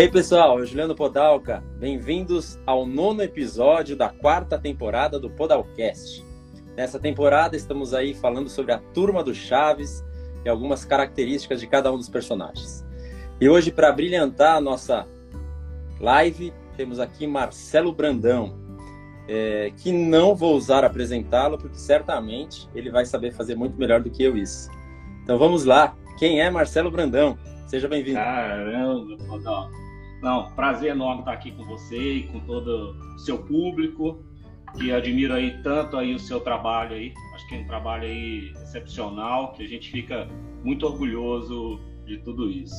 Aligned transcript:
Hey 0.00 0.08
pessoal, 0.10 0.64
Juliano 0.64 0.94
Podalca. 0.94 1.62
Bem-vindos 1.76 2.58
ao 2.64 2.86
nono 2.86 3.22
episódio 3.22 3.94
da 3.94 4.08
quarta 4.08 4.58
temporada 4.58 5.20
do 5.20 5.28
Podalcast. 5.28 6.24
Nessa 6.74 6.98
temporada 6.98 7.54
estamos 7.54 7.92
aí 7.92 8.14
falando 8.14 8.48
sobre 8.48 8.72
a 8.72 8.78
turma 8.78 9.22
do 9.22 9.34
Chaves 9.34 10.02
e 10.42 10.48
algumas 10.48 10.86
características 10.86 11.60
de 11.60 11.66
cada 11.66 11.92
um 11.92 11.98
dos 11.98 12.08
personagens. 12.08 12.82
E 13.38 13.46
hoje, 13.46 13.70
para 13.70 13.92
brilhantar 13.92 14.56
a 14.56 14.60
nossa 14.62 15.06
live, 16.00 16.50
temos 16.78 16.98
aqui 16.98 17.26
Marcelo 17.26 17.92
Brandão, 17.92 18.58
é, 19.28 19.70
que 19.76 19.92
não 19.92 20.34
vou 20.34 20.56
usar 20.56 20.82
apresentá-lo, 20.82 21.58
porque 21.58 21.76
certamente 21.76 22.66
ele 22.74 22.90
vai 22.90 23.04
saber 23.04 23.32
fazer 23.32 23.54
muito 23.54 23.78
melhor 23.78 24.00
do 24.00 24.08
que 24.08 24.22
eu 24.22 24.34
isso. 24.34 24.70
Então 25.22 25.38
vamos 25.38 25.66
lá. 25.66 25.94
Quem 26.18 26.40
é 26.40 26.48
Marcelo 26.48 26.90
Brandão? 26.90 27.38
Seja 27.66 27.86
bem-vindo. 27.86 28.16
Caramba, 28.16 29.18
Podalca. 29.28 29.89
Não, 30.22 30.50
prazer 30.52 30.90
enorme 30.90 31.20
estar 31.20 31.32
aqui 31.32 31.50
com 31.52 31.64
você 31.64 31.96
e 31.96 32.22
com 32.24 32.40
todo 32.40 32.96
o 33.14 33.18
seu 33.18 33.38
público, 33.38 34.22
que 34.76 34.92
admira 34.92 35.36
aí 35.36 35.62
tanto 35.62 35.96
aí 35.96 36.14
o 36.14 36.18
seu 36.18 36.40
trabalho 36.40 36.94
aí. 36.94 37.14
Acho 37.34 37.48
que 37.48 37.54
é 37.54 37.58
um 37.58 37.66
trabalho 37.66 38.04
aí 38.04 38.52
excepcional, 38.62 39.52
que 39.52 39.64
a 39.64 39.68
gente 39.68 39.90
fica 39.90 40.28
muito 40.62 40.86
orgulhoso 40.86 41.80
de 42.04 42.18
tudo 42.18 42.50
isso. 42.50 42.76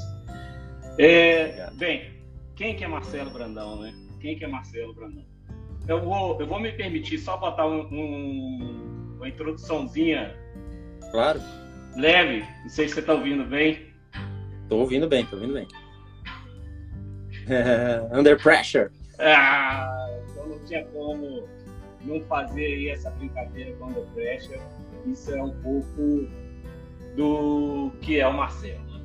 É, 0.99 1.69
bem, 1.73 2.11
quem 2.55 2.75
que 2.75 2.83
é 2.83 2.87
Marcelo 2.87 3.31
Brandão, 3.31 3.79
né? 3.79 3.93
Quem 4.19 4.37
que 4.37 4.45
é 4.45 4.47
Marcelo 4.47 4.93
Brandão? 4.93 5.25
Eu 5.87 5.99
vou, 6.01 6.39
eu 6.39 6.45
vou 6.45 6.59
me 6.59 6.71
permitir 6.71 7.17
só 7.17 7.37
botar 7.37 7.65
um, 7.65 7.87
um, 7.91 9.15
uma 9.15 9.27
introduçãozinha. 9.27 10.35
Claro. 11.11 11.41
Leve, 11.95 12.45
não 12.61 12.69
sei 12.69 12.87
se 12.87 12.93
você 12.93 12.99
está 12.99 13.13
ouvindo 13.13 13.43
bem. 13.45 13.91
Estou 14.63 14.79
ouvindo 14.79 15.07
bem, 15.07 15.23
estou 15.23 15.39
ouvindo 15.39 15.55
bem. 15.55 15.67
Under 18.11 18.41
pressure. 18.41 18.89
Ah, 19.19 20.09
então 20.29 20.47
não 20.47 20.59
tinha 20.65 20.85
como 20.85 21.47
não 22.01 22.21
fazer 22.21 22.65
aí 22.65 22.89
essa 22.89 23.09
brincadeira 23.11 23.73
com 23.73 23.87
Under 23.87 24.05
pressure. 24.13 24.59
Isso 25.05 25.33
é 25.33 25.41
um 25.41 25.51
pouco 25.61 26.27
do 27.15 27.91
que 28.01 28.19
é 28.19 28.27
o 28.27 28.33
Marcelo. 28.33 28.83
Né? 28.85 29.01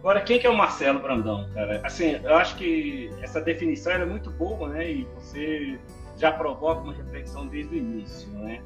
Agora, 0.00 0.20
quem 0.20 0.38
que 0.38 0.46
é 0.46 0.50
o 0.50 0.56
Marcelo 0.56 1.00
Brandão, 1.00 1.48
cara? 1.54 1.80
Assim, 1.84 2.20
eu 2.22 2.34
acho 2.34 2.56
que 2.56 3.10
essa 3.22 3.40
definição 3.40 3.92
é 3.92 4.04
muito 4.04 4.30
boa, 4.30 4.68
né? 4.68 4.90
E 4.90 5.04
você 5.14 5.78
já 6.16 6.32
provoca 6.32 6.80
uma 6.82 6.92
reflexão 6.92 7.46
desde 7.46 7.74
o 7.74 7.78
início, 7.78 8.28
né? 8.30 8.62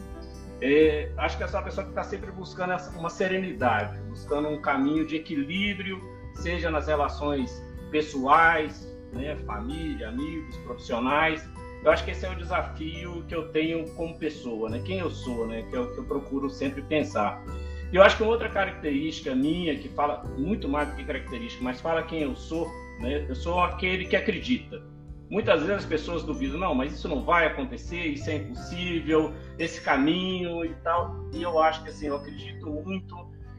É, 0.62 1.10
acho 1.16 1.38
que 1.38 1.42
é 1.42 1.46
uma 1.46 1.62
pessoa 1.62 1.84
que 1.84 1.90
está 1.90 2.02
sempre 2.02 2.30
buscando 2.30 2.74
uma 2.96 3.08
serenidade, 3.08 3.98
buscando 4.02 4.48
um 4.48 4.60
caminho 4.60 5.06
de 5.06 5.16
equilíbrio, 5.16 5.98
seja 6.34 6.70
nas 6.70 6.86
relações 6.86 7.50
pessoais, 7.90 8.89
né? 9.12 9.36
família, 9.46 10.08
amigos, 10.08 10.56
profissionais. 10.58 11.48
Eu 11.82 11.90
acho 11.90 12.04
que 12.04 12.10
esse 12.10 12.26
é 12.26 12.30
o 12.30 12.34
desafio 12.34 13.24
que 13.26 13.34
eu 13.34 13.48
tenho 13.48 13.88
como 13.94 14.18
pessoa, 14.18 14.68
né? 14.68 14.82
Quem 14.84 14.98
eu 14.98 15.10
sou, 15.10 15.46
né? 15.46 15.64
Que 15.70 15.76
é 15.76 15.80
o 15.80 15.92
que 15.92 15.98
eu 15.98 16.04
procuro 16.04 16.50
sempre 16.50 16.82
pensar. 16.82 17.42
E 17.90 17.96
eu 17.96 18.02
acho 18.02 18.16
que 18.16 18.22
uma 18.22 18.32
outra 18.32 18.48
característica 18.48 19.34
minha, 19.34 19.76
que 19.76 19.88
fala 19.88 20.22
muito 20.36 20.68
mais 20.68 20.88
do 20.90 20.96
que 20.96 21.04
característica, 21.04 21.64
mas 21.64 21.80
fala 21.80 22.02
quem 22.02 22.20
eu 22.20 22.36
sou, 22.36 22.68
né? 23.00 23.24
Eu 23.28 23.34
sou 23.34 23.60
aquele 23.60 24.04
que 24.04 24.14
acredita. 24.14 24.82
Muitas 25.30 25.60
vezes 25.60 25.84
as 25.84 25.86
pessoas 25.86 26.22
duvidam, 26.22 26.58
não, 26.58 26.74
mas 26.74 26.92
isso 26.92 27.08
não 27.08 27.22
vai 27.22 27.46
acontecer, 27.46 28.04
isso 28.04 28.28
é 28.28 28.36
impossível, 28.36 29.32
esse 29.58 29.80
caminho 29.80 30.64
e 30.64 30.74
tal. 30.82 31.16
E 31.32 31.42
eu 31.42 31.58
acho 31.62 31.82
que 31.82 31.90
assim, 31.90 32.08
eu 32.08 32.16
acredito 32.16 32.68
muito 32.68 33.16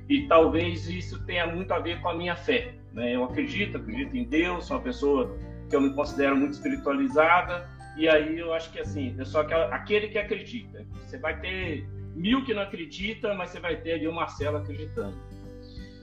e 0.10 0.28
talvez 0.28 0.88
isso 0.88 1.24
tenha 1.26 1.48
muito 1.48 1.74
a 1.74 1.80
ver 1.80 2.02
com 2.02 2.10
a 2.10 2.16
minha 2.16 2.36
fé. 2.36 2.74
Né? 2.94 3.16
Eu 3.16 3.24
acredito, 3.24 3.78
acredito 3.78 4.16
em 4.16 4.24
Deus, 4.24 4.66
sou 4.66 4.78
uma 4.78 4.84
pessoa 4.84 5.38
que 5.70 5.76
eu 5.76 5.82
me 5.82 5.94
considero 5.94 6.36
muito 6.36 6.54
espiritualizada, 6.54 7.68
e 7.98 8.08
aí 8.08 8.38
eu 8.38 8.54
acho 8.54 8.72
que 8.72 8.80
assim, 8.80 9.16
eu 9.18 9.26
sou 9.26 9.42
aquele 9.42 10.08
que 10.10 10.18
acredita. 10.18 10.86
Você 11.06 11.18
vai 11.18 11.40
ter 11.40 11.88
mil 12.16 12.44
que 12.44 12.54
não 12.54 12.62
acredita, 12.62 13.34
mas 13.34 13.52
você 13.52 13.60
vai 13.60 13.78
ter 13.78 13.94
ali 13.94 14.08
o 14.08 14.14
Marcelo 14.14 14.58
acreditando. 14.58 15.16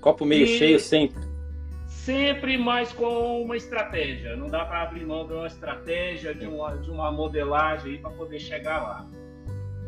Copo 0.00 0.25
meio 0.25 0.44
e 0.44 0.59
cheio 0.59 0.78
sempre. 0.78 1.23
Sempre 1.87 2.56
mais 2.56 2.93
com 2.93 3.43
uma 3.43 3.56
estratégia. 3.56 4.37
Não 4.37 4.49
dá 4.49 4.65
para 4.65 4.83
abrir 4.83 5.05
mão 5.05 5.27
de 5.27 5.33
uma 5.33 5.47
estratégia, 5.47 6.34
de 6.34 6.47
uma, 6.47 6.77
de 6.77 6.91
uma 6.91 7.11
modelagem 7.11 7.99
para 7.99 8.11
poder 8.11 8.39
chegar 8.39 8.83
lá. 8.83 9.06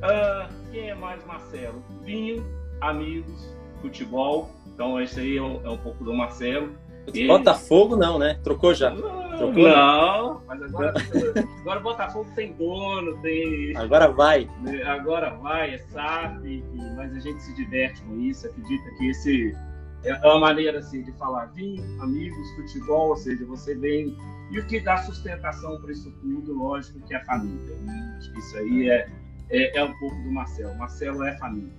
Ah, 0.03 0.49
quem 0.71 0.91
é 0.91 0.95
mais 0.95 1.25
Marcelo? 1.25 1.83
Vinho, 2.03 2.45
amigos, 2.81 3.55
futebol. 3.81 4.51
Então 4.67 5.01
esse 5.01 5.21
aí 5.21 5.37
é 5.37 5.43
um, 5.43 5.61
é 5.65 5.71
um 5.71 5.79
pouco 5.79 6.05
do 6.05 6.15
Marcelo. 6.15 6.73
E... 7.13 7.27
Botafogo 7.27 7.97
não, 7.97 8.19
né? 8.19 8.39
Trocou 8.43 8.75
já? 8.75 8.91
Não, 8.91 9.37
Trocou, 9.37 9.69
não. 9.69 10.43
mas 10.47 10.63
agora, 10.63 10.95
agora 11.61 11.81
Botafogo 11.81 12.31
tem 12.35 12.53
dono, 12.53 13.17
tem. 13.23 13.77
Agora 13.77 14.09
vai. 14.09 14.49
Né, 14.63 14.83
agora 14.83 15.31
vai, 15.37 15.75
é 15.75 15.79
SAF, 15.79 16.65
mas 16.97 17.15
a 17.15 17.19
gente 17.19 17.43
se 17.43 17.55
diverte 17.55 18.01
com 18.03 18.21
isso, 18.21 18.47
acredita 18.47 18.91
que 18.99 19.09
esse 19.09 19.57
é 20.03 20.15
uma 20.27 20.41
maneira 20.41 20.79
assim 20.79 21.03
de 21.03 21.13
falar 21.13 21.47
vinho, 21.47 21.83
amigos, 22.03 22.51
futebol, 22.57 23.11
ou 23.11 23.17
seja, 23.17 23.45
você 23.45 23.75
vem. 23.75 24.17
E 24.51 24.59
o 24.59 24.67
que 24.67 24.81
dá 24.81 24.97
sustentação 24.99 25.81
para 25.81 25.93
isso 25.93 26.11
tudo, 26.21 26.59
lógico, 26.59 27.01
que 27.07 27.15
é 27.15 27.19
a 27.19 27.25
família. 27.25 27.77
Né? 27.83 28.17
Acho 28.19 28.33
que 28.33 28.39
isso 28.39 28.57
aí 28.57 28.91
é, 28.91 29.09
é, 29.51 29.79
é 29.79 29.85
um 29.85 29.93
pouco 29.99 30.17
do 30.17 30.33
Marcelo. 30.33 30.77
Marcelo 30.77 31.23
é 31.25 31.37
família. 31.39 31.71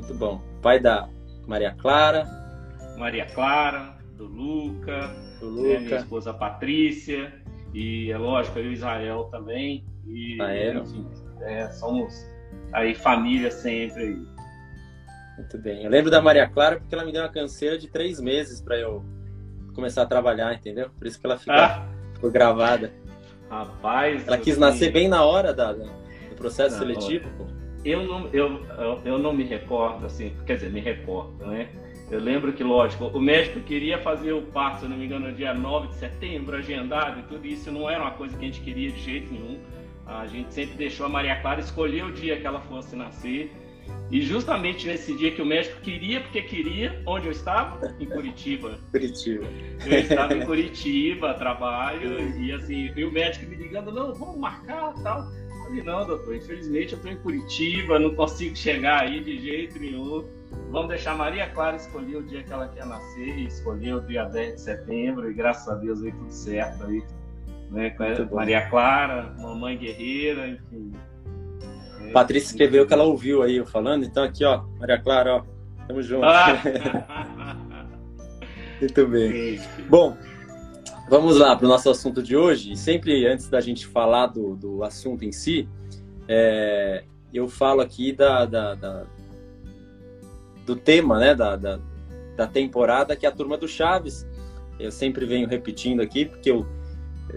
Muito 0.00 0.14
bom. 0.14 0.40
Pai 0.62 0.80
da 0.80 1.08
Maria 1.46 1.74
Clara, 1.74 2.26
Maria 2.96 3.26
Clara, 3.26 3.96
do 4.16 4.26
Luca, 4.26 5.14
do 5.40 5.50
né, 5.50 5.68
Luca. 5.68 5.80
minha 5.80 5.96
esposa 5.98 6.32
Patrícia, 6.32 7.32
e 7.74 8.10
é 8.10 8.16
lógico, 8.16 8.58
eu 8.58 8.70
e 8.70 8.72
Israel 8.74 9.24
também. 9.30 9.84
E, 10.06 10.40
ah, 10.40 10.54
é? 10.54 10.74
enfim, 10.74 11.06
é, 11.42 11.68
somos 11.68 12.14
aí 12.72 12.94
família 12.94 13.50
sempre 13.50 14.02
aí. 14.02 14.26
Muito 15.36 15.58
bem. 15.58 15.84
Eu 15.84 15.90
lembro 15.90 16.10
da 16.10 16.20
Maria 16.20 16.48
Clara 16.48 16.78
porque 16.78 16.94
ela 16.94 17.04
me 17.04 17.12
deu 17.12 17.22
uma 17.22 17.30
canseira 17.30 17.78
de 17.78 17.88
três 17.88 18.20
meses 18.20 18.60
para 18.60 18.78
eu 18.78 19.04
começar 19.74 20.02
a 20.02 20.06
trabalhar, 20.06 20.52
entendeu? 20.54 20.90
Por 20.98 21.06
isso 21.06 21.20
que 21.20 21.26
ela 21.26 21.38
ficou, 21.38 21.54
ah. 21.54 21.86
ficou 22.14 22.30
gravada. 22.30 22.92
Rapaz. 23.50 24.26
Ela 24.26 24.38
quis 24.38 24.56
nascer 24.56 24.92
bem 24.92 25.08
na 25.08 25.24
hora 25.24 25.52
da, 25.52 25.72
do 25.72 25.90
processo 26.36 26.78
seletivo. 26.78 27.28
Eu 27.84 28.04
não, 28.04 28.28
eu, 28.32 28.60
eu 29.04 29.18
não 29.18 29.32
me 29.32 29.44
recordo, 29.44 30.06
assim, 30.06 30.32
quer 30.46 30.56
dizer, 30.56 30.70
me 30.70 30.80
recordo, 30.80 31.46
né? 31.46 31.68
Eu 32.10 32.18
lembro 32.18 32.52
que, 32.52 32.64
lógico, 32.64 33.06
o 33.06 33.20
médico 33.20 33.60
queria 33.60 33.96
fazer 33.98 34.32
o 34.32 34.42
parto, 34.42 34.80
se 34.80 34.88
não 34.88 34.96
me 34.96 35.06
engano, 35.06 35.28
no 35.28 35.32
dia 35.32 35.54
9 35.54 35.88
de 35.88 35.94
setembro, 35.94 36.56
agendado, 36.56 37.20
e 37.20 37.22
tudo 37.22 37.46
isso 37.46 37.70
não 37.70 37.88
era 37.88 38.02
uma 38.02 38.10
coisa 38.10 38.36
que 38.36 38.44
a 38.44 38.48
gente 38.48 38.60
queria 38.60 38.90
de 38.90 39.00
jeito 39.00 39.32
nenhum. 39.32 39.60
A 40.04 40.26
gente 40.26 40.52
sempre 40.52 40.76
deixou 40.76 41.06
a 41.06 41.08
Maria 41.08 41.40
Clara 41.40 41.60
escolher 41.60 42.04
o 42.04 42.12
dia 42.12 42.36
que 42.40 42.46
ela 42.46 42.60
fosse 42.62 42.96
nascer. 42.96 43.52
E 44.10 44.20
justamente 44.22 44.88
nesse 44.88 45.16
dia 45.16 45.30
que 45.30 45.40
o 45.40 45.46
médico 45.46 45.80
queria, 45.82 46.20
porque 46.20 46.42
queria, 46.42 47.00
onde 47.06 47.26
eu 47.26 47.32
estava? 47.32 47.94
Em 48.00 48.06
Curitiba. 48.06 48.76
Curitiba. 48.90 49.46
Eu 49.86 49.98
estava 50.00 50.34
em 50.34 50.44
Curitiba, 50.44 51.34
trabalho, 51.34 52.18
e 52.36 52.52
assim, 52.52 52.92
e 52.96 53.04
o 53.04 53.12
médico 53.12 53.46
me 53.46 53.54
ligando, 53.54 53.92
não, 53.92 54.12
vamos 54.12 54.36
marcar 54.36 54.94
tal. 55.00 55.28
Falei, 55.70 55.84
não, 55.84 56.04
doutor, 56.04 56.34
infelizmente 56.34 56.92
eu 56.92 56.96
estou 56.96 57.12
em 57.12 57.16
Curitiba, 57.16 57.98
não 57.98 58.12
consigo 58.12 58.56
chegar 58.56 59.02
aí 59.02 59.22
de 59.22 59.38
jeito 59.38 59.78
nenhum. 59.78 60.24
Vamos 60.72 60.88
deixar 60.88 61.16
Maria 61.16 61.48
Clara 61.48 61.76
escolher 61.76 62.16
o 62.16 62.22
dia 62.24 62.42
que 62.42 62.52
ela 62.52 62.66
quer 62.66 62.84
nascer, 62.84 63.38
e 63.38 63.46
escolher 63.46 63.94
o 63.94 64.00
dia 64.00 64.24
10 64.24 64.54
de 64.54 64.60
setembro, 64.60 65.30
e 65.30 65.34
graças 65.34 65.68
a 65.68 65.76
Deus 65.76 66.02
aí 66.02 66.10
tudo 66.10 66.32
certo 66.32 66.84
aí. 66.84 67.04
Né? 67.70 67.94
Maria 68.32 68.68
Clara, 68.68 69.32
mamãe 69.38 69.78
guerreira, 69.78 70.48
enfim. 70.48 70.92
É, 72.00 72.10
Patrícia 72.10 72.48
escreveu 72.48 72.84
que 72.84 72.92
ela 72.92 73.04
ouviu 73.04 73.44
aí 73.44 73.56
eu 73.56 73.66
falando, 73.66 74.04
então 74.04 74.24
aqui, 74.24 74.44
ó, 74.44 74.64
Maria 74.80 74.98
Clara, 74.98 75.36
ó, 75.36 75.44
tamo 75.86 76.02
junto. 76.02 76.24
Ah. 76.24 77.56
Muito 78.80 79.06
bem. 79.06 79.60
Bom, 79.88 80.16
vamos 81.10 81.38
lá 81.38 81.56
para 81.56 81.66
o 81.66 81.68
nosso 81.68 81.90
assunto 81.90 82.22
de 82.22 82.36
hoje. 82.36 82.76
Sempre 82.76 83.26
antes 83.26 83.48
da 83.48 83.60
gente 83.60 83.84
falar 83.84 84.28
do, 84.28 84.54
do 84.54 84.84
assunto 84.84 85.24
em 85.24 85.32
si, 85.32 85.68
é, 86.28 87.02
eu 87.34 87.48
falo 87.48 87.80
aqui 87.80 88.12
da, 88.12 88.46
da, 88.46 88.76
da 88.76 89.04
do 90.64 90.76
tema 90.76 91.18
né, 91.18 91.34
da, 91.34 91.56
da, 91.56 91.80
da, 92.36 92.46
temporada, 92.46 93.16
que 93.16 93.26
é 93.26 93.28
a 93.28 93.32
Turma 93.32 93.58
do 93.58 93.66
Chaves. 93.66 94.24
Eu 94.78 94.92
sempre 94.92 95.26
venho 95.26 95.48
repetindo 95.48 96.00
aqui, 96.00 96.26
porque 96.26 96.52
eu 96.52 96.64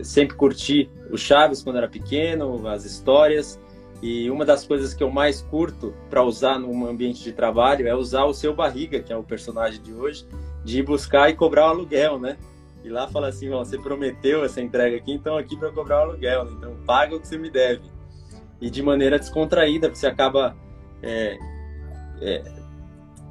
sempre 0.03 0.37
curti 0.37 0.87
o 1.09 1.17
Chaves 1.17 1.63
quando 1.63 1.77
era 1.77 1.87
pequeno, 1.87 2.67
as 2.67 2.85
histórias. 2.85 3.59
E 4.03 4.29
uma 4.29 4.45
das 4.45 4.67
coisas 4.67 4.93
que 4.93 5.01
eu 5.01 5.09
mais 5.09 5.41
curto 5.41 5.95
para 6.11 6.21
usar 6.21 6.59
num 6.59 6.85
ambiente 6.85 7.23
de 7.23 7.31
trabalho 7.31 7.87
é 7.87 7.95
usar 7.95 8.25
o 8.25 8.35
seu 8.35 8.53
barriga, 8.53 8.99
que 8.99 9.11
é 9.11 9.17
o 9.17 9.23
personagem 9.23 9.81
de 9.81 9.93
hoje, 9.93 10.27
de 10.63 10.79
ir 10.79 10.83
buscar 10.83 11.31
e 11.31 11.33
cobrar 11.33 11.67
o 11.67 11.69
aluguel, 11.69 12.19
né? 12.19 12.37
E 12.83 12.89
lá 12.89 13.07
fala 13.07 13.30
assim, 13.30 13.50
ó, 13.50 13.63
você 13.63 13.77
prometeu 13.77 14.44
essa 14.44 14.62
entrega 14.62 14.97
aqui, 14.97 15.13
então 15.13 15.38
aqui 15.38 15.56
para 15.56 15.71
cobrar 15.71 16.00
o 16.00 16.12
aluguel, 16.12 16.44
né? 16.45 16.51
então 16.57 16.75
paga 16.85 17.15
o 17.15 17.19
que 17.19 17.27
você 17.27 17.38
me 17.38 17.50
deve. 17.50 17.81
E 18.59 18.69
de 18.69 18.81
maneira 18.81 19.18
descontraída, 19.18 19.88
porque 19.88 20.00
você 20.00 20.07
acaba 20.07 20.56
é, 21.01 21.38
é, 22.21 22.44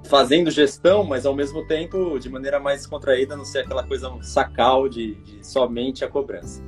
fazendo 0.05 0.51
gestão, 0.51 1.05
mas 1.05 1.27
ao 1.27 1.35
mesmo 1.35 1.67
tempo 1.67 2.19
de 2.19 2.31
maneira 2.31 2.59
mais 2.59 2.81
descontraída, 2.81 3.37
não 3.37 3.45
ser 3.45 3.61
aquela 3.61 3.83
coisa 3.83 4.11
sacal 4.23 4.89
de, 4.89 5.15
de 5.17 5.47
somente 5.47 6.03
a 6.03 6.09
cobrança. 6.09 6.63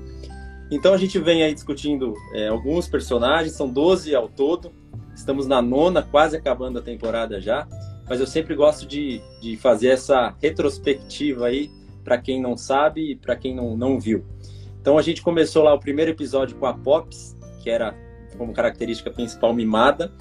Então 0.70 0.92
a 0.92 0.98
gente 0.98 1.18
vem 1.18 1.42
aí 1.42 1.54
discutindo 1.54 2.14
é, 2.34 2.48
alguns 2.48 2.86
personagens, 2.86 3.54
são 3.54 3.68
12 3.68 4.14
ao 4.14 4.28
todo, 4.28 4.72
estamos 5.14 5.46
na 5.46 5.62
nona, 5.62 6.02
quase 6.02 6.36
acabando 6.36 6.78
a 6.78 6.82
temporada 6.82 7.40
já, 7.40 7.66
mas 8.08 8.20
eu 8.20 8.26
sempre 8.26 8.54
gosto 8.54 8.86
de, 8.86 9.22
de 9.40 9.56
fazer 9.56 9.88
essa 9.88 10.34
retrospectiva 10.42 11.46
aí 11.46 11.70
para 12.04 12.18
quem 12.18 12.40
não 12.40 12.56
sabe 12.56 13.12
e 13.12 13.16
para 13.16 13.34
quem 13.34 13.54
não, 13.54 13.76
não 13.76 13.98
viu. 13.98 14.24
Então 14.80 14.98
a 14.98 15.02
gente 15.02 15.22
começou 15.22 15.62
lá 15.62 15.72
o 15.72 15.80
primeiro 15.80 16.10
episódio 16.10 16.56
com 16.56 16.66
a 16.66 16.74
Pops, 16.74 17.34
que 17.62 17.70
era 17.70 17.96
como 18.36 18.52
característica 18.52 19.10
principal 19.10 19.54
mimada. 19.54 20.12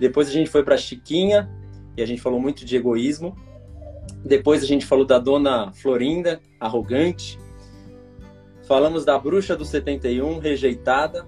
Depois 0.00 0.28
a 0.28 0.32
gente 0.32 0.48
foi 0.48 0.64
para 0.64 0.76
Chiquinha 0.76 1.48
e 1.96 2.02
a 2.02 2.06
gente 2.06 2.22
falou 2.22 2.40
muito 2.40 2.64
de 2.64 2.76
egoísmo. 2.76 3.36
Depois 4.24 4.62
a 4.62 4.66
gente 4.66 4.86
falou 4.86 5.04
da 5.04 5.18
dona 5.18 5.70
Florinda, 5.72 6.40
arrogante. 6.58 7.38
Falamos 8.66 9.04
da 9.04 9.18
bruxa 9.18 9.54
do 9.54 9.64
71, 9.64 10.38
rejeitada. 10.38 11.26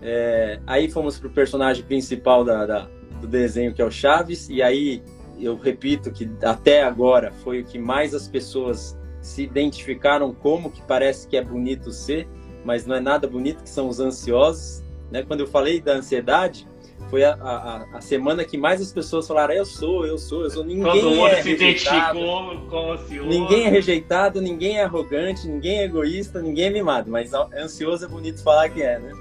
É, 0.00 0.60
aí 0.66 0.88
fomos 0.88 1.18
para 1.18 1.28
o 1.28 1.30
personagem 1.30 1.84
principal 1.84 2.44
da, 2.44 2.64
da, 2.64 2.88
do 3.20 3.26
desenho, 3.26 3.74
que 3.74 3.82
é 3.82 3.84
o 3.84 3.90
Chaves. 3.90 4.48
E 4.48 4.62
aí 4.62 5.02
eu 5.38 5.56
repito 5.56 6.10
que 6.12 6.30
até 6.42 6.82
agora 6.82 7.32
foi 7.42 7.60
o 7.60 7.64
que 7.64 7.78
mais 7.78 8.14
as 8.14 8.28
pessoas 8.28 8.96
se 9.24 9.42
identificaram 9.42 10.34
como 10.34 10.70
que 10.70 10.82
parece 10.82 11.26
que 11.26 11.34
é 11.34 11.42
bonito 11.42 11.90
ser, 11.90 12.28
mas 12.62 12.86
não 12.86 12.94
é 12.94 13.00
nada 13.00 13.26
bonito, 13.26 13.62
que 13.62 13.70
são 13.70 13.88
os 13.88 13.98
ansiosos. 13.98 14.82
Né? 15.10 15.22
Quando 15.22 15.40
eu 15.40 15.46
falei 15.46 15.80
da 15.80 15.94
ansiedade, 15.94 16.68
foi 17.08 17.24
a, 17.24 17.32
a, 17.32 17.96
a, 17.96 18.00
semana 18.02 18.44
que 18.44 18.58
mais 18.58 18.82
as 18.82 18.92
pessoas 18.92 19.26
falaram: 19.26 19.54
eu 19.54 19.64
sou, 19.64 20.06
eu 20.06 20.18
sou, 20.18 20.42
eu 20.42 20.50
sou. 20.50 20.62
Ninguém 20.62 21.00
Todo 21.00 21.10
mundo 21.10 21.26
é 21.28 21.42
se 21.42 21.50
identificou 21.52 22.60
com 22.68 22.92
ansioso. 22.92 23.28
Ninguém 23.28 23.64
é 23.64 23.68
rejeitado, 23.70 24.42
ninguém 24.42 24.78
é 24.78 24.84
arrogante, 24.84 25.48
ninguém 25.48 25.78
é 25.78 25.84
egoísta, 25.84 26.42
ninguém 26.42 26.66
é 26.66 26.70
mimado. 26.70 27.10
Mas 27.10 27.32
ansioso 27.32 28.04
é 28.04 28.08
bonito 28.08 28.42
falar 28.42 28.68
que 28.68 28.82
é, 28.82 28.98
né? 28.98 29.12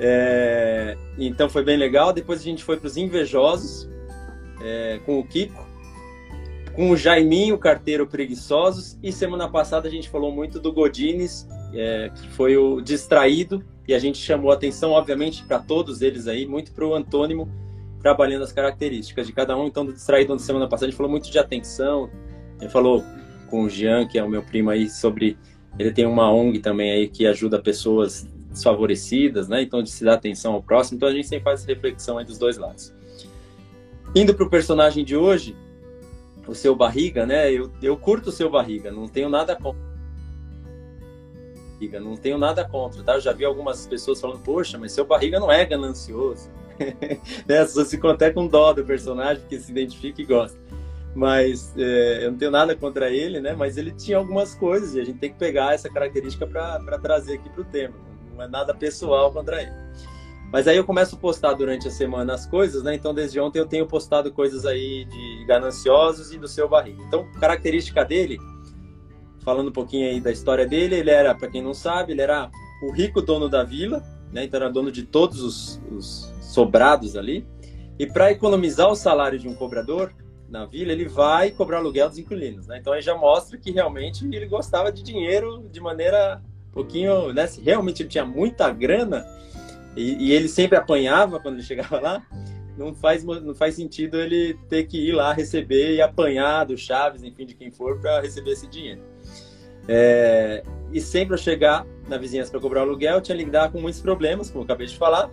É, 0.00 0.96
então 1.16 1.48
foi 1.48 1.62
bem 1.62 1.76
legal. 1.76 2.12
Depois 2.12 2.40
a 2.40 2.44
gente 2.44 2.64
foi 2.64 2.76
para 2.76 2.88
os 2.88 2.96
invejosos 2.96 3.88
é, 4.60 4.98
com 5.06 5.20
o 5.20 5.24
Kiko 5.24 5.63
com 6.74 6.90
o 6.90 6.96
Jaiminho, 6.96 7.56
carteiro 7.56 8.06
preguiçosos, 8.06 8.98
e 9.02 9.12
semana 9.12 9.48
passada 9.48 9.86
a 9.86 9.90
gente 9.90 10.08
falou 10.08 10.32
muito 10.32 10.58
do 10.58 10.72
Godines, 10.72 11.48
é, 11.72 12.10
que 12.14 12.28
foi 12.30 12.56
o 12.56 12.80
distraído, 12.80 13.64
e 13.86 13.94
a 13.94 13.98
gente 13.98 14.18
chamou 14.18 14.50
atenção, 14.50 14.92
obviamente, 14.92 15.44
para 15.44 15.58
todos 15.58 16.02
eles 16.02 16.26
aí, 16.26 16.46
muito 16.46 16.72
para 16.72 16.86
o 16.86 16.94
antônimo, 16.94 17.48
trabalhando 18.00 18.42
as 18.42 18.52
características 18.52 19.26
de 19.26 19.32
cada 19.32 19.56
um. 19.56 19.66
Então, 19.66 19.84
do 19.84 19.92
distraído, 19.92 20.32
na 20.32 20.38
semana 20.38 20.68
passada, 20.68 20.86
a 20.86 20.90
gente 20.90 20.96
falou 20.96 21.10
muito 21.10 21.30
de 21.30 21.38
atenção, 21.38 22.10
gente 22.64 22.72
falou 22.72 23.04
com 23.48 23.62
o 23.62 23.68
Jean, 23.68 24.06
que 24.06 24.18
é 24.18 24.24
o 24.24 24.28
meu 24.28 24.42
primo 24.42 24.70
aí, 24.70 24.88
sobre. 24.88 25.38
Ele 25.78 25.92
tem 25.92 26.06
uma 26.06 26.32
ONG 26.32 26.60
também 26.60 26.90
aí 26.90 27.08
que 27.08 27.26
ajuda 27.26 27.60
pessoas 27.60 28.28
desfavorecidas, 28.50 29.48
né? 29.48 29.62
Então, 29.62 29.82
de 29.82 29.90
se 29.90 30.04
dar 30.04 30.14
atenção 30.14 30.54
ao 30.54 30.62
próximo. 30.62 30.96
Então, 30.96 31.08
a 31.08 31.12
gente 31.12 31.26
sempre 31.26 31.44
faz 31.44 31.64
reflexão 31.64 32.18
aí 32.18 32.24
dos 32.24 32.38
dois 32.38 32.56
lados. 32.56 32.94
Indo 34.14 34.34
para 34.34 34.46
o 34.46 34.50
personagem 34.50 35.04
de 35.04 35.16
hoje, 35.16 35.56
o 36.46 36.54
seu 36.54 36.74
barriga, 36.74 37.26
né? 37.26 37.52
Eu, 37.52 37.70
eu 37.82 37.96
curto 37.96 38.28
o 38.28 38.32
seu 38.32 38.50
barriga, 38.50 38.90
não 38.90 39.08
tenho 39.08 39.28
nada 39.28 39.56
contra. 39.56 39.94
Não 42.00 42.16
tenho 42.16 42.38
nada 42.38 42.64
contra, 42.66 43.02
tá? 43.02 43.14
Eu 43.14 43.20
já 43.20 43.32
vi 43.32 43.44
algumas 43.44 43.86
pessoas 43.86 44.20
falando, 44.20 44.40
poxa, 44.40 44.78
mas 44.78 44.92
seu 44.92 45.04
barriga 45.04 45.38
não 45.38 45.52
é 45.52 45.64
ganancioso. 45.66 46.50
né? 47.46 47.58
As 47.58 47.68
pessoas 47.68 47.90
ficam 47.90 48.10
até 48.10 48.30
com 48.30 48.46
dó 48.46 48.72
do 48.72 48.84
personagem, 48.84 49.42
que 49.48 49.58
se 49.58 49.70
identifica 49.70 50.22
e 50.22 50.24
gosta. 50.24 50.58
Mas 51.14 51.72
é, 51.76 52.24
eu 52.24 52.30
não 52.30 52.38
tenho 52.38 52.50
nada 52.50 52.74
contra 52.74 53.10
ele, 53.10 53.40
né? 53.40 53.54
Mas 53.54 53.76
ele 53.76 53.92
tinha 53.92 54.16
algumas 54.16 54.54
coisas 54.54 54.94
e 54.94 55.00
a 55.00 55.04
gente 55.04 55.18
tem 55.18 55.30
que 55.30 55.38
pegar 55.38 55.74
essa 55.74 55.88
característica 55.90 56.46
para 56.46 56.98
trazer 56.98 57.34
aqui 57.34 57.50
para 57.50 57.60
o 57.60 57.64
tema. 57.64 57.94
Não 58.34 58.42
é 58.42 58.48
nada 58.48 58.74
pessoal 58.74 59.30
contra 59.32 59.62
ele. 59.62 59.72
Mas 60.54 60.68
aí 60.68 60.76
eu 60.76 60.84
começo 60.84 61.16
a 61.16 61.18
postar 61.18 61.54
durante 61.54 61.88
a 61.88 61.90
semana 61.90 62.32
as 62.32 62.46
coisas, 62.46 62.84
né? 62.84 62.94
Então 62.94 63.12
desde 63.12 63.40
ontem 63.40 63.58
eu 63.58 63.66
tenho 63.66 63.88
postado 63.88 64.30
coisas 64.30 64.64
aí 64.64 65.04
de 65.04 65.44
gananciosos 65.46 66.32
e 66.32 66.38
do 66.38 66.46
seu 66.46 66.68
barriga. 66.68 67.02
Então, 67.08 67.26
característica 67.40 68.04
dele, 68.04 68.38
falando 69.40 69.70
um 69.70 69.72
pouquinho 69.72 70.08
aí 70.08 70.20
da 70.20 70.30
história 70.30 70.64
dele, 70.64 70.94
ele 70.94 71.10
era, 71.10 71.34
para 71.34 71.48
quem 71.48 71.60
não 71.60 71.74
sabe, 71.74 72.12
ele 72.12 72.20
era 72.20 72.52
o 72.84 72.92
rico 72.92 73.20
dono 73.20 73.48
da 73.48 73.64
vila, 73.64 74.00
né? 74.30 74.44
Então 74.44 74.60
era 74.60 74.70
dono 74.70 74.92
de 74.92 75.02
todos 75.02 75.42
os, 75.42 75.82
os 75.90 76.32
sobrados 76.40 77.16
ali. 77.16 77.44
E 77.98 78.06
para 78.06 78.30
economizar 78.30 78.88
o 78.88 78.94
salário 78.94 79.40
de 79.40 79.48
um 79.48 79.56
cobrador 79.56 80.14
na 80.48 80.66
vila, 80.66 80.92
ele 80.92 81.08
vai 81.08 81.50
cobrar 81.50 81.78
aluguel 81.78 82.08
dos 82.08 82.18
inquilinos, 82.18 82.68
né? 82.68 82.78
Então 82.78 82.92
aí 82.92 83.02
já 83.02 83.16
mostra 83.16 83.58
que 83.58 83.72
realmente 83.72 84.24
ele 84.24 84.46
gostava 84.46 84.92
de 84.92 85.02
dinheiro 85.02 85.68
de 85.72 85.80
maneira 85.80 86.40
um 86.68 86.70
pouquinho, 86.70 87.32
né? 87.32 87.44
Se 87.48 87.60
realmente 87.60 88.02
ele 88.02 88.08
tinha 88.08 88.24
muita 88.24 88.70
grana, 88.70 89.26
e, 89.96 90.28
e, 90.28 90.32
ele 90.32 90.48
sempre 90.48 90.76
apanhava 90.76 91.38
quando 91.40 91.56
ele 91.56 91.62
chegava 91.62 92.00
lá, 92.00 92.26
não 92.76 92.94
faz, 92.94 93.24
não 93.24 93.54
faz 93.54 93.74
sentido 93.74 94.20
ele 94.20 94.54
ter 94.68 94.84
que 94.84 94.98
ir 94.98 95.12
lá 95.12 95.32
receber 95.32 95.94
e 95.94 96.02
apanhar 96.02 96.64
do 96.64 96.76
Chaves, 96.76 97.22
enfim, 97.22 97.46
de 97.46 97.54
quem 97.54 97.70
for, 97.70 98.00
para 98.00 98.20
receber 98.20 98.52
esse 98.52 98.66
dinheiro. 98.66 99.02
É, 99.86 100.62
e 100.92 101.00
sempre 101.00 101.34
ao 101.34 101.38
chegar 101.38 101.86
na 102.08 102.16
vizinhança 102.16 102.50
para 102.50 102.60
cobrar 102.60 102.80
o 102.80 102.82
aluguel, 102.84 103.20
tinha 103.20 103.36
que 103.36 103.44
lidar 103.44 103.70
com 103.70 103.80
muitos 103.80 104.00
problemas, 104.00 104.50
como 104.50 104.62
eu 104.62 104.64
acabei 104.64 104.86
de 104.86 104.96
falar, 104.96 105.30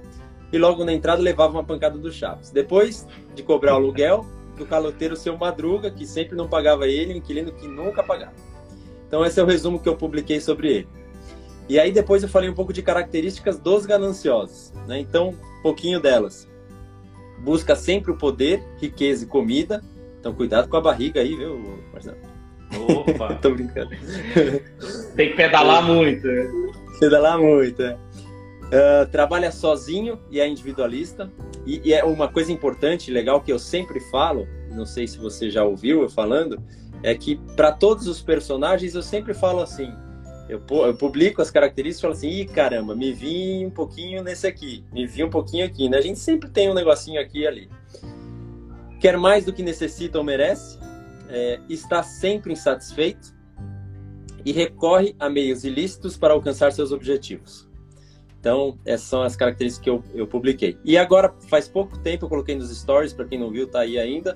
e 0.52 0.58
logo 0.58 0.84
na 0.84 0.94
entrada 0.94 1.22
levava 1.22 1.54
uma 1.54 1.64
pancada 1.64 1.98
do 1.98 2.12
Chaves. 2.12 2.52
Depois 2.52 3.08
de 3.34 3.42
cobrar 3.42 3.74
o 3.74 3.78
aluguel, 3.78 4.26
do 4.58 4.66
caloteiro 4.66 5.16
seu 5.16 5.38
Madruga, 5.38 5.90
que 5.90 6.06
sempre 6.06 6.36
não 6.36 6.48
pagava 6.48 6.88
ele, 6.88 7.14
o 7.14 7.18
inquilino 7.18 7.52
que 7.52 7.68
nunca 7.68 8.04
pagava. 8.04 8.34
Então 9.08 9.26
esse 9.26 9.40
é 9.40 9.44
o 9.44 9.46
resumo 9.46 9.80
que 9.80 9.90
eu 9.90 9.96
publiquei 9.96 10.40
sobre 10.40 10.70
ele. 10.70 10.88
E 11.70 11.80
aí 11.80 11.92
depois 11.92 12.24
eu 12.24 12.30
falei 12.30 12.50
um 12.50 12.54
pouco 12.54 12.74
de 12.74 12.82
características 12.82 13.58
dos 13.58 13.86
gananciosos, 13.86 14.74
né? 14.88 15.00
Então, 15.00 15.30
um 15.30 15.62
pouquinho 15.62 16.00
delas. 16.00 16.48
Busca 17.40 17.76
sempre 17.76 18.12
o 18.12 18.18
poder, 18.18 18.64
riqueza 18.80 19.24
e 19.24 19.28
comida. 19.28 19.82
Então, 20.20 20.34
cuidado 20.34 20.68
com 20.68 20.78
a 20.78 20.82
barriga 20.82 21.22
aí, 21.22 21.36
viu, 21.36 21.80
Marcelo? 21.92 22.18
Opa! 22.78 23.36
Tô 23.42 23.52
brincando. 23.52 23.90
Tem 25.16 25.30
que 25.30 25.36
pedalar 25.36 25.84
muito. 25.84 26.28
Pedalar 27.00 27.40
muito, 27.40 27.82
é. 27.82 27.98
Uh, 28.72 29.10
trabalha 29.12 29.52
sozinho 29.52 30.20
e 30.30 30.40
é 30.40 30.48
individualista. 30.48 31.30
E, 31.66 31.82
e, 31.90 31.94
é 31.94 32.04
uma 32.04 32.28
coisa 32.28 32.52
importante, 32.52 33.12
legal, 33.12 33.42
que 33.42 33.52
eu 33.52 33.60
sempre 33.60 34.00
falo, 34.00 34.48
não 34.72 34.86
sei 34.86 35.08
se 35.08 35.18
você 35.18 35.50
já 35.50 35.64
ouviu 35.64 36.02
eu 36.02 36.10
falando, 36.10 36.62
é 37.04 37.14
que 37.14 37.36
para 37.56 37.72
todos 37.72 38.08
os 38.08 38.22
personagens 38.22 38.96
eu 38.96 39.02
sempre 39.02 39.34
falo 39.34 39.60
assim: 39.62 39.92
eu, 40.50 40.62
eu 40.70 40.94
publico 40.96 41.42
as 41.42 41.50
características 41.50 42.00
e 42.00 42.02
falo 42.02 42.14
assim, 42.14 42.30
ih, 42.42 42.46
caramba, 42.46 42.96
me 42.96 43.14
vi 43.14 43.66
um 43.66 43.70
pouquinho 43.70 44.24
nesse 44.24 44.48
aqui, 44.48 44.84
me 44.92 45.06
vi 45.08 45.24
um 45.24 45.30
pouquinho 45.30 45.66
aqui, 45.66 45.88
né? 45.88 45.98
A 45.98 46.02
gente 46.02 46.20
sempre 46.20 46.50
tem 46.50 46.70
um 46.70 46.74
negocinho 46.74 47.22
aqui 47.22 47.40
e 47.40 47.48
ali. 47.48 47.70
Quer 49.00 49.18
mais 49.18 49.46
do 49.46 49.54
que 49.54 49.64
necessita 49.64 50.18
ou 50.18 50.24
merece, 50.24 50.78
é, 51.30 51.60
está 51.70 52.04
sempre 52.04 52.54
insatisfeito 52.54 53.34
e 54.44 54.52
recorre 54.52 55.16
a 55.20 55.30
meios 55.30 55.64
ilícitos 55.64 56.18
para 56.18 56.34
alcançar 56.34 56.72
seus 56.72 56.92
objetivos. 56.92 57.70
Então, 58.40 58.78
essas 58.86 59.08
são 59.08 59.22
as 59.22 59.36
características 59.36 59.84
que 59.84 59.90
eu, 59.90 60.04
eu 60.16 60.28
publiquei. 60.28 60.78
E 60.84 60.98
agora, 60.98 61.34
faz 61.48 61.68
pouco 61.68 61.98
tempo, 62.00 62.26
eu 62.26 62.30
coloquei 62.30 62.56
nos 62.56 62.76
stories, 62.76 63.14
para 63.14 63.26
quem 63.26 63.40
não 63.40 63.52
viu, 63.52 63.68
tá 63.68 63.82
aí 63.82 64.00
ainda, 64.00 64.36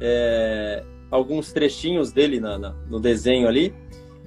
é, 0.00 0.84
alguns 1.10 1.52
trechinhos 1.52 2.10
dele 2.12 2.40
na, 2.40 2.58
na, 2.58 2.70
no 2.88 2.98
desenho 2.98 3.46
ali, 3.46 3.72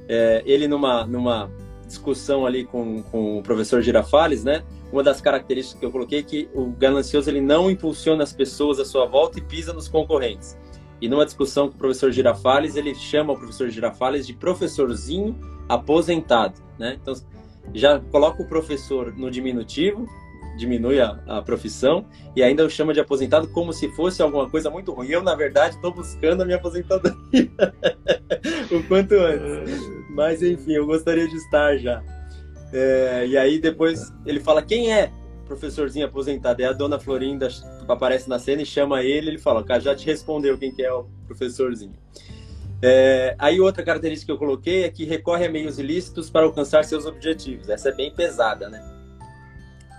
é, 0.10 0.42
ele 0.44 0.68
numa, 0.68 1.06
numa 1.06 1.50
discussão 1.86 2.46
ali 2.46 2.66
com, 2.66 3.04
com 3.04 3.38
o 3.38 3.44
professor 3.44 3.82
Girafales, 3.82 4.44
né? 4.44 4.64
Uma 4.92 5.04
das 5.04 5.22
características 5.22 5.80
que 5.80 5.86
eu 5.86 5.92
coloquei 5.92 6.20
é 6.20 6.24
que 6.24 6.50
o 6.54 6.66
ganancioso 6.72 7.30
ele 7.30 7.40
não 7.40 7.70
impulsiona 7.70 8.24
as 8.24 8.34
pessoas 8.34 8.80
à 8.80 8.86
sua 8.86 9.06
volta 9.06 9.38
e 9.38 9.42
pisa 9.42 9.72
nos 9.72 9.88
concorrentes. 9.88 10.58
E 11.00 11.08
numa 11.08 11.26
discussão 11.26 11.70
com 11.70 11.76
o 11.76 11.78
professor 11.78 12.12
Girafales, 12.12 12.76
ele 12.76 12.94
chama 12.96 13.34
o 13.34 13.38
professor 13.38 13.70
Girafales 13.70 14.26
de 14.26 14.34
professorzinho 14.34 15.40
aposentado, 15.70 16.60
né? 16.78 16.98
Então, 17.00 17.14
já 17.74 18.00
coloca 18.00 18.42
o 18.42 18.48
professor 18.48 19.16
no 19.16 19.30
diminutivo 19.30 20.08
diminui 20.60 21.00
a, 21.00 21.18
a 21.26 21.42
profissão 21.42 22.06
e 22.36 22.44
ainda 22.44 22.66
o 22.66 22.70
chama 22.70 22.94
de 22.94 23.00
aposentado 23.00 23.48
como 23.48 23.72
se 23.72 23.90
fosse 23.90 24.22
alguma 24.22 24.50
coisa 24.50 24.70
muito 24.70 24.92
ruim. 24.92 25.08
Eu, 25.08 25.24
na 25.24 25.34
verdade, 25.34 25.76
estou 25.76 25.94
buscando 25.94 26.42
a 26.42 26.46
minha 26.46 26.58
aposentadoria 26.58 27.18
o 28.70 28.84
quanto 28.84 29.14
antes. 29.14 29.99
Mas, 30.20 30.44
enfim, 30.44 30.74
eu 30.74 30.86
gostaria 30.86 31.26
de 31.30 31.38
estar 31.38 31.78
já. 31.78 32.04
É, 32.74 33.26
e 33.26 33.38
aí, 33.38 33.58
depois, 33.58 34.14
ele 34.26 34.42
fala: 34.42 34.62
quem 34.62 34.92
é 34.92 35.14
professorzinho 35.46 36.06
aposentado? 36.06 36.62
É 36.62 36.66
a 36.66 36.74
dona 36.74 37.00
Florinda 37.00 37.48
aparece 37.88 38.28
na 38.28 38.38
cena 38.38 38.62
e 38.62 38.66
chama 38.66 39.02
ele. 39.02 39.30
Ele 39.30 39.38
fala: 39.38 39.64
cara, 39.64 39.80
já 39.80 39.96
te 39.96 40.06
respondeu 40.06 40.58
quem 40.58 40.74
que 40.74 40.84
é 40.84 40.92
o 40.92 41.06
professorzinho. 41.26 41.94
É, 42.82 43.34
aí 43.40 43.62
outra 43.62 43.82
característica 43.82 44.26
que 44.26 44.32
eu 44.34 44.38
coloquei 44.38 44.84
é 44.84 44.90
que 44.90 45.06
recorre 45.06 45.46
a 45.46 45.50
meios 45.50 45.80
ilícitos 45.80 46.30
para 46.30 46.46
alcançar 46.46 46.84
seus 46.84 47.06
objetivos. 47.06 47.70
Essa 47.70 47.88
é 47.88 47.94
bem 47.94 48.14
pesada, 48.14 48.68
né? 48.68 48.84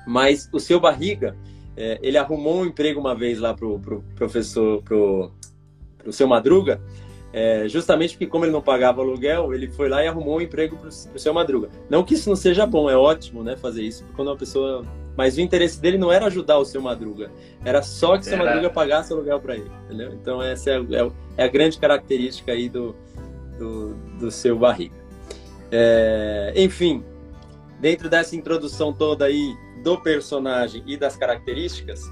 Mas 0.07 0.51
o 0.53 0.61
seu 0.61 0.79
barriga, 0.79 1.35
é, 1.75 1.99
ele 2.03 2.19
arrumou 2.19 2.61
um 2.61 2.67
emprego 2.67 3.01
uma 3.01 3.15
vez 3.15 3.39
lá 3.39 3.55
pro, 3.55 3.81
pro 3.81 4.05
professor, 4.17 4.83
pro 4.83 5.33
o 6.05 6.13
seu 6.13 6.29
Madruga, 6.29 6.79
é, 7.33 7.69
justamente 7.69 8.15
porque 8.15 8.27
como 8.27 8.45
ele 8.45 8.53
não 8.53 8.61
pagava 8.61 9.01
aluguel, 9.01 9.55
ele 9.55 9.69
foi 9.69 9.89
lá 9.89 10.05
e 10.05 10.09
arrumou 10.09 10.39
um 10.39 10.41
emprego 10.41 10.77
para 10.77 10.89
o 10.89 11.19
seu 11.19 11.33
Madruga. 11.33 11.69
Não 11.89 12.03
que 12.03 12.15
isso 12.15 12.29
não 12.29 12.37
seja 12.37 12.67
bom, 12.67 12.91
é 12.91 12.97
ótimo, 12.97 13.43
né, 13.43 13.57
fazer 13.57 13.83
isso, 13.83 14.05
quando 14.17 14.29
uma 14.29 14.37
pessoa... 14.37 14.85
Mas 15.17 15.37
o 15.37 15.41
interesse 15.41 15.81
dele 15.81 15.99
não 15.99 16.11
era 16.11 16.27
ajudar 16.27 16.59
o 16.59 16.65
seu 16.65 16.81
Madruga, 16.81 17.31
era 17.65 17.83
só 17.83 18.17
que 18.17 18.23
o 18.23 18.25
seu 18.25 18.35
era. 18.35 18.45
Madruga 18.45 18.71
pagasse 18.71 19.13
aluguel 19.13 19.41
para 19.41 19.55
ele, 19.57 19.71
entendeu? 19.85 20.13
Então 20.15 20.43
essa 20.43 20.71
é, 20.71 20.77
é, 20.77 21.11
é, 21.37 21.45
a 21.45 21.49
grande 21.49 21.79
característica 21.79 22.53
aí 22.53 22.69
do, 22.69 22.97
do, 23.59 23.95
do 24.19 24.31
seu 24.31 24.59
Barriga. 24.59 24.95
É, 25.71 26.53
enfim, 26.57 27.05
dentro 27.81 28.09
dessa 28.09 28.35
introdução 28.35 28.93
toda 28.93 29.27
aí 29.27 29.55
do 29.83 30.01
personagem 30.01 30.83
e 30.87 30.97
das 30.97 31.17
características, 31.17 32.03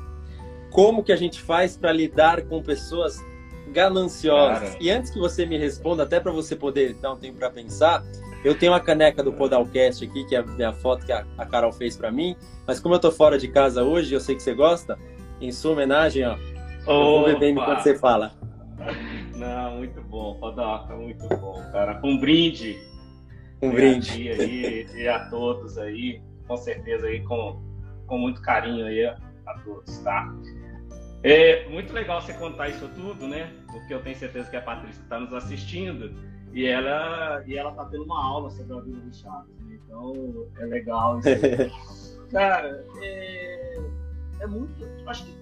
como 0.71 1.03
que 1.03 1.13
a 1.13 1.17
gente 1.17 1.41
faz 1.41 1.77
para 1.77 1.93
lidar 1.93 2.43
com 2.43 2.63
pessoas 2.63 3.19
gananciosas? 3.73 4.71
Cara. 4.71 4.77
E 4.81 4.91
antes 4.91 5.11
que 5.11 5.19
você 5.19 5.47
me 5.47 5.57
responda, 5.57 6.03
até 6.03 6.21
para 6.21 6.33
você 6.33 6.57
poder 6.57 6.95
dar 6.95 7.13
um 7.13 7.17
tempo 7.17 7.39
para 7.39 7.51
pensar, 7.51 8.05
eu 8.45 8.57
tenho 8.57 8.73
uma 8.73 8.81
caneca 8.81 9.23
do 9.23 9.33
Podalcast 9.33 10.05
aqui, 10.05 10.25
que 10.25 10.37
é 10.37 10.39
a 10.39 10.43
minha 10.43 10.73
foto 10.73 11.05
que 11.05 11.13
a, 11.13 11.25
Carol 11.51 11.73
fez 11.73 11.97
para 11.97 12.11
mim, 12.11 12.37
mas 12.67 12.79
como 12.79 12.95
eu 12.95 12.99
tô 12.99 13.11
fora 13.11 13.39
de 13.39 13.49
casa 13.49 13.83
hoje, 13.83 14.15
eu 14.15 14.21
sei 14.21 14.37
que 14.37 14.43
você 14.43 14.55
gosta, 14.55 14.99
em 15.41 15.51
sua 15.53 15.73
homenagem, 15.73 16.25
ó, 16.25 16.33
Opa. 16.33 16.43
eu 16.87 17.05
vou 17.05 17.25
bebendo 17.25 17.61
enquanto 17.61 17.83
você 17.83 17.97
fala. 17.99 18.33
Não, 19.35 19.77
muito 19.77 20.01
bom, 20.03 20.35
Podoca, 20.39 20.95
muito 20.95 21.29
bom, 21.29 21.63
cara. 21.73 22.01
Um 22.05 22.19
brinde. 22.19 22.79
Um 23.61 23.71
brinde. 23.71 24.31
Aí, 24.31 24.87
e 24.95 25.09
a 25.09 25.29
todos 25.29 25.79
aí, 25.79 26.23
com 26.47 26.57
certeza 26.57 27.07
aí, 27.07 27.23
com, 27.25 27.61
com 28.07 28.19
muito 28.19 28.41
carinho 28.41 28.87
aí 28.87 29.05
a 29.05 29.55
todos, 29.65 29.99
tá? 29.99 30.33
É 31.23 31.69
muito 31.69 31.93
legal 31.93 32.21
você 32.21 32.33
contar 32.35 32.69
isso 32.69 32.89
tudo, 32.95 33.27
né? 33.27 33.53
Porque 33.67 33.93
eu 33.93 34.01
tenho 34.03 34.17
certeza 34.17 34.49
que 34.49 34.57
a 34.57 34.63
Patrícia 34.63 35.03
está 35.03 35.19
nos 35.19 35.33
assistindo 35.33 36.15
e 36.53 36.67
ela 36.67 37.43
e 37.47 37.57
ela 37.57 37.73
tá 37.73 37.85
tendo 37.87 38.05
uma 38.05 38.25
aula 38.25 38.51
sobre 38.51 38.77
a 38.77 38.81
vida 38.81 39.01
do 39.01 39.15
Chaves. 39.15 39.55
Né? 39.61 39.79
Então 39.85 40.47
é 40.59 40.65
legal 40.67 41.19
isso. 41.19 41.29
Cara, 42.31 42.85
é, 43.03 43.81
é 44.41 44.47
muito. 44.47 44.73
Acho 45.07 45.25
que 45.25 45.39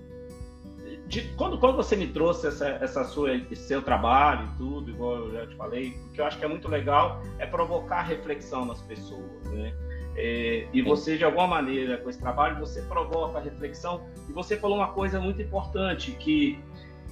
de, 1.08 1.22
quando, 1.36 1.58
quando 1.58 1.76
você 1.76 1.94
me 1.94 2.08
trouxe 2.08 2.48
essa, 2.48 2.68
essa 2.68 3.04
sua, 3.04 3.34
esse 3.34 3.56
seu 3.56 3.82
trabalho 3.82 4.46
e 4.46 4.58
tudo, 4.58 4.90
igual 4.90 5.16
eu 5.16 5.32
já 5.32 5.46
te 5.46 5.56
falei, 5.56 5.90
o 5.90 6.12
que 6.12 6.20
eu 6.20 6.24
acho 6.24 6.38
que 6.38 6.44
é 6.44 6.48
muito 6.48 6.68
legal 6.68 7.22
é 7.38 7.46
provocar 7.46 8.02
reflexão 8.02 8.64
nas 8.64 8.82
pessoas, 8.82 9.50
né? 9.52 9.72
É, 10.16 10.66
e 10.72 10.80
você, 10.80 11.18
de 11.18 11.24
alguma 11.24 11.46
maneira, 11.46 11.98
com 11.98 12.08
esse 12.08 12.18
trabalho, 12.18 12.58
você 12.58 12.80
provoca 12.82 13.38
a 13.38 13.40
reflexão. 13.40 14.02
E 14.28 14.32
você 14.32 14.56
falou 14.56 14.78
uma 14.78 14.88
coisa 14.88 15.20
muito 15.20 15.42
importante, 15.42 16.12
que 16.12 16.58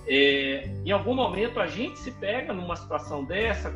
é, 0.07 0.71
em 0.85 0.91
algum 0.91 1.15
momento 1.15 1.61
a 1.61 1.67
gente 1.67 1.99
se 1.99 2.11
pega 2.13 2.53
numa 2.53 2.77
situação 2.77 3.25
dessa 3.25 3.75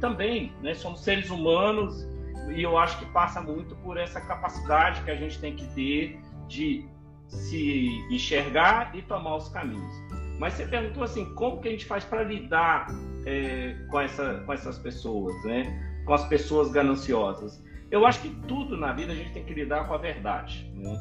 também, 0.00 0.52
né? 0.62 0.74
Somos 0.74 1.00
seres 1.02 1.30
humanos 1.30 2.06
e 2.54 2.62
eu 2.62 2.76
acho 2.76 2.98
que 2.98 3.06
passa 3.06 3.40
muito 3.40 3.74
por 3.76 3.96
essa 3.96 4.20
capacidade 4.20 5.02
que 5.02 5.10
a 5.10 5.16
gente 5.16 5.38
tem 5.38 5.56
que 5.56 5.66
ter 5.74 6.20
de 6.46 6.86
se 7.28 7.88
enxergar 8.10 8.94
e 8.94 9.02
tomar 9.02 9.36
os 9.36 9.48
caminhos. 9.48 9.94
Mas 10.38 10.54
você 10.54 10.66
perguntou 10.66 11.02
assim, 11.04 11.32
como 11.34 11.60
que 11.60 11.68
a 11.68 11.70
gente 11.70 11.86
faz 11.86 12.04
para 12.04 12.22
lidar 12.22 12.88
é, 13.24 13.76
com, 13.90 14.00
essa, 14.00 14.42
com 14.44 14.52
essas 14.52 14.78
pessoas, 14.78 15.34
né? 15.44 16.02
Com 16.04 16.12
as 16.12 16.26
pessoas 16.28 16.70
gananciosas. 16.70 17.62
Eu 17.94 18.04
acho 18.04 18.22
que 18.22 18.28
tudo 18.48 18.76
na 18.76 18.92
vida 18.92 19.12
a 19.12 19.14
gente 19.14 19.32
tem 19.32 19.44
que 19.44 19.54
lidar 19.54 19.86
com 19.86 19.94
a 19.94 19.98
verdade. 19.98 20.68
Né? 20.74 20.98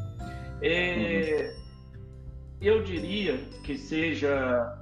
É. 0.61 1.55
Eu 2.61 2.83
diria 2.83 3.35
que 3.63 3.75
seja 3.79 4.77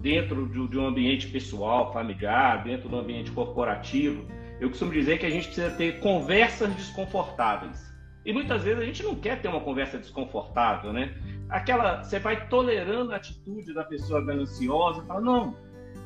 dentro 0.00 0.48
de, 0.48 0.66
de 0.66 0.76
um 0.76 0.88
ambiente 0.88 1.28
pessoal, 1.28 1.92
familiar, 1.92 2.64
dentro 2.64 2.88
do 2.88 2.98
ambiente 2.98 3.30
corporativo, 3.30 4.26
eu 4.60 4.70
costumo 4.70 4.90
dizer 4.90 5.20
que 5.20 5.26
a 5.26 5.30
gente 5.30 5.46
precisa 5.46 5.70
ter 5.70 6.00
conversas 6.00 6.74
desconfortáveis. 6.74 7.80
E 8.26 8.32
muitas 8.32 8.64
vezes 8.64 8.82
a 8.82 8.84
gente 8.84 9.04
não 9.04 9.14
quer 9.14 9.40
ter 9.40 9.46
uma 9.46 9.60
conversa 9.60 9.98
desconfortável, 9.98 10.92
né? 10.92 11.14
Aquela, 11.48 12.02
você 12.02 12.18
vai 12.18 12.48
tolerando 12.48 13.12
a 13.12 13.16
atitude 13.16 13.72
da 13.72 13.84
pessoa 13.84 14.20
gananciosa, 14.24 15.00
fala, 15.04 15.20
não. 15.20 15.56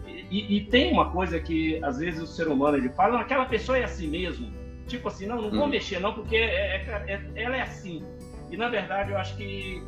E, 0.06 0.58
e, 0.58 0.66
tem 0.66 0.92
uma 0.92 1.10
coisa 1.10 1.40
que 1.40 1.82
às 1.82 1.98
vezes 1.98 2.22
o 2.22 2.26
ser 2.26 2.46
humano 2.46 2.76
ele 2.76 2.90
fala, 2.90 3.20
aquela 3.20 3.46
pessoa 3.46 3.78
é 3.78 3.84
assim 3.84 4.06
mesmo. 4.06 4.63
Tipo 4.86 5.08
assim, 5.08 5.26
não, 5.26 5.40
não 5.40 5.50
vou 5.50 5.64
hum. 5.64 5.68
mexer 5.68 5.98
não, 5.98 6.12
porque 6.12 6.36
é, 6.36 6.76
é, 6.76 7.04
é, 7.08 7.42
ela 7.42 7.56
é 7.56 7.62
assim. 7.62 8.04
E 8.50 8.56
na 8.56 8.68
verdade 8.68 9.12
eu 9.12 9.18
acho 9.18 9.36
que 9.36 9.82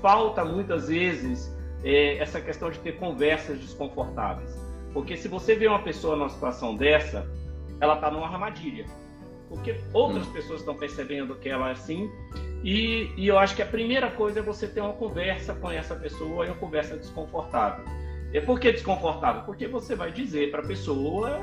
falta 0.00 0.44
muitas 0.44 0.88
vezes 0.88 1.54
é, 1.84 2.18
essa 2.18 2.40
questão 2.40 2.70
de 2.70 2.78
ter 2.80 2.96
conversas 2.96 3.58
desconfortáveis. 3.58 4.54
Porque 4.92 5.16
se 5.16 5.28
você 5.28 5.54
vê 5.54 5.66
uma 5.66 5.82
pessoa 5.82 6.16
numa 6.16 6.28
situação 6.28 6.74
dessa, 6.74 7.28
ela 7.80 7.94
está 7.94 8.10
numa 8.10 8.26
armadilha 8.26 8.86
porque 9.48 9.76
outras 9.92 10.26
hum. 10.26 10.32
pessoas 10.32 10.60
estão 10.60 10.74
percebendo 10.74 11.34
que 11.36 11.48
ela 11.48 11.68
é 11.68 11.72
assim. 11.72 12.10
E, 12.64 13.12
e, 13.16 13.28
eu 13.28 13.38
acho 13.38 13.54
que 13.54 13.62
a 13.62 13.66
primeira 13.66 14.10
coisa 14.10 14.40
é 14.40 14.42
você 14.42 14.66
ter 14.66 14.80
uma 14.80 14.92
conversa 14.92 15.54
com 15.54 15.70
essa 15.70 15.94
pessoa 15.94 16.46
e 16.46 16.48
uma 16.48 16.56
conversa 16.56 16.96
desconfortável. 16.96 17.84
E 18.32 18.40
por 18.40 18.58
que 18.58 18.72
desconfortável? 18.72 19.42
Porque 19.42 19.68
você 19.68 19.94
vai 19.94 20.10
dizer 20.10 20.50
para 20.50 20.62
a 20.62 20.66
pessoa, 20.66 21.40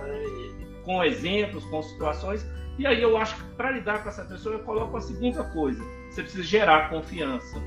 com 0.83 1.03
exemplos, 1.03 1.63
com 1.65 1.81
situações, 1.81 2.45
e 2.77 2.87
aí 2.87 3.01
eu 3.01 3.17
acho 3.17 3.35
que 3.35 3.43
para 3.55 3.71
lidar 3.71 4.01
com 4.01 4.09
essa 4.09 4.25
pessoa 4.25 4.55
eu 4.55 4.63
coloco 4.63 4.97
a 4.97 5.01
segunda 5.01 5.43
coisa: 5.43 5.83
você 6.09 6.23
precisa 6.23 6.43
gerar 6.43 6.89
confiança. 6.89 7.61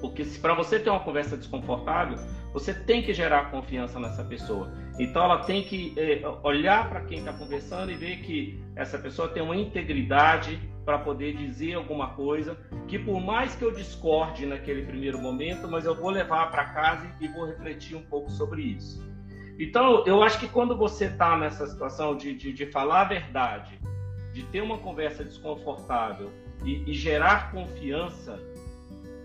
Porque 0.00 0.24
se 0.24 0.38
para 0.38 0.54
você 0.54 0.78
ter 0.78 0.90
uma 0.90 1.00
conversa 1.00 1.36
desconfortável, 1.36 2.18
você 2.52 2.74
tem 2.74 3.02
que 3.02 3.14
gerar 3.14 3.50
confiança 3.50 3.98
nessa 3.98 4.22
pessoa. 4.22 4.70
Então 4.98 5.24
ela 5.24 5.38
tem 5.44 5.62
que 5.62 5.94
é, 5.96 6.22
olhar 6.42 6.88
para 6.90 7.00
quem 7.00 7.20
está 7.20 7.32
conversando 7.32 7.90
e 7.90 7.94
ver 7.94 8.18
que 8.18 8.62
essa 8.76 8.98
pessoa 8.98 9.28
tem 9.28 9.42
uma 9.42 9.56
integridade 9.56 10.60
para 10.84 10.98
poder 10.98 11.34
dizer 11.34 11.74
alguma 11.74 12.08
coisa 12.08 12.58
que 12.86 12.98
por 12.98 13.18
mais 13.20 13.54
que 13.56 13.64
eu 13.64 13.72
discorde 13.72 14.44
naquele 14.44 14.82
primeiro 14.82 15.18
momento, 15.18 15.66
mas 15.66 15.86
eu 15.86 15.94
vou 15.94 16.10
levar 16.10 16.50
para 16.50 16.66
casa 16.66 17.10
e 17.20 17.26
vou 17.26 17.46
refletir 17.46 17.96
um 17.96 18.02
pouco 18.02 18.30
sobre 18.30 18.62
isso. 18.62 19.13
Então 19.58 20.04
eu 20.06 20.22
acho 20.22 20.38
que 20.40 20.48
quando 20.48 20.76
você 20.76 21.06
está 21.06 21.36
nessa 21.36 21.66
situação 21.66 22.16
de, 22.16 22.34
de, 22.34 22.52
de, 22.52 22.66
falar 22.66 23.02
a 23.02 23.04
verdade, 23.04 23.78
de 24.32 24.42
ter 24.44 24.60
uma 24.60 24.78
conversa 24.78 25.24
desconfortável 25.24 26.30
e, 26.64 26.90
e 26.90 26.94
gerar 26.94 27.52
confiança 27.52 28.38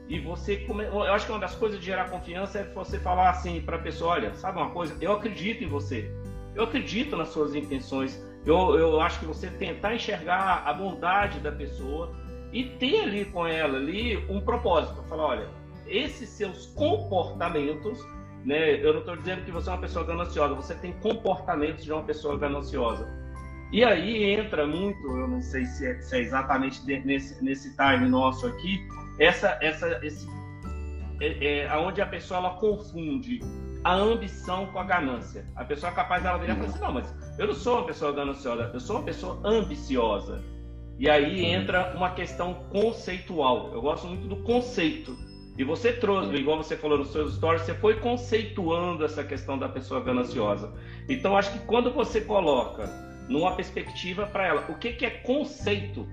e 0.09 0.19
você 0.19 0.57
come... 0.57 0.85
eu 0.85 1.03
acho 1.13 1.27
que 1.27 1.31
uma 1.31 1.39
das 1.39 1.53
coisas 1.53 1.79
de 1.79 1.85
gerar 1.85 2.09
confiança 2.09 2.59
é 2.59 2.63
você 2.63 2.99
falar 2.99 3.29
assim 3.29 3.61
para 3.61 3.75
a 3.75 3.79
pessoa, 3.79 4.13
olha, 4.13 4.33
sabe 4.33 4.57
uma 4.57 4.71
coisa, 4.71 4.97
eu 4.99 5.13
acredito 5.13 5.63
em 5.63 5.67
você, 5.67 6.11
eu 6.55 6.63
acredito 6.63 7.15
nas 7.15 7.29
suas 7.29 7.53
intenções, 7.53 8.19
eu, 8.43 8.77
eu 8.79 8.99
acho 8.99 9.19
que 9.19 9.25
você 9.25 9.51
tentar 9.51 9.93
enxergar 9.93 10.63
a 10.65 10.73
bondade 10.73 11.39
da 11.39 11.51
pessoa 11.51 12.15
e 12.51 12.63
ter 12.63 13.01
ali 13.01 13.25
com 13.25 13.45
ela 13.45 13.77
ali 13.77 14.17
um 14.27 14.41
propósito, 14.41 15.03
falar, 15.03 15.25
olha, 15.27 15.49
esses 15.85 16.27
seus 16.29 16.65
comportamentos, 16.67 17.99
né, 18.45 18.83
eu 18.83 18.93
não 18.93 18.99
estou 19.01 19.15
dizendo 19.15 19.43
que 19.43 19.51
você 19.51 19.69
é 19.69 19.73
uma 19.73 19.81
pessoa 19.81 20.05
gananciosa, 20.05 20.53
você 20.53 20.75
tem 20.75 20.93
comportamentos 20.93 21.83
de 21.83 21.91
uma 21.91 22.03
pessoa 22.03 22.37
gananciosa. 22.37 23.07
E 23.71 23.83
aí 23.83 24.23
entra 24.23 24.65
muito, 24.65 25.05
eu 25.07 25.27
não 25.27 25.41
sei 25.41 25.65
se 25.65 25.85
é, 25.85 26.01
se 26.01 26.15
é 26.15 26.21
exatamente 26.21 26.83
nesse, 26.85 27.43
nesse 27.43 27.75
time 27.75 28.09
nosso 28.09 28.47
aqui, 28.47 28.79
essa, 29.19 29.59
essa, 29.61 29.99
esse, 30.03 30.27
é, 31.21 31.65
é, 31.65 31.77
onde 31.77 32.01
a 32.01 32.05
pessoa 32.05 32.39
ela 32.39 32.49
confunde 32.55 33.39
a 33.83 33.93
ambição 33.93 34.65
com 34.67 34.79
a 34.79 34.83
ganância. 34.83 35.45
A 35.55 35.63
pessoa 35.63 35.91
é 35.91 35.95
capaz 35.95 36.23
dela 36.23 36.39
virar 36.39 36.53
e 36.53 36.55
falar 36.57 36.69
assim, 36.69 36.79
não, 36.79 36.93
mas 36.93 37.15
eu 37.37 37.47
não 37.47 37.53
sou 37.53 37.77
uma 37.77 37.85
pessoa 37.85 38.11
gananciosa, 38.11 38.71
eu 38.73 38.79
sou 38.79 38.97
uma 38.97 39.05
pessoa 39.05 39.39
ambiciosa. 39.43 40.41
E 40.97 41.09
aí 41.09 41.45
entra 41.45 41.93
uma 41.95 42.09
questão 42.09 42.53
conceitual. 42.71 43.71
Eu 43.73 43.81
gosto 43.81 44.07
muito 44.07 44.27
do 44.27 44.37
conceito. 44.43 45.15
E 45.59 45.63
você 45.65 45.91
trouxe, 45.91 46.33
igual 46.35 46.55
você 46.55 46.77
falou 46.77 46.97
nos 46.97 47.11
seus 47.11 47.35
stories, 47.35 47.63
você 47.63 47.73
foi 47.73 47.95
conceituando 47.95 49.03
essa 49.03 49.25
questão 49.25 49.59
da 49.59 49.67
pessoa 49.67 49.99
gananciosa. 49.99 50.73
Então, 51.09 51.35
acho 51.35 51.51
que 51.51 51.59
quando 51.65 51.91
você 51.91 52.21
coloca 52.21 52.89
numa 53.27 53.53
perspectiva 53.53 54.25
para 54.25 54.47
ela, 54.47 54.65
o 54.69 54.75
que, 54.75 54.93
que 54.93 55.05
é 55.05 55.09
conceito? 55.09 56.07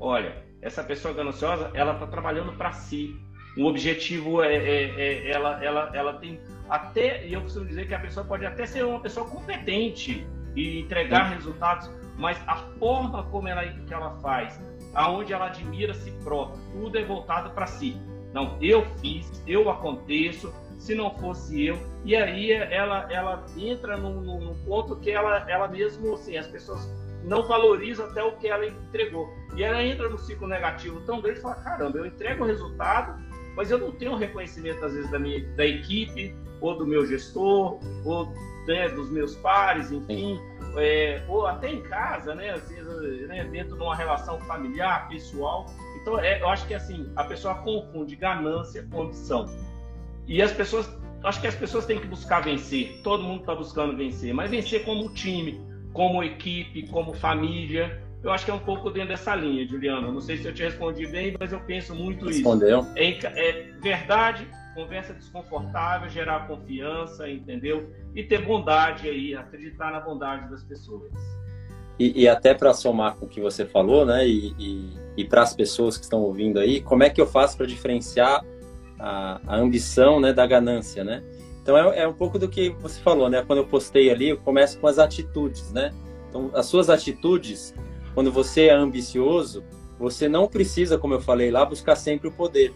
Olha, 0.00 0.42
essa 0.62 0.82
pessoa 0.82 1.12
gananciosa, 1.12 1.70
ela 1.74 1.92
está 1.92 2.06
trabalhando 2.06 2.54
para 2.54 2.72
si. 2.72 3.14
O 3.58 3.66
objetivo 3.66 4.42
é, 4.42 4.56
é, 4.56 4.84
é, 4.98 5.30
ela, 5.30 5.62
ela, 5.62 5.90
ela 5.92 6.14
tem 6.14 6.40
até, 6.70 7.26
e 7.26 7.34
eu 7.34 7.42
costumo 7.42 7.66
dizer 7.66 7.86
que 7.86 7.94
a 7.94 8.00
pessoa 8.00 8.24
pode 8.24 8.46
até 8.46 8.64
ser 8.64 8.82
uma 8.82 9.00
pessoa 9.00 9.28
competente 9.28 10.26
e 10.54 10.80
entregar 10.80 11.28
Sim. 11.28 11.34
resultados, 11.34 11.90
mas 12.16 12.40
a 12.46 12.56
forma 12.78 13.24
como 13.24 13.46
ela, 13.46 13.62
que 13.62 13.92
ela 13.92 14.12
faz, 14.22 14.58
aonde 14.94 15.34
ela 15.34 15.48
admira 15.48 15.92
si 15.92 16.10
própria, 16.24 16.58
tudo 16.72 16.96
é 16.96 17.04
voltado 17.04 17.50
para 17.50 17.66
si. 17.66 17.94
Não, 18.36 18.58
eu 18.60 18.84
fiz, 19.00 19.42
eu 19.46 19.70
aconteço, 19.70 20.52
se 20.78 20.94
não 20.94 21.10
fosse 21.16 21.68
eu. 21.68 21.78
E 22.04 22.14
aí 22.14 22.52
ela, 22.52 23.10
ela 23.10 23.46
entra 23.56 23.96
num, 23.96 24.20
num 24.20 24.54
ponto 24.66 24.94
que 24.96 25.10
ela, 25.10 25.50
ela 25.50 25.66
mesmo, 25.68 26.12
assim, 26.12 26.36
as 26.36 26.46
pessoas 26.46 26.86
não 27.24 27.48
valoriza 27.48 28.04
até 28.04 28.22
o 28.22 28.32
que 28.32 28.46
ela 28.46 28.66
entregou. 28.66 29.26
E 29.56 29.64
ela 29.64 29.82
entra 29.82 30.10
no 30.10 30.18
ciclo 30.18 30.46
negativo 30.46 31.00
tão 31.06 31.22
grande 31.22 31.38
e 31.38 31.42
fala: 31.42 31.54
caramba, 31.54 31.96
eu 31.96 32.04
entrego 32.04 32.44
o 32.44 32.46
resultado, 32.46 33.18
mas 33.56 33.70
eu 33.70 33.78
não 33.78 33.90
tenho 33.92 34.14
reconhecimento, 34.16 34.84
às 34.84 34.92
vezes, 34.92 35.10
da, 35.10 35.18
minha, 35.18 35.42
da 35.56 35.64
equipe, 35.64 36.36
ou 36.60 36.76
do 36.76 36.86
meu 36.86 37.06
gestor, 37.06 37.80
ou 38.04 38.34
né, 38.66 38.90
dos 38.90 39.10
meus 39.10 39.34
pares, 39.36 39.90
enfim, 39.90 40.38
é, 40.76 41.24
ou 41.26 41.46
até 41.46 41.70
em 41.70 41.80
casa, 41.84 42.34
né, 42.34 42.50
às 42.50 42.68
vezes, 42.68 43.28
né, 43.28 43.44
dentro 43.44 43.78
de 43.78 43.82
uma 43.82 43.96
relação 43.96 44.38
familiar, 44.40 45.08
pessoal. 45.08 45.64
Então, 46.06 46.20
é, 46.20 46.40
eu 46.40 46.48
acho 46.48 46.64
que 46.68 46.74
assim, 46.74 47.10
a 47.16 47.24
pessoa 47.24 47.56
confunde 47.56 48.14
ganância 48.14 48.86
com 48.88 49.02
ambição. 49.02 49.46
E 50.28 50.40
as 50.40 50.52
pessoas, 50.52 50.88
acho 51.24 51.40
que 51.40 51.48
as 51.48 51.56
pessoas 51.56 51.84
têm 51.84 51.98
que 51.98 52.06
buscar 52.06 52.44
vencer. 52.44 53.00
Todo 53.02 53.24
mundo 53.24 53.40
está 53.40 53.56
buscando 53.56 53.96
vencer, 53.96 54.32
mas 54.32 54.48
vencer 54.48 54.84
como 54.84 55.12
time, 55.12 55.60
como 55.92 56.22
equipe, 56.22 56.86
como 56.86 57.12
família. 57.12 58.00
Eu 58.22 58.30
acho 58.30 58.44
que 58.44 58.52
é 58.52 58.54
um 58.54 58.60
pouco 58.60 58.88
dentro 58.88 59.08
dessa 59.08 59.34
linha, 59.34 59.66
Juliano. 59.66 60.12
Não 60.12 60.20
sei 60.20 60.36
se 60.36 60.46
eu 60.46 60.54
te 60.54 60.62
respondi 60.62 61.08
bem, 61.08 61.34
mas 61.40 61.52
eu 61.52 61.58
penso 61.58 61.92
muito 61.92 62.26
Respondeu. 62.26 62.80
isso. 62.82 62.92
Respondeu. 62.94 63.34
É, 63.34 63.50
é 63.50 63.72
verdade, 63.80 64.48
conversa 64.76 65.12
desconfortável, 65.12 66.08
gerar 66.08 66.46
confiança, 66.46 67.28
entendeu? 67.28 67.92
E 68.14 68.22
ter 68.22 68.46
bondade 68.46 69.08
aí, 69.08 69.34
acreditar 69.34 69.90
na 69.90 69.98
bondade 69.98 70.48
das 70.50 70.62
pessoas. 70.62 71.10
E, 71.98 72.22
e 72.22 72.28
até 72.28 72.52
para 72.52 72.74
somar 72.74 73.16
com 73.16 73.26
o 73.26 73.28
que 73.28 73.40
você 73.40 73.64
falou, 73.64 74.04
né? 74.04 74.26
E, 74.26 74.54
e, 74.58 74.90
e 75.16 75.24
para 75.24 75.42
as 75.42 75.54
pessoas 75.54 75.96
que 75.96 76.04
estão 76.04 76.20
ouvindo 76.20 76.58
aí, 76.58 76.80
como 76.80 77.02
é 77.02 77.10
que 77.10 77.20
eu 77.20 77.26
faço 77.26 77.56
para 77.56 77.66
diferenciar 77.66 78.44
a, 78.98 79.40
a, 79.46 79.56
ambição, 79.56 80.20
né, 80.20 80.32
da 80.32 80.46
ganância, 80.46 81.02
né? 81.02 81.22
Então 81.62 81.76
é, 81.76 82.00
é 82.00 82.08
um 82.08 82.12
pouco 82.12 82.38
do 82.38 82.48
que 82.48 82.70
você 82.80 83.00
falou, 83.00 83.28
né? 83.28 83.42
Quando 83.46 83.60
eu 83.60 83.66
postei 83.66 84.10
ali, 84.10 84.28
eu 84.30 84.36
começo 84.36 84.78
com 84.78 84.86
as 84.86 84.98
atitudes, 84.98 85.72
né? 85.72 85.92
Então 86.28 86.50
as 86.54 86.66
suas 86.66 86.90
atitudes, 86.90 87.74
quando 88.14 88.30
você 88.30 88.66
é 88.66 88.74
ambicioso, 88.74 89.64
você 89.98 90.28
não 90.28 90.46
precisa, 90.46 90.98
como 90.98 91.14
eu 91.14 91.20
falei 91.20 91.50
lá, 91.50 91.64
buscar 91.64 91.96
sempre 91.96 92.28
o 92.28 92.32
poder 92.32 92.74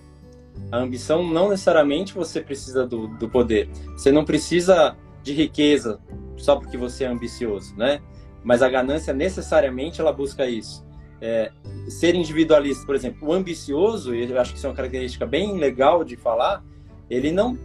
a 0.70 0.78
ambição 0.78 1.22
não 1.26 1.48
necessariamente 1.48 2.14
você 2.14 2.40
precisa 2.40 2.86
do, 2.86 3.08
do 3.08 3.28
poder. 3.28 3.68
Você 3.92 4.12
não 4.12 4.24
precisa 4.24 4.96
de 5.22 5.32
riqueza 5.32 6.00
só 6.36 6.56
porque 6.56 6.76
você 6.76 7.04
é 7.04 7.08
ambicioso, 7.08 7.74
né? 7.76 8.00
Mas 8.42 8.62
a 8.62 8.68
ganância 8.68 9.12
necessariamente 9.12 10.00
ela 10.00 10.12
busca 10.12 10.46
isso. 10.46 10.86
É, 11.20 11.52
ser 11.88 12.14
individualista, 12.14 12.86
por 12.86 12.94
exemplo, 12.94 13.28
o 13.28 13.32
ambicioso, 13.32 14.14
e 14.14 14.30
eu 14.30 14.40
acho 14.40 14.52
que 14.52 14.56
isso 14.56 14.66
é 14.66 14.70
uma 14.70 14.76
característica 14.76 15.26
bem 15.26 15.58
legal 15.58 16.02
de 16.02 16.16
falar, 16.16 16.64
ele 17.10 17.30
não, 17.30 17.58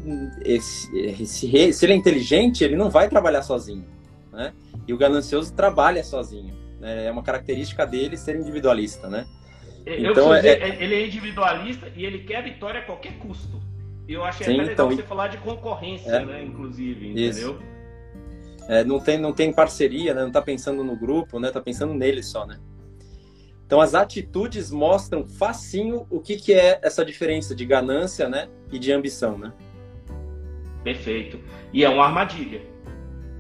se, 0.60 1.26
se 1.26 1.86
ele 1.86 1.94
é 1.94 1.96
inteligente, 1.96 2.64
ele 2.64 2.76
não 2.76 2.90
vai 2.90 3.08
trabalhar 3.08 3.44
sozinho, 3.44 3.86
né? 4.34 4.54
E 4.88 4.94
o 4.94 4.98
ganancioso 4.98 5.54
trabalha 5.54 6.04
sozinho. 6.04 6.54
Né? 6.80 7.06
É 7.06 7.12
uma 7.12 7.24
característica 7.24 7.86
dele 7.86 8.18
ser 8.18 8.36
individualista, 8.36 9.08
né? 9.08 9.26
Então, 9.86 10.34
é, 10.34 10.38
dizer, 10.38 10.62
é... 10.62 10.84
ele 10.84 10.96
é 10.96 11.06
individualista 11.06 11.92
e 11.96 12.06
ele 12.06 12.20
quer 12.20 12.44
vitória 12.44 12.82
a 12.82 12.84
qualquer 12.84 13.14
custo. 13.20 13.62
Eu 14.08 14.24
achei 14.24 14.46
Sim, 14.46 14.54
até 14.54 14.62
legal 14.62 14.74
então, 14.74 14.98
você 14.98 15.04
falar 15.04 15.28
de 15.28 15.38
concorrência, 15.38 16.10
é, 16.10 16.26
né? 16.26 16.44
Inclusive, 16.44 17.12
entendeu? 17.12 17.60
É, 18.68 18.84
não, 18.84 19.00
tem, 19.00 19.18
não 19.18 19.32
tem 19.32 19.54
parceria, 19.54 20.14
né? 20.14 20.24
Não 20.24 20.32
tá 20.32 20.42
pensando 20.42 20.84
no 20.84 20.96
grupo, 20.96 21.40
né? 21.40 21.52
Tá 21.52 21.62
pensando 21.62 21.94
nele 21.94 22.24
só, 22.24 22.46
né? 22.46 22.60
Então 23.66 23.82
as 23.82 23.96
atitudes 23.96 24.72
mostram 24.72 25.26
facinho 25.26 26.06
o 26.10 26.20
que, 26.20 26.36
que 26.36 26.54
é 26.54 26.80
essa 26.84 27.04
diferença 27.04 27.56
de 27.56 27.66
ganância, 27.66 28.30
né? 28.30 28.48
E 28.72 28.80
de 28.80 28.92
ambição, 28.92 29.38
né? 29.38 29.54
Perfeito. 30.84 31.40
E 31.74 31.84
é 31.84 31.90
uma 31.90 32.06
armadilha. 32.06 32.62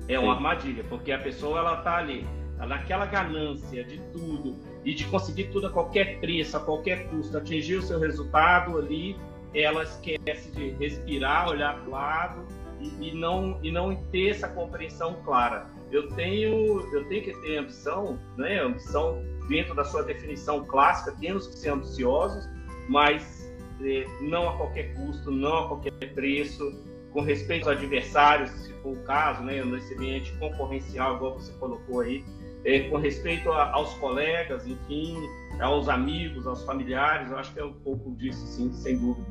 É 0.07 0.19
uma 0.19 0.33
Sim. 0.33 0.37
armadilha, 0.37 0.83
porque 0.83 1.11
a 1.11 1.19
pessoa 1.19 1.59
ela 1.59 1.77
tá 1.77 1.97
ali, 1.97 2.27
naquela 2.57 3.05
ganância 3.05 3.83
de 3.83 3.99
tudo, 4.11 4.57
e 4.83 4.93
de 4.93 5.05
conseguir 5.05 5.45
tudo 5.45 5.67
a 5.67 5.69
qualquer 5.71 6.19
preço, 6.19 6.55
a 6.57 6.59
qualquer 6.59 7.07
custo, 7.09 7.35
atingir 7.37 7.75
o 7.75 7.81
seu 7.81 7.99
resultado 7.99 8.77
ali, 8.77 9.15
ela 9.53 9.83
esquece 9.83 10.51
de 10.51 10.71
respirar, 10.71 11.49
olhar 11.49 11.79
para 11.79 11.87
o 11.87 11.91
lado 11.91 12.54
e, 12.99 13.13
não, 13.13 13.59
e 13.63 13.71
não 13.71 13.95
ter 14.11 14.29
essa 14.29 14.47
compreensão 14.47 15.15
clara. 15.23 15.67
Eu 15.91 16.09
tenho, 16.11 16.81
eu 16.93 17.07
tenho 17.07 17.23
que 17.23 17.33
ter 17.41 17.57
ambição, 17.57 18.19
né? 18.37 18.61
ambição 18.61 19.21
dentro 19.47 19.75
da 19.75 19.83
sua 19.83 20.03
definição 20.03 20.65
clássica, 20.65 21.15
temos 21.19 21.47
que 21.47 21.55
ser 21.55 21.69
ambiciosos, 21.69 22.47
mas 22.89 23.51
eh, 23.81 24.05
não 24.21 24.49
a 24.49 24.57
qualquer 24.57 24.93
custo, 24.95 25.31
não 25.31 25.65
a 25.65 25.67
qualquer 25.67 26.13
preço, 26.13 26.73
com 27.13 27.21
respeito 27.21 27.69
aos 27.69 27.77
adversários, 27.77 28.49
se 28.51 28.73
for 28.81 28.93
o 28.93 29.03
caso, 29.03 29.41
né? 29.43 29.63
nesse 29.63 29.93
ambiente 29.93 30.33
concorrencial, 30.33 31.15
igual 31.15 31.39
você 31.39 31.53
colocou 31.53 32.01
aí, 32.01 32.23
é, 32.65 32.89
com 32.89 32.97
respeito 32.97 33.51
a, 33.51 33.71
aos 33.71 33.93
colegas, 33.95 34.67
enfim, 34.67 35.15
aos 35.59 35.87
amigos, 35.87 36.47
aos 36.47 36.63
familiares, 36.63 37.31
eu 37.31 37.37
acho 37.37 37.53
que 37.53 37.59
é 37.59 37.63
um 37.63 37.73
pouco 37.73 38.11
disso, 38.15 38.45
sim, 38.47 38.73
sem 38.73 38.97
dúvida. 38.97 39.27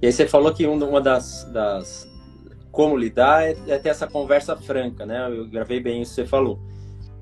E 0.00 0.06
aí 0.06 0.12
você 0.12 0.28
falou 0.28 0.52
que 0.52 0.66
uma 0.66 1.00
das, 1.00 1.44
das 1.52 2.06
como 2.76 2.94
lidar 2.94 3.42
é, 3.42 3.56
é 3.68 3.78
ter 3.78 3.88
essa 3.88 4.06
conversa 4.06 4.54
franca, 4.54 5.06
né? 5.06 5.26
Eu 5.30 5.48
gravei 5.48 5.80
bem 5.80 6.02
isso 6.02 6.14
que 6.14 6.20
você 6.20 6.26
falou. 6.26 6.60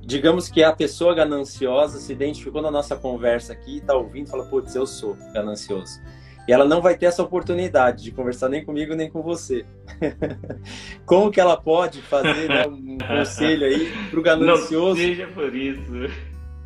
Digamos 0.03 0.49
que 0.49 0.65
a 0.65 0.73
pessoa 0.73 1.15
gananciosa 1.15 2.01
se 2.01 2.13
identificou 2.13 2.61
na 2.61 2.73
nossa 2.73 2.97
conversa 2.97 3.53
aqui, 3.53 3.77
está 3.77 3.95
ouvindo 3.95 4.27
e 4.27 4.31
fala, 4.31 4.45
putz, 4.47 4.75
eu 4.75 4.85
sou 4.85 5.17
ganancioso. 5.33 6.03
E 6.49 6.53
ela 6.53 6.65
não 6.65 6.83
vai 6.83 6.99
ter 6.99 7.07
essa 7.07 7.23
oportunidade 7.23 8.03
de 8.03 8.11
conversar 8.11 8.49
nem 8.49 8.65
comigo 8.65 8.97
nem 8.97 9.09
com 9.09 9.23
você. 9.23 9.65
Como 11.07 11.31
que 11.31 11.41
ela 11.41 11.57
pode 11.57 12.03
fazer 12.03 12.49
né, 12.49 12.67
um 12.67 12.99
conselho 13.07 13.65
aí 13.65 13.93
para 14.11 14.19
o 14.19 14.23
ganancioso? 14.25 15.01
Não 15.01 15.07
seja 15.07 15.29
por 15.29 15.55
isso. 15.55 15.83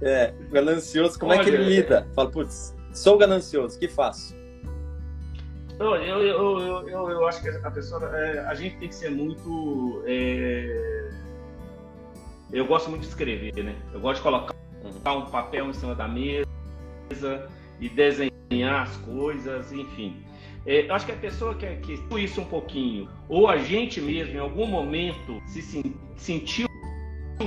É, 0.01 0.33
ganancioso, 0.51 1.19
como 1.19 1.33
Olha, 1.33 1.41
é 1.41 1.45
que 1.45 1.51
ele 1.51 1.63
lida? 1.63 2.09
Fala, 2.15 2.31
putz, 2.31 2.75
sou 2.93 3.19
ganancioso, 3.19 3.77
o 3.77 3.79
que 3.81 3.89
faço? 3.89 4.35
Eu, 5.79 5.95
eu, 5.95 6.23
eu, 6.23 6.89
eu, 6.89 7.11
eu 7.11 7.29
acho 7.29 7.41
que 7.41 7.49
a 7.49 7.71
pessoa, 7.71 8.05
é, 8.17 8.41
a 8.41 8.55
gente 8.55 8.77
tem 8.79 8.89
que 8.89 8.95
ser 8.95 9.11
muito. 9.11 10.03
É... 10.07 11.11
Eu 12.53 12.67
gosto 12.67 12.91
muito 12.91 13.03
de 13.03 13.09
escrever, 13.09 13.53
né? 13.63 13.77
Eu 13.93 14.01
gosto 14.01 14.17
de 14.17 14.23
colocar 14.23 14.55
uhum. 14.83 15.19
um 15.19 15.27
papel 15.27 15.69
em 15.69 15.73
cima 15.73 15.95
da 15.95 16.09
mesa 16.09 16.47
e 17.79 17.89
desenhar 17.89 18.83
as 18.83 18.97
coisas, 18.99 19.71
enfim. 19.71 20.25
É, 20.67 20.89
eu 20.89 20.95
acho 20.95 21.07
que 21.07 21.13
a 21.13 21.17
pessoa 21.17 21.55
que, 21.55 21.77
que 21.77 21.99
isso 22.19 22.41
um 22.41 22.45
pouquinho, 22.45 23.09
ou 23.29 23.49
a 23.49 23.59
gente 23.59 24.01
mesmo 24.01 24.35
em 24.35 24.41
algum 24.41 24.67
momento 24.67 25.41
se 25.47 25.63
sentiu 26.17 26.69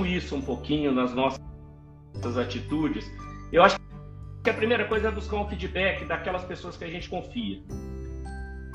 isso 0.06 0.34
um 0.34 0.40
pouquinho 0.40 0.90
nas 0.90 1.12
nossas 1.14 1.38
atitudes, 2.38 3.08
eu 3.52 3.62
acho 3.62 3.76
que 4.42 4.50
a 4.50 4.54
primeira 4.54 4.86
coisa 4.86 5.08
é 5.08 5.10
buscar 5.10 5.36
um 5.36 5.48
feedback 5.48 6.04
daquelas 6.06 6.44
pessoas 6.44 6.76
que 6.76 6.84
a 6.84 6.88
gente 6.88 7.08
confia. 7.08 7.62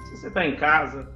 Se 0.07 0.17
você 0.17 0.27
está 0.27 0.45
em 0.45 0.55
casa, 0.55 1.13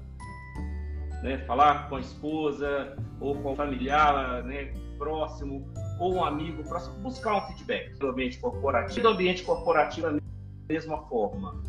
né, 1.23 1.37
falar 1.47 1.89
com 1.89 1.95
a 1.95 1.99
esposa 1.99 2.97
ou 3.19 3.35
com 3.41 3.53
o 3.53 3.55
familiar 3.55 4.43
né, 4.43 4.73
próximo 4.97 5.71
ou 5.99 6.15
um 6.15 6.23
amigo 6.23 6.63
próximo, 6.63 6.95
buscar 6.99 7.37
um 7.37 7.41
feedback 7.47 7.97
do 7.97 8.07
ambiente 8.07 8.37
corporativo. 8.39 9.01
Do 9.01 9.09
ambiente 9.09 9.43
corporativo 9.43 10.19
mesma 10.67 10.97
forma. 11.07 11.61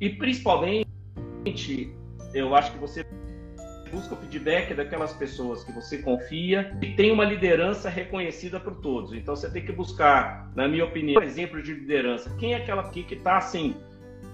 E 0.00 0.10
principalmente, 0.10 0.86
eu 2.32 2.54
acho 2.54 2.72
que 2.72 2.78
você 2.78 3.06
busca 3.92 4.14
o 4.14 4.16
feedback 4.16 4.74
daquelas 4.74 5.12
pessoas 5.12 5.62
que 5.62 5.70
você 5.70 5.98
confia 5.98 6.76
e 6.82 6.94
tem 6.94 7.12
uma 7.12 7.24
liderança 7.24 7.88
reconhecida 7.88 8.58
por 8.58 8.74
todos. 8.76 9.12
Então 9.12 9.36
você 9.36 9.48
tem 9.50 9.64
que 9.64 9.72
buscar, 9.72 10.50
na 10.56 10.66
minha 10.66 10.84
opinião, 10.84 11.22
um 11.22 11.24
exemplo 11.24 11.62
de 11.62 11.72
liderança. 11.72 12.34
Quem 12.38 12.54
é 12.54 12.56
aquela 12.56 12.82
aqui 12.82 13.04
que 13.04 13.14
está 13.14 13.36
assim, 13.36 13.76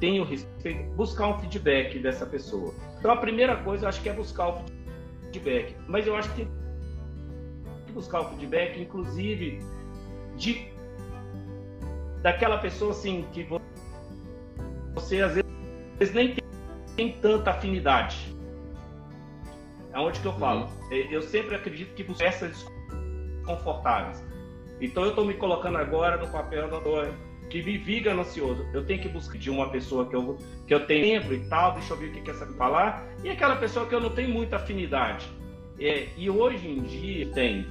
tem 0.00 0.20
o 0.20 0.24
respeito, 0.24 0.90
buscar 0.94 1.28
um 1.28 1.38
feedback 1.38 1.98
dessa 1.98 2.26
pessoa. 2.26 2.74
Então 2.98 3.10
a 3.10 3.16
primeira 3.16 3.56
coisa 3.58 3.84
eu 3.84 3.88
acho 3.88 4.02
que 4.02 4.08
é 4.08 4.12
buscar 4.12 4.48
o 4.48 4.64
feedback. 5.24 5.76
Mas 5.86 6.06
eu 6.06 6.16
acho 6.16 6.28
que 6.30 6.36
tem 6.36 6.48
que 7.86 7.92
buscar 7.92 8.20
o 8.20 8.28
feedback, 8.30 8.80
inclusive, 8.80 9.60
de 10.36 10.68
daquela 12.22 12.58
pessoa 12.58 12.90
assim 12.90 13.24
que 13.32 13.46
você 14.94 15.22
às 15.22 15.34
vezes 15.34 16.14
nem 16.14 16.34
tem, 16.34 16.44
tem 16.96 17.12
tanta 17.20 17.50
afinidade. 17.50 18.34
É 19.92 19.98
onde 19.98 20.20
que 20.20 20.26
eu 20.26 20.32
falo. 20.34 20.66
Uhum. 20.66 20.96
Eu 21.10 21.22
sempre 21.22 21.54
acredito 21.54 21.94
que 21.94 22.22
essas 22.22 22.66
desconfortáveis. 23.50 24.24
Então 24.80 25.02
eu 25.02 25.10
estou 25.10 25.24
me 25.24 25.34
colocando 25.34 25.78
agora 25.78 26.16
no 26.16 26.28
papel 26.30 26.68
da 26.68 26.78
que 27.50 27.60
vivi 27.60 28.00
ganancioso. 28.00 28.64
Eu 28.72 28.86
tenho 28.86 29.02
que 29.02 29.08
buscar 29.08 29.36
de 29.36 29.50
uma 29.50 29.68
pessoa 29.70 30.08
que 30.08 30.14
eu, 30.14 30.38
que 30.66 30.72
eu 30.72 30.86
tenho 30.86 31.20
tempo 31.20 31.34
e 31.34 31.40
tal, 31.48 31.74
deixa 31.74 31.92
eu 31.92 31.96
ver 31.96 32.06
o 32.06 32.12
que 32.12 32.22
quer 32.22 32.34
saber 32.34 32.54
falar, 32.54 33.06
e 33.24 33.28
aquela 33.28 33.56
pessoa 33.56 33.86
que 33.86 33.94
eu 33.94 34.00
não 34.00 34.10
tenho 34.10 34.30
muita 34.30 34.56
afinidade. 34.56 35.28
É, 35.78 36.08
e 36.16 36.30
hoje 36.30 36.68
em 36.68 36.82
dia 36.82 37.30
tem, 37.32 37.66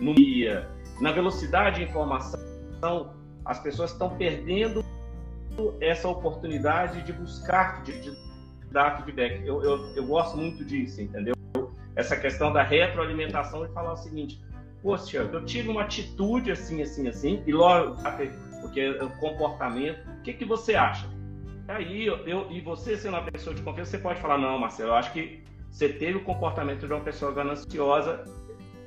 no 0.00 0.14
dia, 0.14 0.68
na 1.00 1.12
velocidade 1.12 1.76
de 1.76 1.90
informação, 1.90 3.14
as 3.44 3.60
pessoas 3.60 3.92
estão 3.92 4.16
perdendo 4.16 4.84
essa 5.80 6.08
oportunidade 6.08 7.02
de 7.02 7.12
buscar, 7.12 7.82
de, 7.82 8.00
de 8.00 8.16
dar 8.70 8.96
feedback. 8.96 9.44
Eu, 9.44 9.62
eu, 9.62 9.96
eu, 9.96 10.06
gosto 10.06 10.36
muito 10.36 10.64
disso, 10.64 11.02
entendeu? 11.02 11.34
Essa 11.96 12.16
questão 12.16 12.52
da 12.52 12.62
retroalimentação 12.62 13.64
e 13.64 13.68
falar 13.70 13.94
o 13.94 13.96
seguinte: 13.96 14.40
poxa, 14.82 15.18
eu 15.18 15.44
tive 15.44 15.68
uma 15.68 15.82
atitude 15.82 16.52
assim, 16.52 16.80
assim, 16.80 17.08
assim, 17.08 17.42
e 17.44 17.52
logo, 17.52 17.96
porque 18.60 18.90
o 18.90 19.10
comportamento, 19.16 20.08
o 20.08 20.22
que, 20.22 20.32
que 20.32 20.44
você 20.44 20.74
acha? 20.74 21.06
Aí 21.68 22.06
eu, 22.06 22.16
eu, 22.26 22.50
e 22.50 22.60
você 22.60 22.96
sendo 22.96 23.14
uma 23.14 23.30
pessoa 23.30 23.54
de 23.54 23.62
confiança, 23.62 23.90
você 23.90 23.98
pode 23.98 24.20
falar, 24.20 24.38
não, 24.38 24.58
Marcelo, 24.58 24.90
eu 24.90 24.94
acho 24.94 25.12
que 25.12 25.42
você 25.70 25.88
teve 25.88 26.18
o 26.18 26.24
comportamento 26.24 26.86
de 26.86 26.92
uma 26.92 27.02
pessoa 27.02 27.32
gananciosa, 27.32 28.24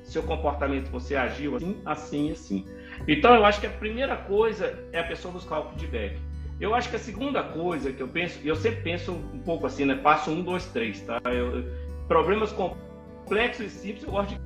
seu 0.02 0.22
comportamento 0.22 0.90
você 0.90 1.14
agiu 1.14 1.56
assim, 1.56 1.80
assim, 1.86 2.32
assim. 2.32 2.66
Então 3.06 3.34
eu 3.34 3.44
acho 3.44 3.60
que 3.60 3.66
a 3.66 3.70
primeira 3.70 4.16
coisa 4.16 4.88
é 4.92 4.98
a 4.98 5.04
pessoa 5.04 5.32
buscar 5.32 5.60
o 5.60 5.70
feedback. 5.70 6.18
Eu 6.60 6.74
acho 6.74 6.90
que 6.90 6.96
a 6.96 6.98
segunda 6.98 7.42
coisa 7.42 7.92
que 7.92 8.02
eu 8.02 8.08
penso, 8.08 8.38
e 8.42 8.48
eu 8.48 8.56
sempre 8.56 8.82
penso 8.82 9.12
um 9.12 9.38
pouco 9.38 9.66
assim, 9.66 9.84
né? 9.84 9.94
Passo 9.96 10.30
um, 10.30 10.42
dois, 10.42 10.66
três, 10.66 11.00
tá? 11.00 11.20
Eu, 11.24 11.64
problemas 12.06 12.52
complexos 12.52 13.66
e 13.66 13.70
simples 13.70 14.04
eu 14.04 14.10
gosto 14.10 14.34
de 14.34 14.40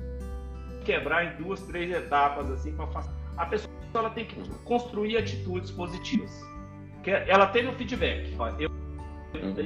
quebrar 0.85 1.25
em 1.25 1.41
duas, 1.41 1.61
três 1.63 1.91
etapas 1.91 2.49
assim 2.51 2.71
para 2.73 2.85
a 3.37 3.45
pessoa 3.45 3.76
ela 3.97 4.09
tem 4.09 4.25
que 4.25 4.35
construir 4.63 5.17
atitudes 5.17 5.71
positivas. 5.71 6.31
Ela 7.05 7.47
teve 7.47 7.67
um 7.67 7.73
feedback. 7.73 8.35
Eu, 8.59 8.69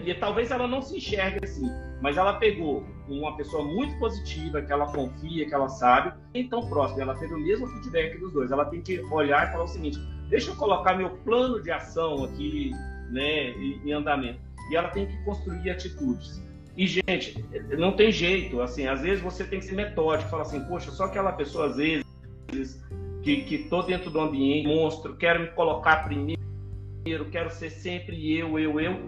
e 0.05 0.13
talvez 0.15 0.51
ela 0.51 0.67
não 0.67 0.81
se 0.81 0.97
enxergue 0.97 1.39
assim, 1.43 1.67
mas 2.01 2.17
ela 2.17 2.33
pegou 2.33 2.85
uma 3.07 3.35
pessoa 3.35 3.63
muito 3.63 3.97
positiva, 3.99 4.61
que 4.61 4.71
ela 4.71 4.85
confia, 4.87 5.45
que 5.45 5.53
ela 5.53 5.69
sabe, 5.69 6.13
então 6.33 6.67
próximo, 6.67 7.01
ela 7.01 7.15
teve 7.15 7.33
o 7.33 7.39
mesmo 7.39 7.67
feedback 7.67 8.17
dos 8.19 8.33
dois. 8.33 8.51
Ela 8.51 8.65
tem 8.65 8.81
que 8.81 8.99
olhar 9.11 9.47
e 9.47 9.51
falar 9.51 9.63
o 9.63 9.67
seguinte: 9.67 9.99
deixa 10.29 10.51
eu 10.51 10.55
colocar 10.55 10.95
meu 10.95 11.09
plano 11.09 11.61
de 11.61 11.71
ação 11.71 12.23
aqui, 12.25 12.71
né, 13.11 13.51
em 13.51 13.91
andamento. 13.91 14.39
E 14.69 14.75
ela 14.75 14.89
tem 14.89 15.05
que 15.05 15.17
construir 15.23 15.69
atitudes. 15.69 16.41
E, 16.77 16.87
gente, 16.87 17.43
não 17.77 17.91
tem 17.91 18.11
jeito, 18.11 18.61
assim, 18.61 18.87
às 18.87 19.01
vezes 19.01 19.21
você 19.21 19.43
tem 19.43 19.59
que 19.59 19.65
ser 19.65 19.75
metódico, 19.75 20.29
falar 20.29 20.43
assim, 20.43 20.63
poxa, 20.65 20.89
só 20.91 21.05
aquela 21.05 21.33
pessoa, 21.33 21.67
às 21.67 21.75
vezes, 21.75 22.81
que, 23.21 23.67
tô 23.69 23.81
dentro 23.84 24.10
do 24.10 24.19
ambiente, 24.19 24.67
monstro, 24.67 25.15
quero 25.15 25.41
me 25.41 25.47
colocar 25.47 26.03
primeiro, 26.03 27.25
quero 27.31 27.49
ser 27.49 27.69
sempre 27.69 28.38
eu, 28.38 28.57
eu, 28.60 28.79
eu, 28.79 28.99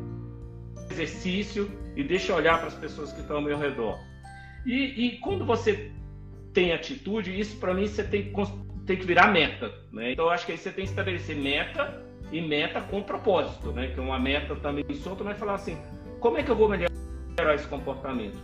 exercício 0.89 1.69
e 1.95 2.03
deixa 2.03 2.31
eu 2.31 2.35
olhar 2.35 2.59
para 2.59 2.67
as 2.67 2.75
pessoas 2.75 3.11
que 3.11 3.21
estão 3.21 3.37
ao 3.37 3.41
meu 3.41 3.57
redor. 3.57 3.99
E, 4.65 5.07
e 5.07 5.17
quando 5.19 5.45
você 5.45 5.91
tem 6.53 6.71
atitude, 6.71 7.37
isso 7.37 7.57
para 7.57 7.73
mim 7.73 7.87
você 7.87 8.03
tem 8.03 8.31
que, 8.31 8.33
tem 8.85 8.97
que 8.97 9.05
virar 9.05 9.31
meta, 9.31 9.73
né? 9.91 10.13
Então 10.13 10.25
eu 10.25 10.31
acho 10.31 10.45
que 10.45 10.51
aí 10.51 10.57
você 10.57 10.71
tem 10.71 10.85
que 10.85 10.91
estabelecer 10.91 11.35
meta 11.35 12.01
e 12.31 12.41
meta 12.41 12.81
com 12.81 13.01
propósito, 13.01 13.71
né? 13.71 13.87
Que 13.87 13.99
é 13.99 14.03
uma 14.03 14.19
meta 14.19 14.55
também 14.55 14.85
solta, 14.93 15.23
mas 15.23 15.37
falar 15.37 15.55
assim, 15.55 15.77
como 16.19 16.37
é 16.37 16.43
que 16.43 16.51
eu 16.51 16.55
vou 16.55 16.69
melhorar 16.69 17.55
esse 17.55 17.67
comportamento? 17.67 18.37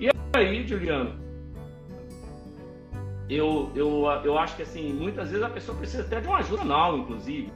E 0.00 0.08
aí, 0.34 0.66
Juliano, 0.66 1.20
eu, 3.28 3.70
eu, 3.74 4.04
eu 4.24 4.38
acho 4.38 4.56
que 4.56 4.62
assim, 4.62 4.92
muitas 4.92 5.30
vezes 5.30 5.44
a 5.44 5.50
pessoa 5.50 5.76
precisa 5.76 6.02
até 6.02 6.20
de 6.20 6.26
uma 6.26 6.38
ajuda 6.38 6.64
não, 6.64 6.98
inclusive. 6.98 7.52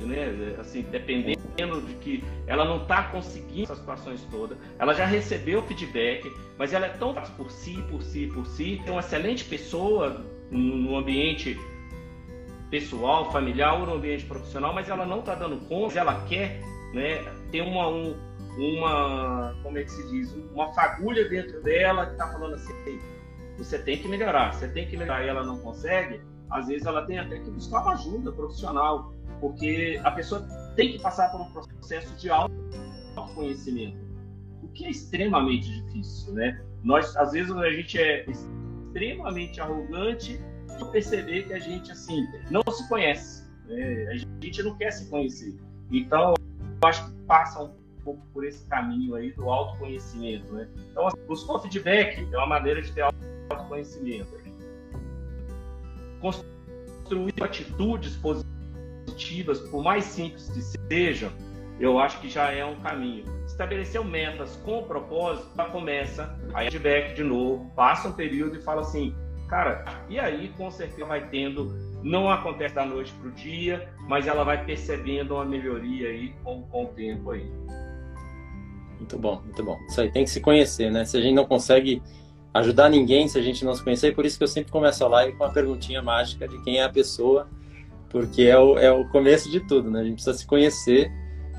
Né? 0.00 0.56
Assim, 0.58 0.82
dependendo 0.82 1.80
de 1.82 1.94
que 1.94 2.24
ela 2.46 2.64
não 2.64 2.82
está 2.82 3.04
conseguindo 3.04 3.64
essas 3.64 3.78
situações 3.78 4.26
todas, 4.30 4.56
ela 4.78 4.94
já 4.94 5.04
recebeu 5.04 5.62
feedback, 5.62 6.32
mas 6.56 6.72
ela 6.72 6.86
é 6.86 6.90
tão 6.90 7.14
por 7.14 7.50
si, 7.50 7.82
por 7.90 8.02
si, 8.02 8.26
por 8.28 8.46
si, 8.46 8.80
é 8.86 8.90
uma 8.90 9.00
excelente 9.00 9.44
pessoa 9.44 10.24
no 10.50 10.96
ambiente 10.96 11.58
pessoal, 12.70 13.32
familiar 13.32 13.80
ou 13.80 13.86
no 13.86 13.94
ambiente 13.94 14.24
profissional, 14.24 14.72
mas 14.74 14.88
ela 14.88 15.04
não 15.04 15.20
está 15.20 15.34
dando 15.34 15.56
conta, 15.68 15.98
ela 15.98 16.24
quer 16.26 16.60
né, 16.92 17.24
ter 17.50 17.62
uma, 17.62 17.88
um, 17.88 18.16
uma, 18.58 19.56
como 19.62 19.78
é 19.78 19.84
que 19.84 19.90
se 19.90 20.10
diz, 20.10 20.34
uma 20.52 20.72
fagulha 20.74 21.28
dentro 21.28 21.62
dela 21.62 22.06
que 22.06 22.12
está 22.12 22.28
falando 22.28 22.54
assim, 22.54 23.00
você 23.58 23.78
tem 23.78 23.98
que 23.98 24.08
melhorar, 24.08 24.54
você 24.54 24.68
tem 24.68 24.88
que 24.88 24.96
melhorar 24.96 25.24
e 25.24 25.28
ela 25.28 25.44
não 25.44 25.58
consegue, 25.58 26.20
às 26.48 26.68
vezes 26.68 26.86
ela 26.86 27.04
tem 27.04 27.18
até 27.18 27.38
que 27.38 27.50
buscar 27.50 27.82
uma 27.82 27.92
ajuda 27.92 28.32
profissional, 28.32 29.12
porque 29.40 30.00
a 30.04 30.10
pessoa 30.12 30.46
tem 30.76 30.92
que 30.92 31.02
passar 31.02 31.30
por 31.30 31.40
um 31.40 31.50
processo 31.50 32.14
de 32.16 32.30
autoconhecimento, 32.30 33.98
o 34.62 34.68
que 34.68 34.86
é 34.86 34.90
extremamente 34.90 35.68
difícil, 35.82 36.32
né? 36.34 36.64
Nós, 36.84 37.16
às 37.16 37.32
vezes, 37.32 37.50
a 37.50 37.70
gente 37.70 37.98
é 37.98 38.24
extremamente 38.30 39.60
arrogante 39.60 40.40
por 40.78 40.92
perceber 40.92 41.42
que 41.44 41.52
a 41.52 41.58
gente, 41.58 41.90
assim, 41.90 42.24
não 42.50 42.62
se 42.72 42.88
conhece, 42.88 43.44
né? 43.66 44.06
A 44.12 44.16
gente 44.44 44.62
não 44.62 44.76
quer 44.76 44.92
se 44.92 45.10
conhecer. 45.10 45.56
Então, 45.90 46.34
eu 46.80 46.88
acho 46.88 47.04
que 47.06 47.12
passa 47.22 47.64
um 47.64 47.72
pouco 48.04 48.24
por 48.32 48.44
esse 48.44 48.64
caminho 48.68 49.16
aí 49.16 49.32
do 49.32 49.50
autoconhecimento, 49.50 50.52
né? 50.52 50.68
Então, 50.90 51.08
assim, 51.08 51.18
buscar 51.26 51.58
feedback 51.58 52.26
é 52.32 52.36
uma 52.36 52.46
maneira 52.46 52.80
de 52.80 52.92
ter 52.92 53.02
autoconhecimento. 53.50 54.36
Construir 56.20 57.34
atitudes 57.40 58.16
positivas, 58.16 59.60
por 59.70 59.82
mais 59.82 60.04
simples 60.04 60.50
que 60.50 60.62
sejam, 60.62 61.30
eu 61.80 61.98
acho 61.98 62.20
que 62.20 62.28
já 62.28 62.50
é 62.50 62.64
um 62.64 62.76
caminho. 62.80 63.24
Estabelecer 63.46 64.04
metas 64.04 64.56
com 64.64 64.82
propósito, 64.82 65.48
já 65.56 65.64
começa 65.66 66.36
a 66.52 66.62
feedback 66.62 67.14
de 67.14 67.22
novo, 67.22 67.70
passa 67.74 68.08
um 68.08 68.12
período 68.12 68.56
e 68.56 68.60
fala 68.60 68.82
assim, 68.82 69.14
cara, 69.48 69.84
e 70.08 70.18
aí 70.18 70.48
com 70.56 70.70
certeza 70.70 71.04
vai 71.04 71.28
tendo, 71.28 71.74
não 72.02 72.30
acontece 72.30 72.74
da 72.74 72.84
noite 72.84 73.12
para 73.14 73.28
o 73.28 73.32
dia, 73.32 73.88
mas 74.08 74.26
ela 74.26 74.44
vai 74.44 74.64
percebendo 74.64 75.34
uma 75.34 75.44
melhoria 75.44 76.08
aí 76.08 76.34
com, 76.42 76.62
com 76.62 76.84
o 76.84 76.88
tempo 76.88 77.30
aí. 77.30 77.50
Muito 78.98 79.18
bom, 79.18 79.40
muito 79.42 79.62
bom. 79.64 79.78
Isso 79.88 80.00
aí 80.00 80.10
tem 80.10 80.24
que 80.24 80.30
se 80.30 80.40
conhecer, 80.40 80.90
né? 80.90 81.04
Se 81.04 81.16
a 81.16 81.20
gente 81.20 81.34
não 81.34 81.46
consegue 81.46 82.02
ajudar 82.54 82.88
ninguém 82.88 83.28
se 83.28 83.38
a 83.38 83.42
gente 83.42 83.64
não 83.64 83.74
se 83.74 83.82
conhecer. 83.82 84.14
Por 84.14 84.24
isso 84.24 84.38
que 84.38 84.44
eu 84.44 84.48
sempre 84.48 84.72
começo 84.72 85.04
a 85.04 85.08
live 85.08 85.36
com 85.36 85.44
a 85.44 85.50
perguntinha 85.50 86.02
mágica 86.02 86.48
de 86.48 86.60
quem 86.62 86.78
é 86.78 86.84
a 86.84 86.88
pessoa, 86.88 87.48
porque 88.08 88.42
é 88.42 88.58
o, 88.58 88.78
é 88.78 88.90
o 88.90 89.06
começo 89.08 89.50
de 89.50 89.60
tudo, 89.60 89.90
né? 89.90 90.00
A 90.00 90.04
gente 90.04 90.14
precisa 90.14 90.36
se 90.36 90.46
conhecer 90.46 91.10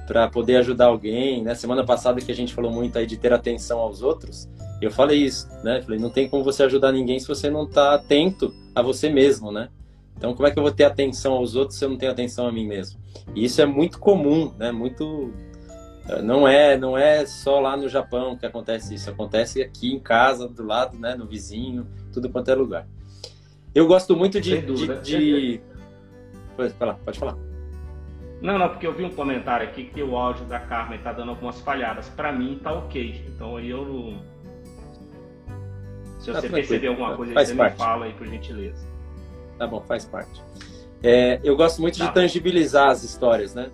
para 0.08 0.28
poder 0.28 0.56
ajudar 0.58 0.88
alguém, 0.88 1.44
né? 1.44 1.54
Semana 1.54 1.86
passada 1.86 2.20
que 2.20 2.32
a 2.32 2.36
gente 2.36 2.54
falou 2.54 2.72
muito 2.72 2.98
aí 2.98 3.06
de 3.06 3.16
ter 3.16 3.32
atenção 3.32 3.80
aos 3.80 4.02
outros, 4.02 4.50
eu 4.82 4.90
falei 4.90 5.24
isso, 5.24 5.48
né? 5.64 5.82
Falei, 5.82 6.00
não 6.00 6.10
tem 6.10 6.28
como 6.28 6.44
você 6.44 6.64
ajudar 6.64 6.92
ninguém 6.92 7.20
se 7.20 7.28
você 7.28 7.50
não 7.50 7.64
está 7.64 7.94
atento 7.94 8.54
a 8.74 8.82
você 8.82 9.10
mesmo, 9.10 9.52
né? 9.52 9.70
Então, 10.18 10.34
como 10.34 10.48
é 10.48 10.52
que 10.52 10.60
eu 10.60 10.64
vou 10.64 10.72
ter 10.72 10.84
atenção 10.84 11.34
aos 11.34 11.56
outros 11.56 11.78
se 11.78 11.86
eu 11.86 11.90
não 11.90 11.98
tenho 11.98 12.12
atenção 12.12 12.48
a 12.48 12.52
mim 12.52 12.68
mesmo? 12.68 13.00
E 13.36 13.46
isso 13.46 13.62
é 13.62 13.66
muito 13.66 14.00
comum, 14.00 14.52
né? 14.58 14.72
Muito 14.72 15.32
não 16.24 16.48
é, 16.48 16.78
não 16.78 16.98
é 16.98 17.26
só 17.26 17.60
lá 17.60 17.78
no 17.78 17.88
Japão 17.88 18.36
que 18.36 18.46
acontece 18.46 18.96
isso, 18.96 19.10
acontece 19.10 19.62
aqui 19.62 19.94
em 19.94 20.00
casa, 20.00 20.48
do 20.48 20.66
lado, 20.66 20.98
né, 20.98 21.16
no 21.16 21.26
vizinho, 21.26 21.88
tudo 22.12 22.30
quanto 22.30 22.50
é 22.50 22.56
lugar. 22.56 22.88
Eu 23.74 23.88
gosto 23.88 24.16
muito 24.16 24.42
de. 24.42 24.62
de, 24.62 25.02
de... 25.02 25.62
Pode, 26.56 26.74
falar, 26.74 26.96
pode 26.96 27.20
falar. 27.20 27.38
Não, 28.42 28.58
não, 28.58 28.70
porque 28.70 28.88
eu 28.88 28.94
vi 28.94 29.04
um 29.04 29.12
comentário 29.12 29.68
aqui 29.68 29.86
que 29.86 30.02
o 30.02 30.16
áudio 30.16 30.46
da 30.46 30.60
Carmen 30.60 30.98
está 30.98 31.12
dando 31.12 31.30
algumas 31.30 31.60
falhadas. 31.62 32.10
Para 32.10 32.32
mim 32.32 32.60
tá 32.64 32.74
ok. 32.74 33.26
Então 33.28 33.58
aí 33.58 33.70
eu. 33.70 34.16
Se 36.20 36.32
você 36.32 36.48
ah, 36.48 36.50
perceber 36.50 36.88
alguma 36.88 37.16
coisa, 37.16 37.34
faz 37.34 37.50
você 37.50 37.56
parte. 37.56 37.74
me 37.74 37.78
fala 37.78 38.06
aí, 38.06 38.14
por 38.14 38.28
gentileza. 38.28 38.86
Tá 39.58 39.68
bom, 39.68 39.82
faz 39.82 40.06
parte. 40.06 40.42
É, 41.04 41.40
eu 41.44 41.56
gosto 41.56 41.82
muito 41.82 41.98
tá. 41.98 42.08
de 42.08 42.14
tangibilizar 42.14 42.90
as 42.90 43.04
histórias, 43.04 43.54
né? 43.54 43.70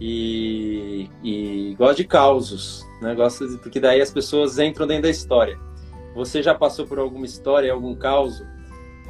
E, 0.00 1.08
e 1.22 1.74
gosto 1.76 1.98
de 1.98 2.04
causos, 2.04 2.86
né? 3.00 3.14
Gosto 3.14 3.48
de, 3.48 3.58
porque 3.58 3.80
daí 3.80 4.00
as 4.00 4.10
pessoas 4.10 4.58
entram 4.58 4.86
dentro 4.86 5.04
da 5.04 5.10
história. 5.10 5.58
Você 6.14 6.42
já 6.42 6.54
passou 6.54 6.86
por 6.86 6.98
alguma 6.98 7.26
história, 7.26 7.72
algum 7.72 7.94
caos 7.94 8.42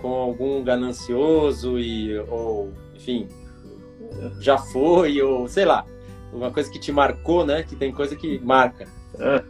com 0.01 0.13
algum 0.13 0.63
ganancioso 0.63 1.79
e 1.79 2.19
ou 2.29 2.73
enfim 2.95 3.29
já 4.41 4.59
foi 4.59 5.21
ou 5.23 5.49
sei 5.49 5.65
lá 5.65 5.85
uma 6.35 6.51
coisa 6.51 6.71
que 6.71 6.79
te 6.79 6.93
marcou, 6.93 7.47
né? 7.47 7.63
Que 7.63 7.77
tem 7.77 7.93
coisa 7.93 8.17
que 8.17 8.39
marca. 8.41 8.89
É. 9.19 9.45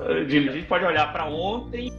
A 0.00 0.28
gente 0.28 0.66
pode 0.66 0.84
olhar 0.84 1.10
para 1.12 1.26
ontem 1.26 1.92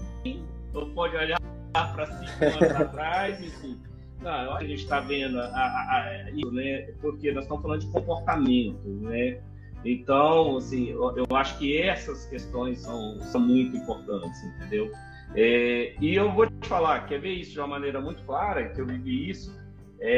ou 0.73 0.87
pode 0.91 1.15
olhar 1.15 1.39
para 1.73 2.05
cinco 2.05 2.63
anos 2.63 2.81
atrás, 2.81 3.43
enfim. 3.43 3.79
Não, 4.25 4.55
a 4.55 4.63
gente 4.63 4.81
está 4.81 4.99
vendo 4.99 5.39
a, 5.39 5.45
a, 5.45 6.25
a, 6.25 6.31
isso, 6.31 6.51
né? 6.51 6.91
Porque 6.99 7.31
nós 7.31 7.43
estamos 7.43 7.61
falando 7.61 7.81
de 7.81 7.91
comportamento, 7.91 8.87
né? 8.87 9.39
Então, 9.85 10.57
assim, 10.57 10.89
eu, 10.89 11.15
eu 11.15 11.35
acho 11.35 11.59
que 11.59 11.79
essas 11.79 12.25
questões 12.25 12.79
são, 12.79 13.21
são 13.21 13.39
muito 13.39 13.77
importantes, 13.77 14.43
entendeu? 14.43 14.91
É, 15.35 15.93
e 16.01 16.15
eu 16.15 16.31
vou 16.31 16.49
te 16.49 16.67
falar, 16.67 17.05
quer 17.05 17.19
ver 17.19 17.33
isso 17.33 17.51
de 17.51 17.59
uma 17.59 17.67
maneira 17.67 18.01
muito 18.01 18.23
clara, 18.23 18.67
que 18.69 18.81
eu 18.81 18.87
vivi 18.87 19.29
isso, 19.29 19.55
é, 19.99 20.17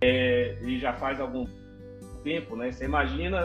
é, 0.00 0.58
e 0.62 0.78
já 0.78 0.92
faz 0.92 1.20
algum 1.20 1.48
tempo, 2.22 2.54
né? 2.54 2.70
Você 2.70 2.84
imagina 2.84 3.42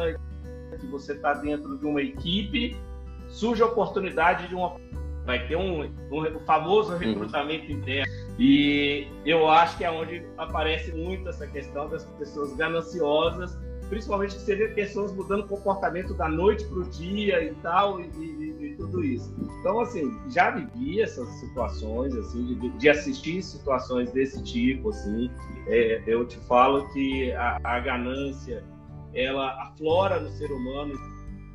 que 0.80 0.86
você 0.86 1.14
está 1.14 1.34
dentro 1.34 1.76
de 1.80 1.86
uma 1.88 2.04
equipe, 2.04 2.78
surge 3.30 3.64
a 3.64 3.66
oportunidade 3.66 4.48
de 4.48 4.54
uma 4.54 4.76
vai 5.26 5.48
ter 5.48 5.56
um, 5.56 5.84
um, 5.84 6.40
famoso 6.46 6.94
uhum. 6.94 6.98
recrutamento 6.98 7.72
uhum. 7.72 7.78
interno. 7.80 8.12
E 8.40 9.08
eu 9.26 9.48
acho 9.50 9.78
que 9.78 9.84
é 9.84 9.92
onde 9.92 10.26
aparece 10.38 10.92
muito 10.92 11.30
essa 11.30 11.48
questão 11.48 11.88
das 11.90 12.04
pessoas 12.18 12.56
gananciosas 12.56 13.58
principalmente 13.94 14.36
que 14.36 14.42
você 14.42 14.56
vê 14.56 14.68
pessoas 14.70 15.14
mudando 15.14 15.48
comportamento 15.48 16.16
da 16.16 16.28
noite 16.28 16.66
para 16.66 16.80
o 16.80 16.90
dia 16.90 17.44
e 17.44 17.54
tal, 17.56 18.00
e, 18.02 18.10
e, 18.18 18.72
e, 18.72 18.76
tudo 18.76 19.04
isso. 19.04 19.36
Então, 19.60 19.80
assim, 19.80 20.12
já 20.30 20.50
vivi 20.50 21.00
essas 21.00 21.28
situações, 21.40 22.16
assim, 22.16 22.56
de, 22.56 22.70
de 22.70 22.90
assistir 22.90 23.44
situações 23.44 24.12
desse 24.12 24.44
tipo, 24.44 24.90
assim. 24.90 25.30
É, 25.68 26.02
eu 26.08 26.26
te 26.26 26.38
falo 26.48 26.92
que 26.92 27.32
a, 27.34 27.60
a, 27.64 27.80
ganância, 27.80 28.64
ela 29.14 29.62
aflora 29.62 30.20
no 30.20 30.30
ser 30.32 30.52
humano 30.52 30.94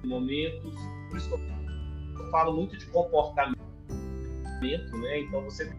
em 0.04 0.09
momentos, 0.09 0.74
que 1.11 1.16
eu 2.22 2.31
falo 2.31 2.52
muito 2.54 2.76
de 2.76 2.87
comportamento, 2.87 3.57
né? 4.61 5.20
Então, 5.20 5.42
você 5.42 5.70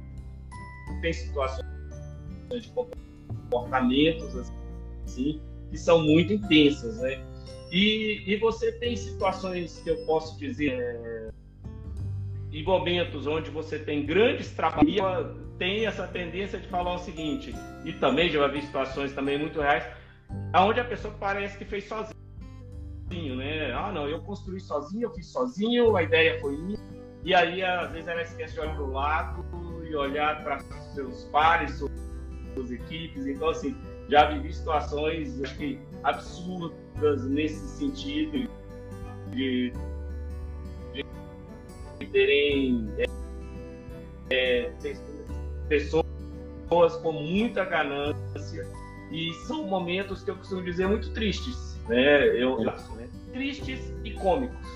tem 1.01 1.13
situações 1.13 1.65
de 2.61 2.69
comportamentos, 2.69 4.35
assim, 5.05 5.41
que 5.69 5.77
são 5.77 6.01
muito 6.01 6.33
intensas, 6.33 6.99
né? 6.99 7.23
E, 7.71 8.23
e 8.25 8.35
você 8.37 8.71
tem 8.73 8.95
situações 8.95 9.79
que 9.81 9.89
eu 9.89 10.05
posso 10.05 10.37
dizer, 10.39 10.73
é, 10.73 11.29
momentos 12.69 13.25
onde 13.25 13.49
você 13.49 13.79
tem 13.79 14.05
grandes 14.05 14.51
trabalhos, 14.51 15.35
tem 15.57 15.85
essa 15.85 16.07
tendência 16.07 16.59
de 16.59 16.67
falar 16.67 16.93
o 16.95 16.99
seguinte, 16.99 17.53
e 17.83 17.93
também 17.93 18.29
já 18.29 18.47
vi 18.47 18.61
situações 18.61 19.11
também 19.13 19.37
muito 19.37 19.59
reais, 19.59 19.83
aonde 20.53 20.79
a 20.79 20.85
pessoa 20.85 21.13
parece 21.19 21.57
que 21.57 21.65
fez 21.65 21.85
sozinho, 21.85 23.35
né? 23.35 23.48
Ah, 23.71 23.91
não, 23.91 24.07
eu 24.07 24.21
construí 24.21 24.59
sozinho, 24.59 25.03
eu 25.03 25.13
fiz 25.13 25.27
sozinho, 25.27 25.95
a 25.95 26.03
ideia 26.03 26.39
foi 26.39 26.57
minha, 26.57 26.79
e 27.23 27.33
aí 27.33 27.63
às 27.63 27.91
vezes 27.91 28.07
ela 28.07 28.21
esquece 28.21 28.53
de 28.53 28.59
olhar 28.59 28.75
para 28.75 28.83
o 28.83 28.91
lado 28.91 29.45
e 29.85 29.95
olhar 29.95 30.43
para 30.43 30.59
seus 30.93 31.25
pares, 31.25 31.83
suas 32.53 32.71
equipes, 32.71 33.25
então 33.27 33.49
assim, 33.49 33.75
já 34.07 34.29
vivi 34.29 34.53
situações 34.53 35.41
acho 35.43 35.57
que 35.57 35.79
absurdas 36.03 37.25
nesse 37.25 37.67
sentido 37.77 38.49
de, 39.31 39.73
de 41.99 42.05
terem 42.07 42.89
é, 42.97 43.05
é, 44.31 44.71
pessoas 45.67 46.95
com 47.01 47.11
muita 47.11 47.65
ganância 47.65 48.67
e 49.11 49.33
são 49.47 49.63
momentos 49.65 50.23
que 50.23 50.31
eu 50.31 50.35
costumo 50.35 50.63
dizer 50.63 50.87
muito 50.87 51.11
tristes, 51.13 51.79
né? 51.87 52.27
Eu, 52.41 52.59
né? 52.63 52.98
Tristes 53.31 53.93
e 54.03 54.11
cômicos, 54.11 54.67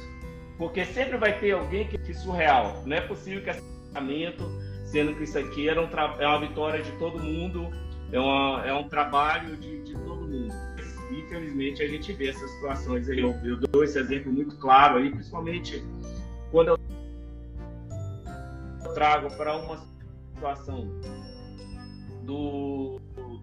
porque 0.57 0.85
sempre 0.85 1.17
vai 1.17 1.37
ter 1.39 1.51
alguém 1.51 1.87
que 1.87 1.97
é 1.97 2.13
surreal. 2.13 2.83
Não 2.85 2.95
é 2.95 3.01
possível 3.01 3.43
que 3.43 3.49
esse 3.49 3.61
pensamento, 3.61 4.43
sendo 4.85 5.15
que 5.15 5.23
isso 5.23 5.37
aqui 5.37 5.69
era 5.69 5.81
um 5.81 5.89
é 6.19 6.27
uma 6.27 6.39
vitória 6.39 6.81
de 6.81 6.91
todo 6.93 7.19
mundo 7.19 7.71
é, 8.13 8.19
uma, 8.19 8.63
é 8.65 8.73
um 8.73 8.87
trabalho 8.87 9.57
de, 9.57 9.81
de 9.83 9.93
todo 9.93 10.27
mundo. 10.27 10.53
Infelizmente, 11.11 11.81
a 11.81 11.87
gente 11.87 12.13
vê 12.13 12.29
essas 12.29 12.49
situações 12.51 13.09
aí. 13.09 13.19
Eu, 13.19 13.31
eu 13.43 13.57
dou 13.57 13.83
esse 13.83 13.97
exemplo 13.99 14.31
muito 14.31 14.55
claro 14.57 14.97
aí, 14.97 15.09
principalmente 15.09 15.83
quando 16.51 16.69
eu 16.69 16.79
trago 18.93 19.35
para 19.35 19.57
uma 19.57 19.83
situação 20.35 20.87
do, 22.23 22.99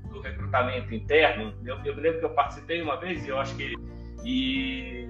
do 0.09 0.21
recrutamento 0.21 0.95
interno. 0.95 1.53
Eu, 1.65 1.77
eu 1.85 1.97
lembro 1.97 2.21
que 2.21 2.25
eu 2.27 2.31
participei 2.31 2.81
uma 2.81 2.97
vez 2.97 3.25
e 3.27 3.29
eu 3.29 3.39
acho 3.39 3.57
que 3.57 3.75
e 4.25 5.09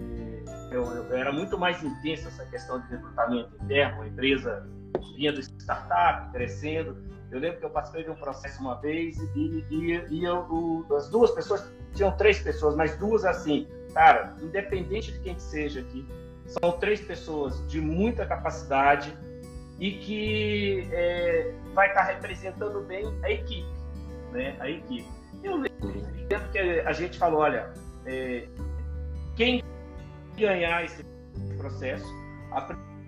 eu, 0.70 0.84
eu, 0.84 1.16
era 1.16 1.32
muito 1.32 1.58
mais 1.58 1.82
intensa 1.82 2.28
essa 2.28 2.44
questão 2.46 2.80
de 2.80 2.88
recrutamento 2.88 3.50
interno, 3.62 4.02
a 4.02 4.06
empresa 4.06 4.68
vinha 5.16 5.32
do 5.32 5.40
startup, 5.40 6.30
crescendo, 6.32 6.96
eu 7.30 7.38
lembro 7.38 7.60
que 7.60 7.66
eu 7.66 7.70
participei 7.70 8.04
de 8.04 8.10
um 8.10 8.16
processo 8.16 8.60
uma 8.60 8.80
vez 8.80 9.16
e, 9.36 9.64
e, 9.70 10.04
e 10.10 10.24
eu, 10.24 10.40
o, 10.50 10.86
as 10.94 11.08
duas 11.08 11.30
pessoas, 11.30 11.64
tinham 11.94 12.10
três 12.16 12.40
pessoas, 12.40 12.74
mas 12.74 12.96
duas 12.96 13.24
assim, 13.24 13.68
cara, 13.94 14.34
independente 14.40 15.12
de 15.12 15.20
quem 15.20 15.34
que 15.34 15.42
seja 15.42 15.80
aqui, 15.80 16.06
são 16.46 16.72
três 16.72 17.00
pessoas 17.00 17.64
de 17.68 17.80
muita 17.80 18.26
capacidade 18.26 19.16
e 19.78 19.92
que 19.92 20.88
é, 20.92 21.54
vai 21.72 21.88
estar 21.88 22.02
representando 22.02 22.80
bem 22.80 23.06
a 23.22 23.30
equipe, 23.30 23.68
né? 24.32 24.56
A 24.58 24.68
equipe. 24.68 25.08
Eu 25.42 25.56
lembro 25.56 26.48
que 26.52 26.58
a 26.58 26.92
gente 26.92 27.16
falou, 27.16 27.40
olha, 27.40 27.72
é, 28.04 28.48
quem 29.40 29.64
ganhar 30.36 30.84
esse 30.84 31.02
processo, 31.56 32.04
a 32.52 32.60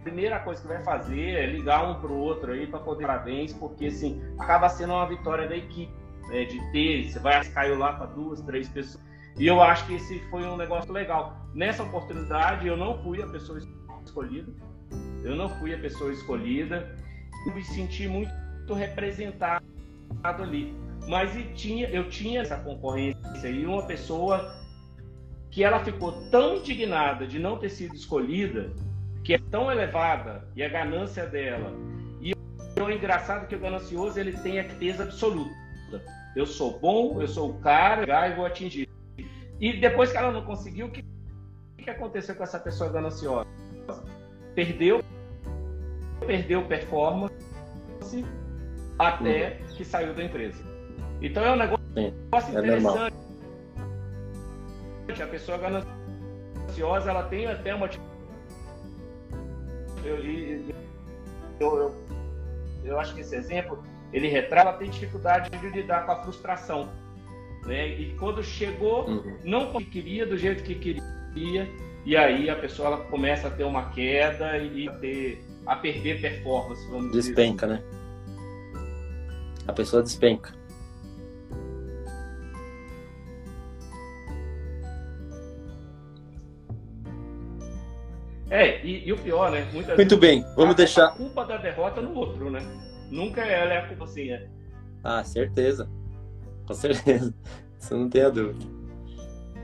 primeira 0.02 0.40
coisa 0.40 0.62
que 0.62 0.66
vai 0.66 0.82
fazer 0.82 1.28
é 1.32 1.44
ligar 1.44 1.86
um 1.86 2.00
para 2.00 2.10
o 2.10 2.16
outro 2.16 2.52
aí 2.52 2.66
para 2.66 2.80
poder 2.80 3.06
parabéns, 3.06 3.52
porque 3.52 3.88
assim 3.88 4.18
acaba 4.38 4.66
sendo 4.70 4.94
uma 4.94 5.06
vitória 5.06 5.46
da 5.46 5.54
equipe, 5.54 5.92
né, 6.28 6.46
de 6.46 6.58
ter, 6.72 7.04
você 7.04 7.18
vai 7.18 7.44
caiu 7.50 7.76
lá 7.76 7.92
para 7.92 8.06
duas, 8.06 8.40
três 8.40 8.66
pessoas. 8.66 9.04
E 9.38 9.46
eu 9.46 9.60
acho 9.60 9.86
que 9.86 9.96
esse 9.96 10.20
foi 10.30 10.42
um 10.44 10.56
negócio 10.56 10.90
legal. 10.90 11.36
Nessa 11.52 11.82
oportunidade 11.82 12.66
eu 12.66 12.78
não 12.78 12.96
fui 13.02 13.22
a 13.22 13.26
pessoa 13.26 13.58
escolhida, 14.02 14.50
eu 15.22 15.36
não 15.36 15.50
fui 15.58 15.74
a 15.74 15.78
pessoa 15.78 16.10
escolhida, 16.14 16.96
eu 17.46 17.54
me 17.54 17.62
senti 17.62 18.08
muito 18.08 18.72
representado 18.72 19.62
ali. 20.22 20.74
Mas 21.06 21.30
tinha, 21.60 21.90
eu 21.90 22.08
tinha 22.08 22.40
essa 22.40 22.56
concorrência 22.56 23.48
e 23.48 23.66
uma 23.66 23.86
pessoa 23.86 24.61
que 25.52 25.62
ela 25.62 25.84
ficou 25.84 26.12
tão 26.30 26.56
indignada 26.56 27.26
de 27.26 27.38
não 27.38 27.58
ter 27.58 27.68
sido 27.68 27.94
escolhida 27.94 28.72
que 29.22 29.34
é 29.34 29.38
tão 29.38 29.70
elevada 29.70 30.48
e 30.56 30.62
a 30.62 30.68
ganância 30.68 31.26
dela. 31.26 31.72
E 32.20 32.32
o 32.80 32.90
engraçado 32.90 33.44
é 33.44 33.46
que 33.46 33.54
o 33.54 33.60
ganancioso 33.60 34.18
ele 34.18 34.32
tem 34.32 34.58
a 34.58 34.64
certeza 34.64 35.04
absoluta. 35.04 35.52
Eu 36.34 36.46
sou 36.46 36.80
bom, 36.80 37.20
eu 37.20 37.28
sou 37.28 37.50
o 37.50 37.60
cara, 37.60 38.26
e 38.28 38.34
vou 38.34 38.46
atingir. 38.46 38.88
E 39.60 39.74
depois 39.74 40.10
que 40.10 40.16
ela 40.16 40.32
não 40.32 40.42
conseguiu, 40.42 40.86
o 40.86 40.90
que, 40.90 41.04
que 41.76 41.90
aconteceu 41.90 42.34
com 42.34 42.42
essa 42.42 42.58
pessoa 42.58 42.90
gananciosa? 42.90 43.46
Perdeu, 44.54 45.04
perdeu 46.26 46.66
performance 46.66 47.34
até 48.98 49.60
uhum. 49.60 49.76
que 49.76 49.84
saiu 49.84 50.14
da 50.14 50.24
empresa. 50.24 50.64
Então 51.20 51.44
é 51.44 51.52
um 51.52 51.56
negócio, 51.56 51.84
Sim, 51.94 52.14
é 52.34 52.60
interessante. 52.60 53.14
É 53.14 53.31
a 55.20 55.26
pessoa 55.26 55.58
gananciosa 55.58 57.10
ela 57.10 57.24
tem 57.24 57.46
até 57.46 57.74
uma 57.74 57.90
eu, 60.04 60.16
eu, 60.16 60.74
eu, 61.60 61.94
eu 62.84 63.00
acho 63.00 63.14
que 63.14 63.20
esse 63.20 63.34
exemplo 63.34 63.82
ele 64.12 64.28
retrata 64.28 64.68
ela 64.68 64.78
tem 64.78 64.90
dificuldade 64.90 65.50
de 65.50 65.68
lidar 65.68 66.04
com 66.04 66.12
a 66.12 66.16
frustração. 66.22 66.88
Né? 67.64 67.88
E 67.88 68.14
quando 68.18 68.42
chegou, 68.42 69.08
uhum. 69.08 69.38
não 69.44 69.72
queria 69.72 70.26
do 70.26 70.36
jeito 70.36 70.62
que 70.62 70.74
queria, 70.74 71.68
e 72.04 72.16
aí 72.16 72.50
a 72.50 72.56
pessoa 72.56 72.88
ela 72.88 72.98
começa 73.04 73.48
a 73.48 73.50
ter 73.50 73.64
uma 73.64 73.90
queda 73.90 74.58
e 74.58 74.88
a, 74.88 74.92
ter, 74.94 75.44
a 75.64 75.76
perder 75.76 76.20
performance. 76.20 76.84
Despenca, 77.12 77.66
assim. 77.66 77.74
né? 77.76 77.82
A 79.66 79.72
pessoa 79.72 80.02
despenca. 80.02 80.52
E, 88.82 89.08
e 89.08 89.12
o 89.12 89.18
pior, 89.18 89.50
né? 89.50 89.68
Muitas 89.72 89.96
Muito 89.96 90.16
bem, 90.16 90.44
vamos 90.56 90.74
a, 90.74 90.76
deixar. 90.76 91.06
A 91.06 91.12
culpa 91.12 91.44
da 91.44 91.56
derrota 91.56 92.00
no 92.00 92.14
outro, 92.14 92.50
né? 92.50 92.60
Nunca 93.10 93.42
ela 93.42 93.72
é 93.74 93.78
a 93.78 93.86
culpa 93.86 94.04
assim, 94.04 94.30
é. 94.30 94.48
Ah, 95.04 95.22
certeza. 95.24 95.88
Com 96.66 96.74
certeza. 96.74 97.34
Isso 97.78 97.96
não 97.96 98.08
tem 98.08 98.22
a 98.22 98.28
dúvida. 98.28 98.64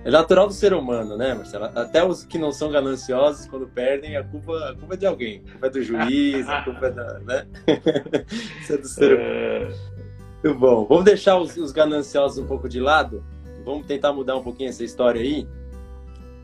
É 0.05 0.11
natural 0.11 0.47
do 0.47 0.53
ser 0.53 0.73
humano, 0.73 1.17
né, 1.17 1.35
Marcelo? 1.35 1.67
Até 1.67 2.05
os 2.05 2.25
que 2.25 2.39
não 2.39 2.53
são 2.53 2.71
gananciosos, 2.71 3.47
quando 3.47 3.67
perdem, 3.69 4.17
a 4.17 4.25
culpa, 4.25 4.53
a 4.71 4.75
culpa 4.75 4.95
é 4.95 4.97
de 4.97 5.07
alguém. 5.07 5.43
A 5.47 5.51
culpa 5.53 5.67
é 5.67 5.71
do 5.71 5.83
juiz, 5.83 6.49
a 6.49 6.63
culpa 6.63 6.87
é 6.87 6.91
da. 6.91 7.19
Né? 7.21 7.47
Isso 8.63 8.73
é 8.73 8.77
do 8.79 8.89
ser 8.89 9.15
humano. 9.15 9.31
É... 9.31 9.99
Muito 10.45 10.59
bom. 10.59 10.87
Vamos 10.87 11.05
deixar 11.05 11.37
os, 11.37 11.57
os 11.57 11.73
gananciosos 11.73 12.39
um 12.39 12.47
pouco 12.47 12.69
de 12.69 12.81
lado. 12.81 13.25
Vamos 13.65 13.87
tentar 13.87 14.13
mudar 14.13 14.37
um 14.37 14.43
pouquinho 14.43 14.71
essa 14.71 14.85
história 14.85 15.21
aí 15.21 15.47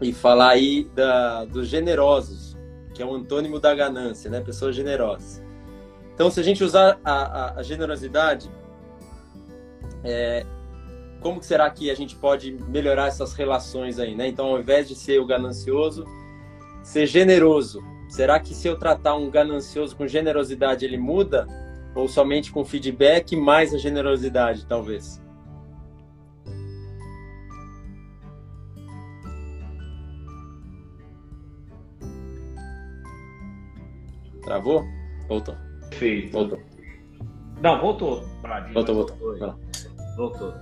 e 0.02 0.12
falar 0.12 0.50
aí 0.50 0.84
da, 0.94 1.44
dos 1.44 1.68
generosos, 1.68 2.53
que 2.94 3.02
é 3.02 3.06
um 3.06 3.14
antônimo 3.14 3.58
da 3.60 3.74
ganância, 3.74 4.30
né? 4.30 4.40
Pessoas 4.40 4.74
generosas. 4.74 5.42
Então, 6.14 6.30
se 6.30 6.38
a 6.38 6.42
gente 6.42 6.62
usar 6.62 6.98
a, 7.04 7.12
a, 7.12 7.54
a 7.58 7.62
generosidade, 7.62 8.48
é, 10.04 10.46
como 11.20 11.40
que 11.40 11.46
será 11.46 11.68
que 11.68 11.90
a 11.90 11.94
gente 11.94 12.14
pode 12.14 12.52
melhorar 12.68 13.08
essas 13.08 13.34
relações 13.34 13.98
aí, 13.98 14.14
né? 14.14 14.28
Então, 14.28 14.46
ao 14.46 14.60
invés 14.60 14.86
de 14.86 14.94
ser 14.94 15.18
o 15.18 15.26
ganancioso, 15.26 16.04
ser 16.84 17.06
generoso. 17.06 17.82
Será 18.08 18.38
que 18.38 18.54
se 18.54 18.68
eu 18.68 18.78
tratar 18.78 19.16
um 19.16 19.28
ganancioso 19.28 19.96
com 19.96 20.06
generosidade, 20.06 20.84
ele 20.84 20.98
muda? 20.98 21.48
Ou 21.94 22.06
somente 22.06 22.52
com 22.52 22.64
feedback 22.64 23.34
mais 23.34 23.74
a 23.74 23.78
generosidade, 23.78 24.66
talvez? 24.66 25.23
Travou? 34.44 34.84
Voltou. 35.28 35.56
Perfeito. 35.90 36.32
Voltou. 36.32 36.62
Não, 37.62 37.80
voltou. 37.80 38.24
Voltou, 38.72 38.94
voltou. 38.94 39.16
Voltou. 40.16 40.54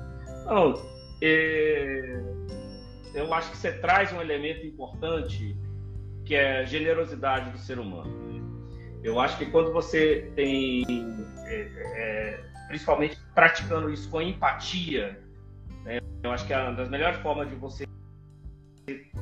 voltou. 0.45 0.93
É... 1.21 2.21
eu 3.15 3.33
acho 3.33 3.51
que 3.51 3.57
você 3.57 3.73
traz 3.73 4.13
um 4.13 4.21
elemento 4.21 4.67
importante 4.67 5.57
que 6.25 6.35
é 6.35 6.61
a 6.61 6.65
generosidade 6.65 7.51
do 7.51 7.59
ser 7.59 7.79
humano. 7.79 8.11
Né? 8.33 8.41
Eu 9.03 9.19
acho 9.19 9.37
que 9.37 9.47
quando 9.47 9.73
você 9.73 10.31
tem, 10.37 10.85
é, 11.47 11.69
é, 11.97 12.45
principalmente 12.69 13.19
praticando 13.35 13.91
isso 13.91 14.09
com 14.09 14.23
empatia, 14.23 15.21
né? 15.85 15.99
eu 16.23 16.31
acho 16.31 16.47
que 16.47 16.55
uma 16.55 16.73
das 16.73 16.89
melhores 16.89 17.19
formas 17.21 17.49
de 17.49 17.57
você 17.57 17.85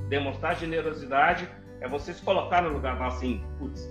demonstrar 0.09 0.57
generosidade 0.57 1.49
é 1.81 1.89
você 1.89 2.13
se 2.13 2.23
colocar 2.23 2.63
no 2.63 2.71
lugar 2.71 3.01
assim, 3.03 3.43
putz, 3.59 3.89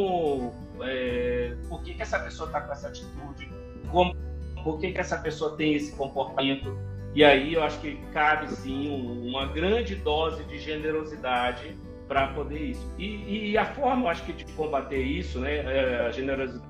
como, 0.00 0.52
é, 0.82 1.54
por 1.68 1.82
que, 1.82 1.94
que 1.94 2.02
essa 2.02 2.18
pessoa 2.18 2.46
está 2.46 2.60
com 2.62 2.72
essa 2.72 2.88
atitude? 2.88 3.50
Como, 3.90 4.16
por 4.62 4.78
que, 4.80 4.92
que 4.92 4.98
essa 4.98 5.18
pessoa 5.18 5.56
tem 5.56 5.74
esse 5.74 5.92
comportamento? 5.92 6.78
E 7.14 7.22
aí 7.24 7.54
eu 7.54 7.62
acho 7.62 7.78
que 7.80 7.96
cabe 8.12 8.48
sim 8.48 8.88
uma 9.28 9.46
grande 9.46 9.96
dose 9.96 10.42
de 10.44 10.58
generosidade 10.58 11.76
para 12.08 12.28
poder 12.28 12.70
isso. 12.70 12.94
E, 12.98 13.50
e, 13.50 13.58
a 13.58 13.66
forma, 13.66 14.04
eu 14.04 14.08
acho 14.08 14.24
que 14.24 14.32
de 14.32 14.44
combater 14.52 15.02
isso, 15.02 15.38
né, 15.38 15.56
é, 15.56 16.06
a 16.06 16.10
generosidade 16.10 16.68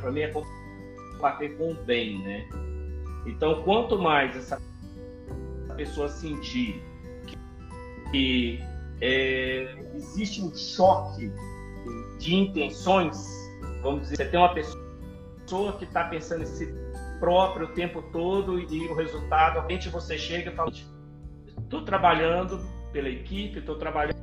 para 0.00 0.10
mim 0.10 0.20
é 0.20 0.32
combater 1.14 1.56
com 1.56 1.72
o 1.72 1.74
bem, 1.74 2.18
né? 2.18 2.48
Então, 3.26 3.62
quanto 3.62 3.98
mais 3.98 4.36
essa 4.36 4.60
pessoa 5.76 6.08
sentir 6.08 6.82
que, 7.26 7.38
que 8.10 8.60
é, 9.00 9.76
existe 9.94 10.42
um 10.42 10.54
choque 10.54 11.30
de 12.18 12.34
intenções, 12.34 13.26
vamos 13.82 14.02
dizer, 14.02 14.16
você 14.16 14.24
tem 14.26 14.38
uma 14.38 14.54
pessoa 14.54 15.72
que 15.78 15.84
está 15.84 16.04
pensando 16.04 16.42
em 16.42 16.46
si 16.46 16.72
próprio 17.18 17.66
o 17.66 17.72
tempo 17.72 18.02
todo 18.02 18.58
e 18.58 18.88
o 18.88 18.94
resultado, 18.94 19.60
a 19.60 19.68
gente 19.70 19.88
você 19.88 20.18
chega 20.18 20.50
e 20.50 20.54
fala, 20.54 20.70
estou 20.70 21.84
trabalhando 21.84 22.60
pela 22.92 23.08
equipe, 23.08 23.60
estou 23.60 23.76
trabalhando. 23.76 24.16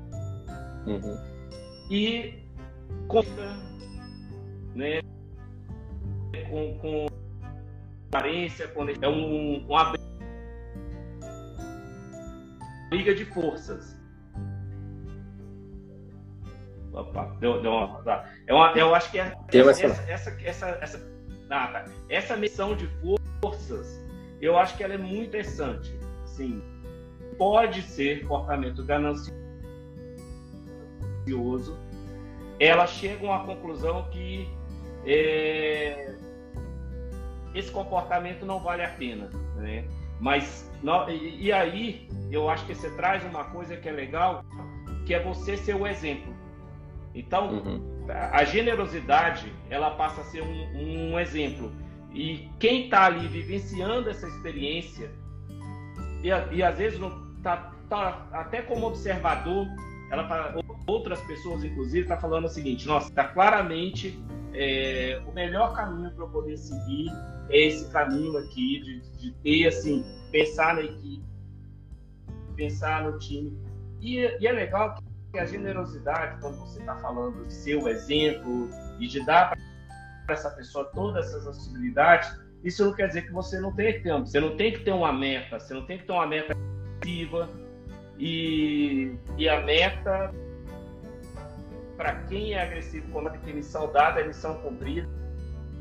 Uhum. 0.86 1.18
E 1.90 2.44
conta, 3.08 3.58
né, 4.76 5.02
com, 6.50 6.78
com 6.80 7.08
aparência, 8.08 8.68
com, 8.68 8.88
é 8.90 9.08
um, 9.08 9.66
uma 9.66 9.94
briga 12.90 13.16
de 13.16 13.26
forças. 13.26 13.99
Opa, 16.94 17.36
deu, 17.40 17.62
deu 17.62 17.72
uma, 17.72 18.02
tá. 18.02 18.26
é 18.48 18.54
uma, 18.54 18.72
eu 18.72 18.96
acho 18.96 19.12
que 19.12 19.20
é, 19.20 19.34
essa, 19.54 19.86
essa, 19.86 20.02
essa, 20.08 20.30
essa, 20.44 20.68
essa, 20.82 21.12
ah, 21.50 21.68
tá. 21.68 21.86
essa 22.10 22.36
missão 22.36 22.76
de 22.76 22.90
forças, 23.42 24.04
eu 24.42 24.58
acho 24.58 24.76
que 24.76 24.84
ela 24.84 24.96
é 24.96 24.98
muito 24.98 25.28
interessante. 25.28 25.94
Assim, 26.24 26.64
pode 27.38 27.82
ser 27.84 28.22
comportamento 28.22 28.84
ganancioso, 28.84 29.38
ela 32.60 32.88
chega 32.88 33.28
a 33.28 33.30
uma 33.30 33.46
conclusão 33.46 34.10
que 34.10 34.50
é, 35.06 36.16
esse 37.54 37.72
comportamento 37.72 38.46
não 38.46 38.60
vale 38.60 38.84
a 38.84 38.90
pena, 38.90 39.30
né? 39.56 39.86
Mas 40.20 40.70
e, 41.10 41.46
e 41.46 41.52
aí 41.52 42.10
eu 42.32 42.50
acho 42.50 42.66
que 42.66 42.76
você 42.76 42.90
traz 42.92 43.24
uma 43.24 43.46
coisa 43.46 43.78
que 43.78 43.88
é 43.88 43.92
legal, 43.92 44.44
que 45.06 45.14
é 45.14 45.24
você 45.24 45.58
ser 45.58 45.76
o 45.76 45.88
exemplo. 45.88 46.39
Então 47.14 47.60
uhum. 47.60 48.08
a 48.10 48.44
generosidade 48.44 49.52
ela 49.70 49.92
passa 49.92 50.22
a 50.22 50.24
ser 50.26 50.42
um, 50.42 51.12
um 51.12 51.20
exemplo 51.20 51.72
e 52.14 52.50
quem 52.60 52.86
está 52.86 53.06
ali 53.06 53.28
vivenciando 53.28 54.10
essa 54.10 54.28
experiência 54.28 55.12
e, 56.24 56.28
e 56.56 56.64
às 56.64 56.78
vezes 56.78 57.00
não 57.00 57.30
tá, 57.42 57.72
até 58.32 58.62
como 58.62 58.88
observador, 58.88 59.68
ela 60.12 60.28
tá, 60.28 60.56
outras 60.88 61.22
pessoas 61.22 61.64
inclusive 61.64 62.08
tá 62.08 62.18
falando 62.18 62.46
o 62.46 62.50
seguinte, 62.50 62.88
nossa, 62.88 63.12
tá 63.12 63.26
claramente 63.26 64.20
é, 64.54 65.22
o 65.28 65.32
melhor 65.32 65.74
caminho 65.76 66.12
para 66.12 66.24
eu 66.24 66.30
poder 66.30 66.58
seguir 66.58 67.10
é 67.50 67.68
esse 67.68 67.92
caminho 67.92 68.38
aqui 68.38 68.80
de, 68.82 69.02
de 69.18 69.32
ter 69.42 69.68
assim, 69.68 70.06
pensar 70.32 70.76
na 70.76 70.82
equipe, 70.82 71.24
pensar 72.56 73.04
no 73.04 73.18
time. 73.18 73.58
E, 74.00 74.18
e 74.40 74.48
é 74.48 74.52
legal 74.52 74.96
que 74.96 75.04
a 75.38 75.46
generosidade, 75.46 76.42
quando 76.42 76.58
você 76.58 76.80
está 76.80 76.96
falando 76.96 77.46
de 77.46 77.54
ser 77.54 77.76
o 77.76 77.88
exemplo 77.88 78.70
e 79.00 79.08
de 79.08 79.24
dar 79.26 79.56
para 80.26 80.34
essa 80.34 80.50
pessoa 80.50 80.86
todas 80.86 81.28
essas 81.28 81.46
possibilidades, 81.46 82.36
isso 82.64 82.84
não 82.84 82.94
quer 82.94 83.08
dizer 83.08 83.24
que 83.24 83.32
você 83.32 83.60
não 83.60 83.74
tenha 83.74 84.02
tempo. 84.02 84.26
Você 84.26 84.40
não 84.40 84.58
tem 84.58 84.74
que 84.74 84.80
ter 84.80 84.92
uma 84.92 85.14
meta, 85.14 85.60
você 85.60 85.74
não 85.74 85.86
tem 85.86 86.00
que 86.00 86.06
ter 86.06 86.12
uma 86.12 86.26
meta 86.26 86.54
agressiva 86.54 87.50
e, 88.18 89.16
e 89.38 89.48
a 89.48 89.62
meta 89.62 90.34
para 91.96 92.16
quem 92.24 92.54
é 92.54 92.64
agressivo, 92.64 93.12
como 93.12 93.30
tem 93.30 93.54
missão 93.54 93.92
dada, 93.92 94.22
é 94.22 94.28
missão 94.28 94.56
cumprida, 94.62 95.08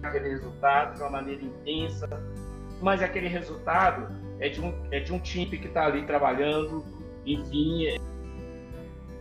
aquele 0.03 0.31
resultado 0.31 0.97
de 0.97 1.01
uma 1.01 1.11
maneira 1.11 1.43
intensa, 1.43 2.09
mas 2.83 3.01
aquele 3.03 3.29
resultado 3.29 4.09
é 4.41 4.49
de 4.49 4.61
um, 4.61 4.75
é 4.91 4.99
de 4.99 5.13
um 5.13 5.21
time 5.21 5.59
que 5.59 5.69
está 5.69 5.87
ali 5.87 6.05
trabalhando, 6.07 6.85
enfim, 7.25 7.87
é, 7.87 7.99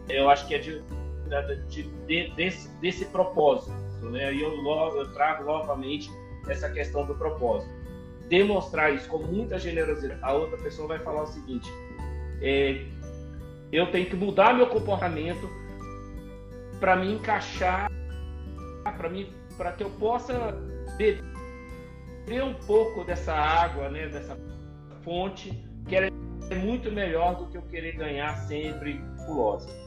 eu 0.09 0.29
acho 0.29 0.47
que 0.47 0.55
é 0.55 0.57
de, 0.59 0.81
de, 1.69 1.83
de, 2.07 2.35
desse, 2.35 2.69
desse 2.79 3.05
propósito, 3.05 3.71
né? 4.09 4.33
E 4.33 4.41
eu, 4.41 4.63
eu 4.95 5.13
trago 5.13 5.43
novamente 5.43 6.09
essa 6.47 6.69
questão 6.69 7.05
do 7.05 7.15
propósito. 7.15 7.71
Demonstrar 8.29 8.93
isso 8.93 9.07
com 9.09 9.19
muita 9.19 9.57
generosidade, 9.57 10.19
a 10.21 10.33
outra 10.33 10.57
pessoa 10.57 10.87
vai 10.87 10.99
falar 10.99 11.23
o 11.23 11.27
seguinte: 11.27 11.71
é, 12.41 12.85
eu 13.71 13.91
tenho 13.91 14.05
que 14.05 14.15
mudar 14.15 14.53
meu 14.53 14.67
comportamento 14.67 15.49
para 16.79 16.95
me 16.95 17.13
encaixar, 17.13 17.91
para 18.97 19.09
mim, 19.09 19.33
para 19.57 19.71
que 19.71 19.83
eu 19.83 19.89
possa 19.91 20.57
beber 20.97 22.43
um 22.43 22.53
pouco 22.65 23.03
dessa 23.03 23.33
água, 23.33 23.89
né, 23.89 24.07
dessa 24.07 24.37
fonte, 25.03 25.51
que 25.87 25.95
é 25.95 26.09
muito 26.55 26.91
melhor 26.91 27.35
do 27.35 27.47
que 27.47 27.57
eu 27.57 27.61
querer 27.63 27.93
ganhar 27.93 28.35
sempre 28.47 29.01
gulosa. 29.25 29.86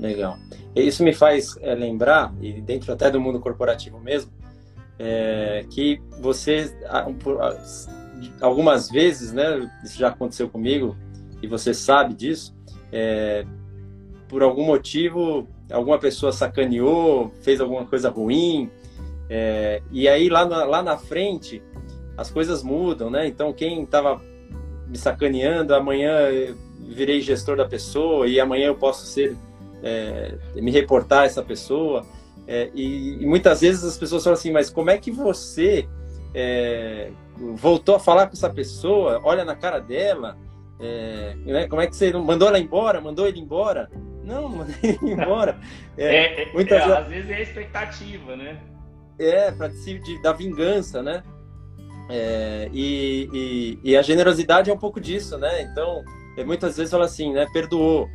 Legal. 0.00 0.38
Isso 0.74 1.04
me 1.04 1.12
faz 1.12 1.56
é, 1.60 1.74
lembrar, 1.74 2.34
e 2.40 2.60
dentro 2.60 2.92
até 2.92 3.10
do 3.10 3.20
mundo 3.20 3.38
corporativo 3.38 4.00
mesmo, 4.00 4.32
é, 4.98 5.64
que 5.70 6.00
você, 6.20 6.74
algumas 8.40 8.90
vezes, 8.90 9.32
né, 9.32 9.70
isso 9.84 9.98
já 9.98 10.08
aconteceu 10.08 10.48
comigo, 10.48 10.96
e 11.42 11.46
você 11.46 11.74
sabe 11.74 12.14
disso, 12.14 12.54
é, 12.90 13.44
por 14.28 14.42
algum 14.42 14.64
motivo, 14.64 15.46
alguma 15.70 15.98
pessoa 15.98 16.32
sacaneou, 16.32 17.30
fez 17.42 17.60
alguma 17.60 17.84
coisa 17.84 18.08
ruim, 18.08 18.70
é, 19.28 19.82
e 19.92 20.08
aí 20.08 20.28
lá 20.28 20.44
na, 20.44 20.64
lá 20.64 20.82
na 20.82 20.96
frente 20.96 21.62
as 22.16 22.30
coisas 22.30 22.62
mudam, 22.62 23.08
né? 23.08 23.26
Então 23.26 23.52
quem 23.52 23.84
estava 23.84 24.20
me 24.88 24.98
sacaneando, 24.98 25.74
amanhã 25.74 26.12
virei 26.80 27.20
gestor 27.20 27.56
da 27.56 27.64
pessoa 27.64 28.26
e 28.26 28.40
amanhã 28.40 28.66
eu 28.66 28.74
posso 28.74 29.06
ser 29.06 29.36
é, 29.82 30.36
me 30.56 30.70
reportar 30.70 31.22
a 31.22 31.24
essa 31.26 31.42
pessoa. 31.42 32.04
É, 32.46 32.70
e, 32.74 33.22
e, 33.22 33.26
muitas 33.26 33.60
vezes 33.60 33.84
as 33.84 33.96
pessoas 33.96 34.24
falam 34.24 34.38
assim, 34.38 34.50
mas 34.50 34.70
como 34.70 34.90
é 34.90 34.98
que 34.98 35.10
você 35.10 35.88
é, 36.34 37.10
voltou 37.54 37.94
a 37.94 38.00
falar 38.00 38.26
com 38.26 38.32
essa 38.32 38.50
pessoa? 38.50 39.20
Olha 39.22 39.44
na 39.44 39.54
cara 39.54 39.78
dela, 39.78 40.36
é, 40.80 41.34
né? 41.44 41.68
como 41.68 41.80
é 41.80 41.86
que 41.86 41.94
você 41.94 42.12
mandou 42.12 42.48
ela 42.48 42.58
embora? 42.58 43.00
Mandou 43.00 43.26
ele 43.26 43.38
embora? 43.38 43.88
Não, 44.24 44.48
mandei 44.50 44.74
ele 44.82 45.12
embora. 45.12 45.58
É, 45.96 46.42
é, 46.42 46.52
muitas 46.52 46.82
vezes... 46.82 46.98
Às 46.98 47.08
vezes 47.08 47.30
é 47.30 47.34
a 47.34 47.40
expectativa, 47.40 48.36
né? 48.36 48.60
É, 49.18 49.52
para 49.52 49.68
de, 49.68 50.22
da 50.22 50.32
vingança, 50.32 51.02
né? 51.02 51.22
E, 52.72 53.28
e, 53.32 53.90
e, 53.90 53.96
a 53.96 54.02
generosidade 54.02 54.68
é 54.68 54.72
um 54.72 54.78
pouco 54.78 55.00
disso, 55.00 55.38
né? 55.38 55.62
Então, 55.62 56.02
muitas 56.44 56.76
vezes 56.76 56.90
fala 56.90 57.04
assim, 57.04 57.32
né? 57.32 57.46
Perdoou? 57.52 58.08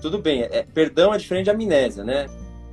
Tudo 0.00 0.18
bem, 0.18 0.42
é, 0.42 0.62
perdão 0.62 1.12
é 1.12 1.18
diferente 1.18 1.44
de 1.44 1.50
amnésia, 1.50 2.04
né? 2.04 2.26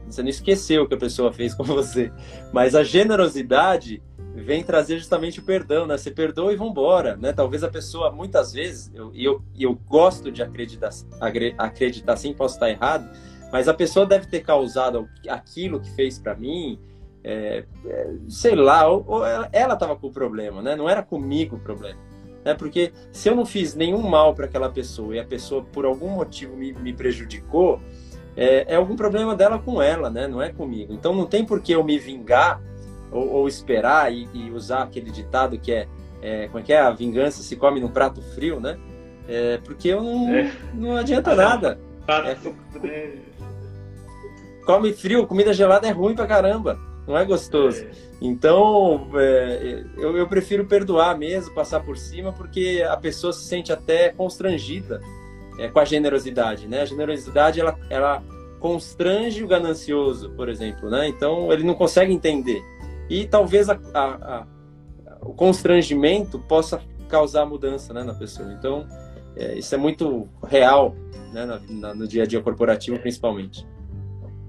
Você 0.05 0.21
não 0.21 0.29
esqueceu 0.29 0.83
o 0.83 0.87
que 0.87 0.93
a 0.93 0.97
pessoa 0.97 1.31
fez 1.31 1.53
com 1.53 1.63
você. 1.65 2.11
Mas 2.51 2.75
a 2.75 2.83
generosidade 2.83 4.01
vem 4.35 4.63
trazer 4.63 4.97
justamente 4.97 5.39
o 5.39 5.43
perdão, 5.43 5.85
né? 5.85 5.97
Você 5.97 6.11
perdoa 6.11 6.53
e 6.53 6.55
vambora, 6.55 7.15
né? 7.15 7.31
Talvez 7.33 7.63
a 7.63 7.69
pessoa, 7.69 8.11
muitas 8.11 8.53
vezes, 8.53 8.91
eu, 8.93 9.11
eu, 9.13 9.41
eu 9.57 9.73
gosto 9.87 10.31
de 10.31 10.43
acreditar, 10.43 10.89
acreditar 11.57 12.15
sim, 12.17 12.33
posso 12.33 12.55
estar 12.55 12.69
errado, 12.69 13.09
mas 13.51 13.67
a 13.67 13.73
pessoa 13.73 14.05
deve 14.05 14.27
ter 14.27 14.41
causado 14.41 15.07
aquilo 15.27 15.79
que 15.79 15.89
fez 15.91 16.19
para 16.19 16.35
mim, 16.35 16.79
é, 17.23 17.65
é, 17.85 18.13
sei 18.27 18.55
lá, 18.55 18.87
ou, 18.87 19.05
ou 19.07 19.25
ela 19.25 19.73
estava 19.73 19.95
com 19.95 20.07
o 20.07 20.11
problema, 20.11 20.61
né? 20.61 20.75
Não 20.75 20.89
era 20.89 21.03
comigo 21.03 21.55
o 21.55 21.59
problema 21.59 22.10
né? 22.43 22.53
Porque 22.53 22.91
se 23.11 23.29
eu 23.29 23.35
não 23.35 23.45
fiz 23.45 23.75
nenhum 23.75 24.01
mal 24.01 24.33
para 24.33 24.45
aquela 24.45 24.69
pessoa 24.69 25.15
e 25.15 25.19
a 25.19 25.25
pessoa 25.25 25.63
por 25.63 25.85
algum 25.85 26.09
motivo 26.09 26.55
me, 26.55 26.73
me 26.73 26.93
prejudicou, 26.93 27.79
é, 28.35 28.73
é, 28.73 28.75
algum 28.75 28.95
problema 28.95 29.35
dela 29.35 29.59
com 29.59 29.81
ela, 29.81 30.09
né? 30.09 30.27
Não 30.27 30.41
é 30.41 30.51
comigo. 30.51 30.93
Então 30.93 31.13
não 31.13 31.25
tem 31.25 31.45
por 31.45 31.61
que 31.61 31.73
eu 31.73 31.83
me 31.83 31.99
vingar 31.99 32.61
ou, 33.11 33.29
ou 33.29 33.47
esperar 33.47 34.11
e, 34.11 34.27
e, 34.33 34.51
usar 34.51 34.83
aquele 34.83 35.11
ditado 35.11 35.59
que 35.59 35.71
é 35.71 35.87
é, 36.21 36.47
como 36.47 36.59
é 36.59 36.61
que 36.61 36.71
é? 36.71 36.79
A 36.79 36.91
vingança 36.91 37.41
se 37.41 37.55
come 37.55 37.79
num 37.79 37.89
prato 37.89 38.21
frio, 38.21 38.59
né? 38.59 38.77
É, 39.27 39.57
porque 39.63 39.93
não, 39.95 40.29
é. 40.29 40.51
não 40.73 40.95
adianta 40.95 41.33
nada. 41.33 41.79
É, 42.07 42.35
come 44.65 44.93
frio, 44.93 45.25
comida 45.25 45.53
gelada 45.53 45.87
é 45.87 45.91
ruim 45.91 46.13
pra 46.13 46.27
caramba. 46.27 46.79
Não 47.07 47.17
é 47.17 47.25
gostoso. 47.25 47.83
É. 47.83 47.91
Então, 48.21 49.09
é, 49.15 49.83
eu, 49.97 50.15
eu, 50.15 50.27
prefiro 50.27 50.65
perdoar 50.65 51.17
mesmo, 51.17 51.53
passar 51.53 51.79
por 51.81 51.97
cima, 51.97 52.31
porque 52.31 52.85
a 52.87 52.95
pessoa 52.95 53.33
se 53.33 53.45
sente 53.45 53.73
até 53.73 54.09
constrangida 54.09 55.01
é, 55.57 55.67
com 55.67 55.79
a 55.79 55.85
generosidade, 55.85 56.67
né? 56.67 56.81
A 56.81 56.85
generosidade, 56.85 57.59
ela, 57.59 57.77
ela 57.89 58.23
constrange 58.59 59.43
o 59.43 59.47
ganancioso, 59.47 60.29
por 60.31 60.47
exemplo, 60.47 60.89
né? 60.89 61.07
Então, 61.07 61.51
ele 61.51 61.63
não 61.63 61.73
consegue 61.73 62.13
entender. 62.13 62.63
E 63.09 63.25
talvez 63.25 63.69
a, 63.69 63.79
a, 63.93 64.05
a, 64.05 64.47
o 65.21 65.33
constrangimento 65.33 66.39
possa 66.39 66.79
causar 67.09 67.45
mudança 67.45 67.93
né, 67.93 68.03
na 68.03 68.13
pessoa. 68.13 68.53
Então, 68.53 68.87
é, 69.35 69.57
isso 69.57 69.73
é 69.73 69.77
muito 69.77 70.29
real 70.43 70.95
né, 71.33 71.45
na, 71.45 71.59
na, 71.69 71.93
no 71.93 72.07
dia 72.07 72.23
a 72.23 72.25
dia 72.25 72.41
corporativo, 72.41 72.99
principalmente. 72.99 73.67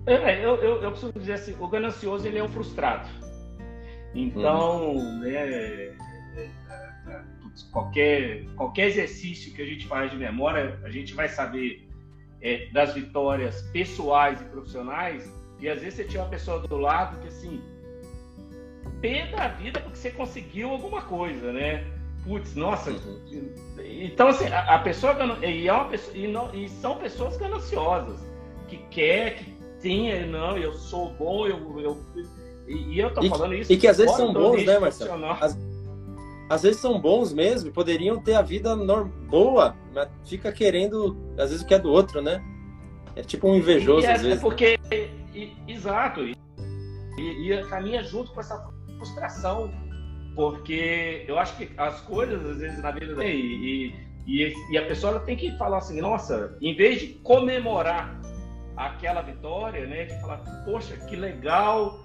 É, 0.07 0.45
eu, 0.45 0.57
eu, 0.57 0.83
eu, 0.83 0.91
preciso 0.91 1.13
dizer 1.13 1.35
assim, 1.35 1.57
o 1.61 1.69
ganancioso 1.69 2.27
ele 2.27 2.39
é 2.39 2.43
um 2.43 2.49
frustrado. 2.49 3.09
Então, 4.15 4.97
uhum. 4.97 5.21
né, 5.21 5.31
é, 5.31 5.95
é, 6.37 6.51
é, 7.09 7.23
qualquer, 7.71 8.45
qualquer 8.57 8.89
exercício 8.89 9.53
que 9.55 9.63
a 9.63 9.67
gente 9.67 9.87
faz 9.87 10.11
de 10.11 10.17
memória, 10.17 10.79
a 10.85 10.91
gente 10.91 11.15
vai 11.15 11.29
saber 11.29 11.89
é, 12.41 12.67
das 12.73 12.95
vitórias 12.95 13.63
pessoais 13.73 14.41
e 14.41 14.45
profissionais, 14.45 15.33
e 15.61 15.69
às 15.69 15.81
vezes 15.81 15.95
você 15.95 16.05
tinha 16.05 16.23
uma 16.23 16.29
pessoa 16.29 16.59
do 16.59 16.77
lado 16.77 17.21
que 17.21 17.29
assim, 17.29 17.63
pé 19.01 19.27
da 19.27 19.49
vida 19.49 19.81
porque 19.81 19.97
você 19.97 20.11
conseguiu 20.11 20.71
alguma 20.71 21.03
coisa, 21.03 21.53
né? 21.53 21.85
Putz, 22.25 22.55
nossa. 22.55 22.91
Uhum. 22.91 23.53
Então, 23.85 24.29
assim, 24.29 24.47
a, 24.49 24.75
a 24.75 24.79
pessoa 24.81 25.17
e, 25.45 25.69
é 25.69 25.73
uma 25.73 25.87
pessoa, 25.87 26.17
e, 26.17 26.27
não, 26.27 26.55
e 26.55 26.69
são 26.69 26.97
pessoas 26.97 27.37
gananciosas, 27.37 28.21
que 28.69 28.77
quer, 28.91 29.37
que 29.37 29.62
tem, 29.83 30.27
não, 30.31 30.57
eu 30.57 30.73
sou 30.75 31.11
bom, 31.11 31.47
eu, 31.47 31.81
eu 31.81 31.99
e, 32.67 32.95
e 32.95 32.99
eu 33.01 33.13
tô 33.13 33.23
e, 33.23 33.29
falando 33.29 33.55
isso. 33.55 33.73
E 33.73 33.77
que 33.77 33.89
às 33.89 33.99
vezes 33.99 34.15
são 34.17 34.33
bons, 34.33 34.65
né, 34.65 34.79
Marcelo? 34.79 35.25
Às, 35.27 35.59
às, 36.49 36.63
vezes 36.63 36.81
são 36.81 37.01
bons 37.01 37.33
mesmo, 37.33 37.73
poderiam 37.73 38.21
ter 38.21 38.35
a 38.35 38.43
vida 38.43 38.75
boa, 39.29 39.75
mas 39.93 40.09
fica 40.25 40.53
querendo, 40.53 41.17
às 41.37 41.51
vezes, 41.51 41.63
o 41.63 41.67
que 41.67 41.75
é 41.75 41.79
do 41.79 41.91
outro, 41.91 42.23
né? 42.23 42.43
É 43.17 43.23
tipo 43.23 43.49
um 43.49 43.57
invejoso, 43.57 44.07
é, 44.07 44.13
às 44.13 44.23
vezes. 44.23 44.39
É 44.39 44.41
porque, 44.41 44.79
e, 45.35 45.53
exato, 45.69 46.23
e, 46.23 46.35
e, 47.19 47.65
caminha 47.69 48.03
junto 48.03 48.33
com 48.33 48.41
essa 48.41 48.57
frustração, 48.97 49.71
porque 50.35 51.25
eu 51.27 51.39
acho 51.39 51.57
que 51.57 51.71
as 51.77 52.01
coisas, 52.03 52.45
às 52.47 52.59
vezes, 52.59 52.83
na 52.83 52.93
vida 52.93 53.23
e, 53.25 53.93
e, 54.27 54.55
e 54.71 54.79
a 54.79 54.87
pessoa 54.87 55.21
tem 55.21 55.37
que 55.37 55.51
falar 55.59 55.79
assim, 55.79 56.01
nossa, 56.01 56.57
em 56.61 56.75
vez 56.75 57.01
de 57.01 57.07
comemorar 57.23 58.21
aquela 58.87 59.23
vitória, 59.23 59.87
né, 59.87 60.05
de 60.05 60.21
falar, 60.21 60.39
poxa, 60.65 60.97
que 60.97 61.17
legal 61.17 62.05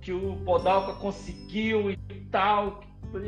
que 0.00 0.12
o 0.12 0.36
Podalca 0.44 0.94
conseguiu 0.94 1.90
e 1.90 1.96
tal, 2.30 2.80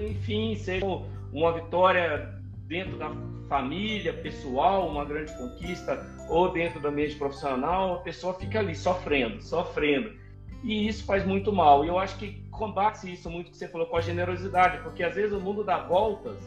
enfim, 0.09 0.55
seja 0.57 0.85
uma 1.33 1.53
vitória 1.53 2.41
dentro 2.67 2.97
da 2.97 3.11
família, 3.49 4.13
pessoal, 4.13 4.89
uma 4.89 5.05
grande 5.05 5.37
conquista, 5.37 6.07
ou 6.29 6.53
dentro 6.53 6.79
do 6.81 6.89
ambiente 6.89 7.17
profissional, 7.17 7.95
a 7.95 7.99
pessoa 7.99 8.35
fica 8.35 8.61
ali 8.61 8.77
sofrendo, 8.77 9.43
sofrendo. 9.43 10.13
E 10.63 10.87
isso 10.87 11.05
faz 11.05 11.27
muito 11.27 11.53
mal. 11.53 11.85
E 11.85 11.89
eu 11.89 11.99
acho 11.99 12.17
que 12.17 12.45
combate 12.51 13.13
isso 13.13 13.29
muito 13.29 13.51
que 13.51 13.57
você 13.57 13.67
falou 13.67 13.89
com 13.89 13.97
a 13.97 14.01
generosidade, 14.01 14.83
porque 14.83 15.03
às 15.03 15.15
vezes 15.15 15.33
o 15.33 15.41
mundo 15.41 15.65
dá 15.65 15.79
voltas 15.79 16.39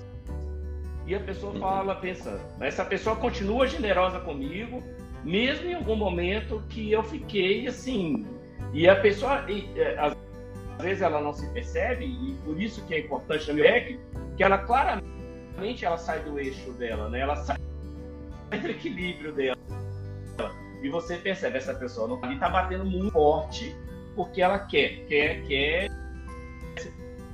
e 1.05 1.13
a 1.13 1.19
pessoa 1.19 1.53
fala, 1.59 1.95
pensa, 1.95 2.39
essa 2.61 2.85
pessoa 2.85 3.15
continua 3.15 3.67
generosa 3.67 4.19
comigo, 4.21 4.81
mesmo 5.23 5.67
em 5.67 5.73
algum 5.73 5.95
momento 5.95 6.63
que 6.69 6.91
eu 6.91 7.03
fiquei 7.03 7.67
assim. 7.67 8.25
E 8.73 8.87
a 8.87 8.95
pessoa, 8.95 9.45
e, 9.49 9.69
é, 9.79 9.97
às 9.99 10.15
vezes 10.83 11.01
ela 11.01 11.21
não 11.21 11.33
se 11.33 11.47
percebe, 11.51 12.05
e 12.05 12.33
por 12.43 12.59
isso 12.61 12.83
que 12.85 12.95
é 12.95 12.99
importante 12.99 13.47
no 13.49 13.55
meu 13.55 13.65
que 14.35 14.43
ela 14.43 14.57
claramente 14.57 15.85
ela 15.85 15.97
sai 15.97 16.19
do 16.23 16.39
eixo 16.39 16.71
dela, 16.73 17.09
né? 17.09 17.19
Ela 17.19 17.35
sai 17.35 17.57
do 18.59 18.67
equilíbrio 18.69 19.33
dela. 19.33 19.57
E 20.81 20.89
você 20.89 21.17
percebe, 21.17 21.57
essa 21.57 21.73
pessoa 21.73 22.07
não 22.07 22.33
está 22.33 22.49
batendo 22.49 22.83
muito 22.83 23.11
forte 23.11 23.73
porque 24.15 24.41
ela 24.41 24.59
quer, 24.59 25.05
quer, 25.05 25.41
quer 25.43 25.89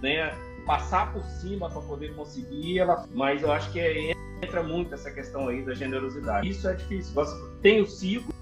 né, 0.02 0.32
passar 0.70 1.12
por 1.12 1.24
cima 1.24 1.68
para 1.68 1.82
poder 1.82 2.14
conseguir, 2.14 2.78
ela, 2.78 3.04
mas 3.12 3.42
eu 3.42 3.52
acho 3.52 3.72
que 3.72 3.80
é, 3.80 4.14
entra 4.44 4.62
muito 4.62 4.94
essa 4.94 5.10
questão 5.10 5.48
aí 5.48 5.66
da 5.66 5.74
generosidade. 5.74 6.48
Isso 6.48 6.70
é 6.70 6.76
difícil. 6.76 7.12
Você 7.16 7.36
tem 7.64 7.82
os 7.82 7.98
ciclos 7.98 8.36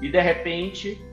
e 0.00 0.08
de 0.08 0.20
repente 0.20 1.04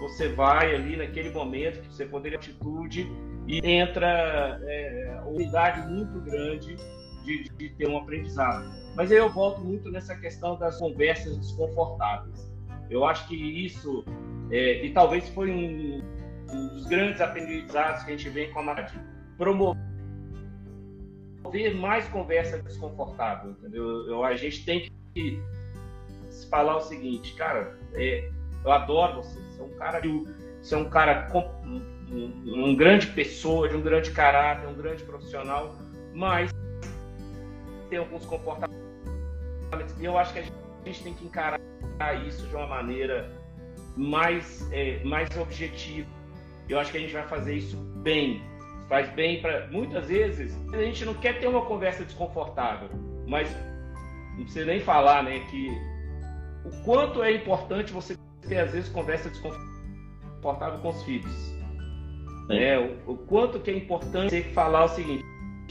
você 0.00 0.30
vai 0.30 0.74
ali 0.74 0.96
naquele 0.96 1.28
momento 1.28 1.82
que 1.82 1.92
você 1.92 2.06
poderia 2.06 2.38
atitude 2.38 3.06
e 3.46 3.60
entra 3.68 4.58
é, 4.62 5.20
uma 5.20 5.32
unidade 5.32 5.86
muito 5.92 6.18
grande 6.22 6.74
de, 7.22 7.44
de, 7.58 7.68
ter 7.68 7.86
um 7.90 7.98
aprendizado. 7.98 8.64
Mas 8.96 9.12
aí 9.12 9.18
eu 9.18 9.28
volto 9.28 9.60
muito 9.60 9.90
nessa 9.90 10.16
questão 10.16 10.58
das 10.58 10.78
conversas 10.78 11.36
desconfortáveis. 11.36 12.50
Eu 12.88 13.04
acho 13.04 13.28
que 13.28 13.36
isso, 13.36 14.06
é, 14.50 14.82
e 14.82 14.90
talvez 14.94 15.28
foi 15.28 15.50
um, 15.50 15.98
um, 15.98 16.21
dos 16.52 16.86
grandes 16.86 17.20
aprendizados 17.20 18.04
que 18.04 18.12
a 18.12 18.16
gente 18.16 18.28
vem 18.28 18.50
com 18.52 18.60
a 18.60 18.62
Maradi, 18.62 19.00
promover 19.36 19.76
mais 21.74 22.06
conversa 22.08 22.62
desconfortável, 22.62 23.52
entendeu? 23.52 24.06
Eu, 24.06 24.24
a 24.24 24.36
gente 24.36 24.64
tem 24.64 24.90
que 25.14 25.42
falar 26.50 26.76
o 26.76 26.80
seguinte, 26.80 27.34
cara, 27.34 27.78
é, 27.94 28.30
eu 28.64 28.70
adoro 28.70 29.22
você, 29.22 29.38
você 29.40 29.60
é 29.60 29.64
um 29.64 29.70
cara, 29.76 30.00
você 30.60 30.74
é 30.74 30.78
um 30.78 30.88
cara 30.88 31.22
com, 31.30 31.40
um, 31.64 32.42
um 32.46 32.76
grande 32.76 33.06
pessoa, 33.08 33.68
de 33.68 33.76
um 33.76 33.80
grande 33.80 34.10
caráter, 34.10 34.68
um 34.68 34.74
grande 34.74 35.02
profissional, 35.02 35.74
mas 36.14 36.50
tem 37.88 37.98
alguns 37.98 38.24
comportamentos. 38.26 38.82
E 39.98 40.04
eu 40.04 40.16
acho 40.18 40.32
que 40.32 40.40
a 40.40 40.42
gente 40.84 41.02
tem 41.02 41.14
que 41.14 41.24
encarar 41.24 41.60
isso 42.26 42.46
de 42.46 42.54
uma 42.54 42.66
maneira 42.66 43.30
mais, 43.96 44.66
é, 44.72 45.02
mais 45.04 45.28
objetiva. 45.36 46.08
Eu 46.68 46.78
acho 46.78 46.90
que 46.90 46.98
a 46.98 47.00
gente 47.00 47.12
vai 47.12 47.26
fazer 47.26 47.54
isso 47.54 47.76
bem. 48.02 48.42
Faz 48.88 49.08
bem 49.10 49.40
para. 49.40 49.68
Muitas 49.68 50.08
vezes 50.08 50.56
a 50.72 50.78
gente 50.78 51.04
não 51.04 51.14
quer 51.14 51.38
ter 51.40 51.46
uma 51.46 51.64
conversa 51.64 52.04
desconfortável, 52.04 52.88
mas 53.26 53.54
não 54.36 54.44
precisa 54.44 54.66
nem 54.66 54.80
falar, 54.80 55.22
né? 55.22 55.40
Que 55.50 55.70
o 56.64 56.84
quanto 56.84 57.22
é 57.22 57.32
importante 57.32 57.92
você 57.92 58.16
ter, 58.48 58.58
às 58.58 58.72
vezes, 58.72 58.88
conversa 58.88 59.30
desconfortável 59.30 60.78
com 60.80 60.88
os 60.90 61.02
filhos. 61.04 61.52
É, 62.50 62.78
o, 62.78 63.12
o, 63.12 63.16
quanto 63.16 63.60
que 63.60 63.70
é 63.70 63.76
importante 63.76 64.30
você 64.30 64.42
falar 64.42 64.84
o 64.84 64.88
seguinte: 64.88 65.24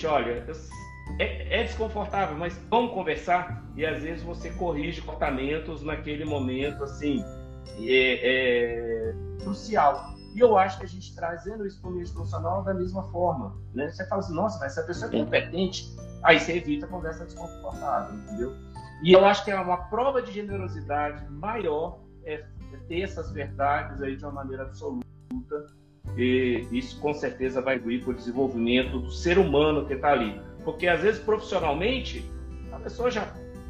olha, 0.05 0.45
é, 1.19 1.59
é, 1.59 1.63
desconfortável, 1.63 2.37
mas 2.37 2.57
vamos 2.69 2.93
conversar. 2.93 3.63
E 3.75 3.85
às 3.85 4.03
vezes 4.03 4.23
você 4.23 4.49
corrige 4.51 5.01
comportamentos 5.01 5.83
naquele 5.83 6.25
momento, 6.25 6.83
assim, 6.83 7.23
é, 7.79 8.19
é 8.23 9.13
crucial. 9.43 10.15
E 10.33 10.39
eu 10.39 10.57
acho 10.57 10.79
que 10.79 10.85
a 10.85 10.87
gente 10.87 11.13
trazendo 11.15 11.65
isso 11.65 11.81
para 11.81 11.89
o 11.89 11.93
meio 11.93 12.09
profissional 12.09 12.63
da 12.63 12.73
mesma 12.73 13.03
forma. 13.11 13.57
Né? 13.73 13.89
Você 13.89 14.05
fala 14.07 14.21
assim, 14.21 14.33
nossa, 14.33 14.59
mas 14.59 14.77
essa 14.77 14.83
pessoa 14.85 15.13
é 15.13 15.19
competente, 15.19 15.93
aí 16.23 16.39
você 16.39 16.57
evita 16.57 16.85
a 16.85 16.89
conversa 16.89 17.25
desconfortável, 17.25 18.15
entendeu? 18.15 18.55
E 19.03 19.11
eu 19.13 19.25
acho 19.25 19.43
que 19.43 19.51
é 19.51 19.59
uma 19.59 19.77
prova 19.77 20.21
de 20.21 20.31
generosidade 20.31 21.27
maior 21.29 21.99
é, 22.23 22.35
é 22.35 22.77
ter 22.87 23.01
essas 23.01 23.31
verdades 23.31 24.01
aí 24.01 24.15
de 24.15 24.23
uma 24.23 24.31
maneira 24.31 24.63
absoluta. 24.63 25.03
E 26.15 26.67
isso 26.71 26.99
com 26.99 27.13
certeza 27.13 27.61
vai 27.61 27.79
vir 27.79 28.03
para 28.03 28.11
o 28.11 28.13
desenvolvimento 28.13 28.99
do 28.99 29.11
ser 29.11 29.37
humano 29.37 29.85
que 29.85 29.93
está 29.93 30.11
ali. 30.11 30.39
Porque 30.63 30.87
às 30.87 31.01
vezes 31.01 31.21
profissionalmente 31.21 32.29
a 32.71 32.79
pessoa 32.79 33.09
já 33.09 33.27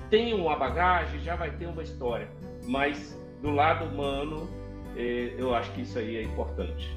tem 0.09 0.34
uma 0.34 0.55
bagagem, 0.57 1.22
já 1.22 1.36
vai 1.36 1.49
ter 1.51 1.68
uma 1.68 1.82
história, 1.82 2.30
mas 2.66 3.18
do 3.41 3.51
lado 3.51 3.86
humano 3.86 4.47
eu 4.95 5.53
acho 5.55 5.71
que 5.73 5.81
isso 5.81 5.97
aí 5.97 6.17
é 6.17 6.23
importante. 6.23 6.95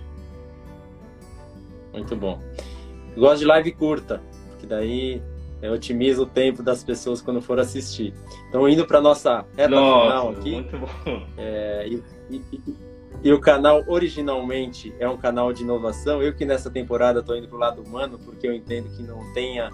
Muito 1.93 2.17
bom. 2.17 2.43
gosto 3.17 3.39
de 3.39 3.45
live 3.45 3.73
curta, 3.73 4.21
porque 4.51 4.67
daí 4.67 5.23
é, 5.63 5.71
otimiza 5.71 6.23
o 6.23 6.27
tempo 6.27 6.63
das 6.63 6.85
pessoas 6.85 7.23
quando 7.23 7.41
for 7.41 7.59
assistir. 7.59 8.13
Então, 8.49 8.69
indo 8.69 8.87
para 8.87 9.01
nossa 9.01 9.47
reta 9.57 9.71
nossa, 9.71 10.07
final 10.07 10.31
aqui. 10.31 10.51
Muito 10.53 10.79
bom. 10.79 11.27
É, 11.39 11.89
e, 11.89 12.03
e, 12.31 12.61
e, 13.23 13.33
o 13.33 13.41
canal 13.41 13.83
originalmente 13.87 14.95
é 14.99 15.09
um 15.09 15.17
canal 15.17 15.53
de 15.53 15.63
inovação. 15.63 16.23
Eu 16.23 16.35
que 16.35 16.45
nessa 16.45 16.71
temporada 16.71 17.21
estou 17.21 17.37
indo 17.37 17.49
para 17.49 17.57
o 17.57 17.61
lado 17.61 17.83
humano, 17.83 18.19
porque 18.19 18.47
eu 18.47 18.53
entendo 18.53 18.95
que 18.95 19.03
não 19.03 19.33
tenha 19.33 19.71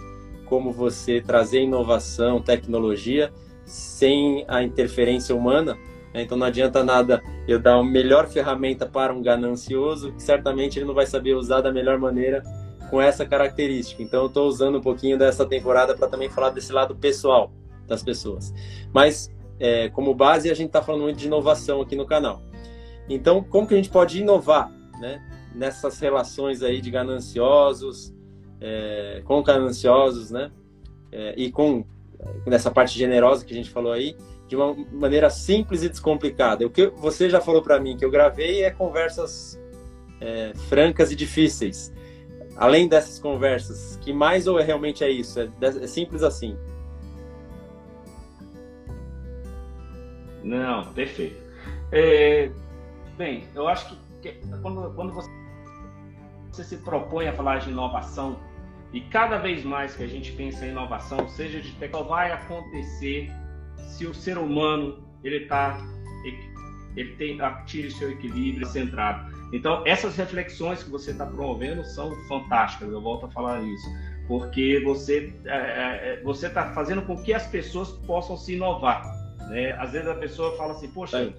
como 0.46 0.70
você 0.70 1.20
trazer 1.20 1.62
inovação, 1.62 2.40
tecnologia, 2.40 3.32
sem 3.64 4.44
a 4.46 4.62
interferência 4.62 5.34
humana. 5.34 5.76
Né? 6.12 6.22
Então 6.22 6.36
não 6.36 6.46
adianta 6.46 6.82
nada 6.84 7.22
eu 7.46 7.58
dar 7.58 7.74
a 7.74 7.82
melhor 7.82 8.28
ferramenta 8.28 8.86
para 8.86 9.12
um 9.12 9.22
ganancioso, 9.22 10.12
que 10.12 10.22
certamente 10.22 10.78
ele 10.78 10.86
não 10.86 10.94
vai 10.94 11.06
saber 11.06 11.34
usar 11.34 11.61
da 11.61 11.72
melhor 11.72 11.98
maneira 11.98 12.42
com 12.90 13.00
essa 13.00 13.24
característica. 13.24 14.02
Então, 14.02 14.22
eu 14.22 14.26
estou 14.26 14.48
usando 14.48 14.78
um 14.78 14.80
pouquinho 14.80 15.16
dessa 15.16 15.46
temporada 15.46 15.96
para 15.96 16.08
também 16.08 16.28
falar 16.28 16.50
desse 16.50 16.72
lado 16.72 16.94
pessoal 16.96 17.52
das 17.86 18.02
pessoas. 18.02 18.52
Mas, 18.92 19.30
é, 19.61 19.88
como 19.90 20.12
base, 20.12 20.50
a 20.50 20.54
gente 20.54 20.66
está 20.66 20.82
falando 20.82 21.02
muito 21.02 21.16
de 21.16 21.26
inovação 21.26 21.80
aqui 21.80 21.94
no 21.94 22.04
canal. 22.04 22.42
Então, 23.08 23.42
como 23.42 23.66
que 23.66 23.74
a 23.74 23.76
gente 23.76 23.90
pode 23.90 24.20
inovar 24.20 24.72
né, 25.00 25.22
nessas 25.54 26.00
relações 26.00 26.62
aí 26.62 26.80
de 26.80 26.90
gananciosos, 26.90 28.12
é, 28.61 29.22
com 29.24 29.42
gananciosos, 29.42 30.30
né? 30.30 30.50
É, 31.12 31.34
e 31.36 31.50
com 31.50 31.84
nessa 32.46 32.70
parte 32.70 32.96
generosa 32.98 33.44
que 33.44 33.52
a 33.52 33.56
gente 33.56 33.70
falou 33.70 33.92
aí, 33.92 34.16
de 34.51 34.57
uma 34.57 34.74
maneira 34.90 35.30
simples 35.30 35.84
e 35.84 35.88
descomplicada. 35.88 36.66
O 36.66 36.70
que 36.70 36.88
você 36.88 37.30
já 37.30 37.40
falou 37.40 37.62
para 37.62 37.78
mim 37.78 37.96
que 37.96 38.05
eu 38.05 38.11
gravei 38.11 38.64
é 38.64 38.70
conversas 38.72 39.57
é, 40.20 40.53
francas 40.68 41.12
e 41.12 41.14
difíceis. 41.14 41.94
Além 42.57 42.88
dessas 42.88 43.20
conversas, 43.20 43.96
que 44.03 44.12
mais 44.12 44.48
ou 44.48 44.59
é 44.59 44.64
realmente 44.64 45.05
é 45.05 45.09
isso? 45.09 45.38
É, 45.38 45.48
é 45.62 45.86
simples 45.86 46.24
assim? 46.24 46.59
Não, 50.42 50.92
perfeito. 50.94 51.40
É, 51.92 52.51
bem, 53.16 53.44
eu 53.55 53.68
acho 53.68 53.96
que, 54.20 54.32
que 54.32 54.48
quando, 54.61 54.92
quando 54.96 55.12
você, 55.12 55.30
você 56.51 56.64
se 56.64 56.76
propõe 56.78 57.28
a 57.28 57.32
falar 57.32 57.59
de 57.59 57.70
inovação, 57.70 58.36
e 58.92 59.01
cada 59.01 59.38
vez 59.38 59.62
mais 59.62 59.94
que 59.94 60.03
a 60.03 60.09
gente 60.09 60.32
pensa 60.32 60.66
em 60.66 60.70
inovação, 60.70 61.28
seja 61.28 61.61
de 61.61 61.70
tecnologia, 61.74 62.11
vai 62.11 62.32
acontecer 62.32 63.30
se 63.91 64.07
o 64.07 64.14
ser 64.14 64.38
humano 64.38 65.05
ele 65.22 65.38
está 65.38 65.78
ele 66.97 67.12
tem 67.12 67.38
tire 67.66 67.91
seu 67.91 68.11
equilíbrio 68.11 68.66
centrado. 68.66 69.32
Então 69.53 69.82
essas 69.86 70.16
reflexões 70.16 70.82
que 70.82 70.91
você 70.91 71.12
está 71.12 71.26
promovendo 71.26 71.84
são 71.84 72.14
fantásticas. 72.26 72.91
Eu 72.91 73.01
volto 73.01 73.26
a 73.26 73.30
falar 73.30 73.61
isso 73.62 73.88
porque 74.26 74.80
você 74.84 75.32
é, 75.45 75.51
é, 75.51 76.12
é 76.14 76.22
você 76.22 76.47
está 76.47 76.72
fazendo 76.72 77.03
com 77.03 77.20
que 77.22 77.32
as 77.32 77.47
pessoas 77.47 77.91
possam 78.07 78.36
se 78.36 78.55
inovar. 78.55 79.03
Né? 79.49 79.72
Às 79.72 79.93
vezes 79.93 80.09
a 80.09 80.14
pessoa 80.14 80.57
fala 80.57 80.72
assim, 80.72 80.88
poxa, 80.88 81.32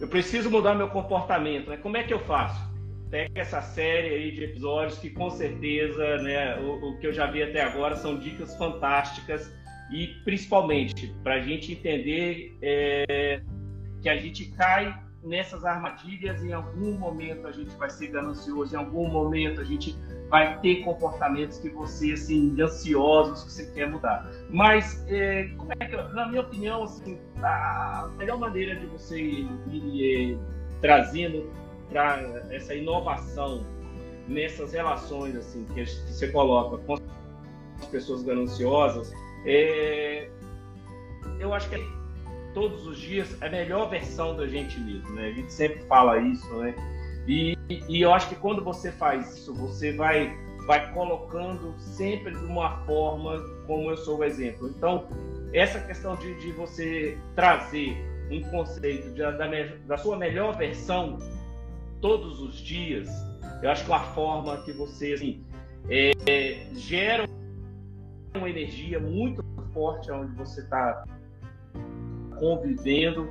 eu 0.00 0.08
preciso 0.08 0.50
mudar 0.50 0.74
meu 0.74 0.88
comportamento. 0.88 1.70
Né? 1.70 1.76
Como 1.76 1.96
é 1.96 2.04
que 2.04 2.12
eu 2.12 2.20
faço? 2.20 2.74
pega 3.14 3.40
essa 3.40 3.62
série 3.62 4.08
aí 4.08 4.32
de 4.32 4.42
episódios 4.42 4.98
que 4.98 5.08
com 5.08 5.30
certeza, 5.30 6.16
né, 6.18 6.58
o, 6.58 6.88
o 6.88 6.98
que 6.98 7.06
eu 7.06 7.12
já 7.12 7.26
vi 7.30 7.44
até 7.44 7.62
agora 7.62 7.94
são 7.94 8.18
dicas 8.18 8.56
fantásticas 8.56 9.52
e 9.90 10.08
principalmente 10.24 11.14
para 11.22 11.34
a 11.34 11.40
gente 11.40 11.72
entender 11.72 12.56
é, 12.62 13.40
que 14.02 14.08
a 14.08 14.16
gente 14.16 14.46
cai 14.52 14.94
nessas 15.22 15.64
armadilhas 15.64 16.42
em 16.44 16.52
algum 16.52 16.98
momento 16.98 17.46
a 17.46 17.52
gente 17.52 17.74
vai 17.76 17.88
ser 17.88 18.08
ganancioso, 18.08 18.74
em 18.74 18.78
algum 18.78 19.08
momento 19.08 19.60
a 19.60 19.64
gente 19.64 19.96
vai 20.28 20.58
ter 20.60 20.82
comportamentos 20.82 21.58
que 21.58 21.70
você 21.70 22.12
assim 22.12 22.60
ansiosos 22.60 23.44
que 23.44 23.52
você 23.52 23.72
quer 23.72 23.90
mudar. 23.90 24.30
Mas 24.50 25.04
é, 25.08 25.44
como 25.56 25.72
é 25.72 25.86
que, 25.86 25.96
na 25.96 26.28
minha 26.28 26.40
opinião, 26.40 26.82
assim, 26.82 27.18
a 27.42 28.10
melhor 28.18 28.38
maneira 28.38 28.76
de 28.76 28.86
você 28.86 29.20
ir, 29.20 29.48
ir 29.70 30.34
é, 30.34 30.38
trazendo 30.80 31.50
para 31.88 32.20
essa 32.50 32.74
inovação 32.74 33.64
nessas 34.28 34.72
relações 34.72 35.36
assim 35.36 35.64
que 35.74 35.84
você 35.84 36.28
coloca 36.28 36.78
com 36.78 36.94
as 36.94 37.86
pessoas 37.86 38.22
gananciosas, 38.22 39.12
é, 39.44 40.28
eu 41.38 41.52
acho 41.52 41.68
que 41.68 41.76
é 41.76 41.80
todos 42.54 42.86
os 42.86 42.98
dias 42.98 43.36
a 43.42 43.48
melhor 43.48 43.90
versão 43.90 44.36
da 44.36 44.46
gente 44.46 44.78
mesmo, 44.80 45.10
né? 45.10 45.28
A 45.28 45.32
gente 45.32 45.52
sempre 45.52 45.82
fala 45.82 46.18
isso, 46.18 46.48
né? 46.56 46.74
E, 47.26 47.56
e 47.88 48.00
eu 48.00 48.12
acho 48.12 48.28
que 48.28 48.36
quando 48.36 48.62
você 48.62 48.92
faz 48.92 49.36
isso, 49.36 49.54
você 49.54 49.92
vai 49.92 50.36
vai 50.66 50.92
colocando 50.94 51.74
sempre 51.78 52.32
de 52.32 52.44
uma 52.44 52.78
forma 52.86 53.38
como 53.66 53.90
eu 53.90 53.96
sou 53.98 54.18
o 54.18 54.24
exemplo. 54.24 54.68
Então, 54.68 55.06
essa 55.52 55.78
questão 55.80 56.16
de, 56.16 56.34
de 56.40 56.52
você 56.52 57.18
trazer 57.34 57.94
um 58.30 58.40
conceito 58.50 59.10
de, 59.10 59.20
da, 59.20 59.46
da 59.86 59.96
sua 59.98 60.16
melhor 60.16 60.56
versão 60.56 61.18
todos 62.00 62.40
os 62.40 62.56
dias, 62.56 63.08
eu 63.62 63.70
acho 63.70 63.84
que 63.84 63.92
é 63.92 63.94
uma 63.94 64.04
forma 64.14 64.56
que 64.64 64.72
você 64.72 65.12
assim, 65.12 65.44
é, 65.90 66.66
gera 66.74 67.28
uma 68.38 68.50
energia 68.50 68.98
muito 68.98 69.44
forte 69.72 70.10
onde 70.10 70.34
você 70.34 70.60
está 70.60 71.04
convivendo 72.38 73.30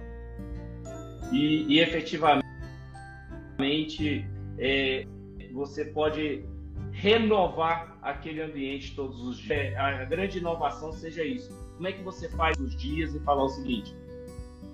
e, 1.31 1.65
e 1.67 1.79
efetivamente 1.79 2.43
é, 4.57 5.05
você 5.51 5.85
pode 5.85 6.45
renovar 6.91 7.97
aquele 8.01 8.41
ambiente 8.41 8.95
todos 8.95 9.21
os 9.21 9.37
dias. 9.37 9.75
A 9.77 10.05
grande 10.05 10.37
inovação 10.37 10.93
seja 10.93 11.23
isso. 11.23 11.51
Como 11.75 11.87
é 11.87 11.91
que 11.91 12.01
você 12.01 12.29
faz 12.29 12.57
os 12.59 12.75
dias 12.75 13.13
e 13.13 13.19
falar 13.19 13.43
o 13.43 13.49
seguinte: 13.49 13.93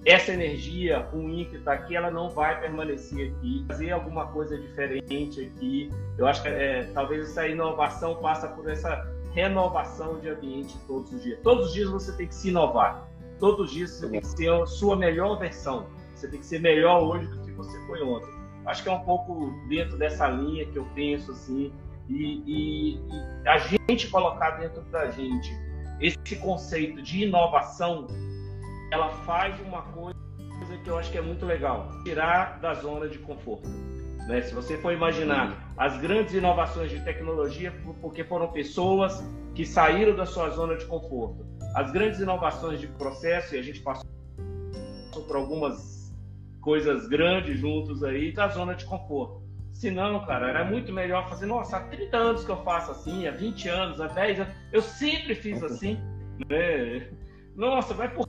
essa 0.05 0.31
energia 0.31 0.99
ruim 0.99 1.45
que 1.49 1.55
está 1.55 1.73
aqui, 1.73 1.95
ela 1.95 2.11
não 2.11 2.29
vai 2.29 2.59
permanecer 2.59 3.31
aqui. 3.31 3.65
Fazer 3.67 3.91
alguma 3.91 4.27
coisa 4.27 4.57
diferente 4.57 5.41
aqui. 5.45 5.89
Eu 6.17 6.27
acho 6.27 6.43
que 6.43 6.49
é, 6.49 6.83
talvez 6.93 7.29
essa 7.29 7.47
inovação 7.47 8.15
passa 8.15 8.47
por 8.49 8.69
essa 8.69 9.18
renovação 9.33 10.19
de 10.19 10.29
ambiente 10.29 10.77
todos 10.87 11.11
os 11.13 11.23
dias. 11.23 11.39
Todos 11.41 11.67
os 11.67 11.73
dias 11.73 11.89
você 11.89 12.11
tem 12.13 12.27
que 12.27 12.35
se 12.35 12.49
inovar. 12.49 13.07
Todos 13.39 13.67
os 13.67 13.71
dias 13.71 13.91
você 13.91 14.09
tem 14.09 14.19
que 14.19 14.27
ser 14.27 14.51
a 14.51 14.65
sua 14.65 14.95
melhor 14.95 15.39
versão. 15.39 15.87
Você 16.13 16.27
tem 16.27 16.39
que 16.39 16.45
ser 16.45 16.59
melhor 16.59 17.03
hoje 17.03 17.27
do 17.27 17.39
que 17.41 17.51
você 17.51 17.79
foi 17.87 18.01
ontem. 18.03 18.29
Acho 18.65 18.83
que 18.83 18.89
é 18.89 18.91
um 18.91 19.03
pouco 19.03 19.53
dentro 19.67 19.97
dessa 19.97 20.27
linha 20.27 20.65
que 20.65 20.77
eu 20.77 20.85
penso 20.93 21.31
assim. 21.31 21.71
E, 22.09 22.43
e, 22.45 22.95
e 22.95 23.47
a 23.47 23.57
gente 23.57 24.07
colocar 24.09 24.51
dentro 24.51 24.81
da 24.83 25.09
gente 25.11 25.49
esse 26.01 26.35
conceito 26.37 27.01
de 27.01 27.23
inovação 27.23 28.07
ela 28.91 29.09
faz 29.25 29.59
uma 29.61 29.81
coisa 29.83 30.15
que 30.83 30.89
eu 30.89 30.97
acho 30.97 31.11
que 31.11 31.17
é 31.17 31.21
muito 31.21 31.45
legal: 31.45 31.89
tirar 32.03 32.59
da 32.59 32.73
zona 32.73 33.07
de 33.07 33.19
conforto. 33.19 33.69
Né? 34.29 34.41
Se 34.41 34.53
você 34.53 34.77
for 34.77 34.93
imaginar 34.93 35.73
as 35.75 35.97
grandes 35.97 36.35
inovações 36.35 36.91
de 36.91 36.99
tecnologia, 36.99 37.73
porque 37.99 38.23
foram 38.23 38.51
pessoas 38.51 39.27
que 39.55 39.65
saíram 39.65 40.15
da 40.15 40.23
sua 40.23 40.51
zona 40.51 40.77
de 40.77 40.85
conforto. 40.85 41.43
As 41.75 41.91
grandes 41.91 42.19
inovações 42.19 42.79
de 42.79 42.85
processo, 42.85 43.55
e 43.55 43.57
a 43.57 43.63
gente 43.63 43.79
passou 43.79 44.07
por 45.25 45.35
algumas 45.35 46.15
coisas 46.61 47.07
grandes 47.07 47.59
juntos 47.59 48.03
aí, 48.03 48.31
da 48.31 48.47
zona 48.49 48.75
de 48.75 48.85
conforto. 48.85 49.41
Se 49.73 49.89
não, 49.89 50.23
cara, 50.23 50.47
era 50.47 50.63
muito 50.63 50.93
melhor 50.93 51.27
fazer, 51.27 51.47
nossa, 51.47 51.77
há 51.77 51.79
30 51.87 52.17
anos 52.17 52.43
que 52.45 52.51
eu 52.51 52.63
faço 52.63 52.91
assim, 52.91 53.27
há 53.27 53.31
20 53.31 53.67
anos, 53.67 53.99
há 53.99 54.07
10 54.07 54.41
anos, 54.41 54.53
eu 54.71 54.81
sempre 54.81 55.33
fiz 55.33 55.63
assim, 55.63 55.97
né? 56.47 57.09
Nossa, 57.55 57.95
vai 57.95 58.13
por 58.13 58.27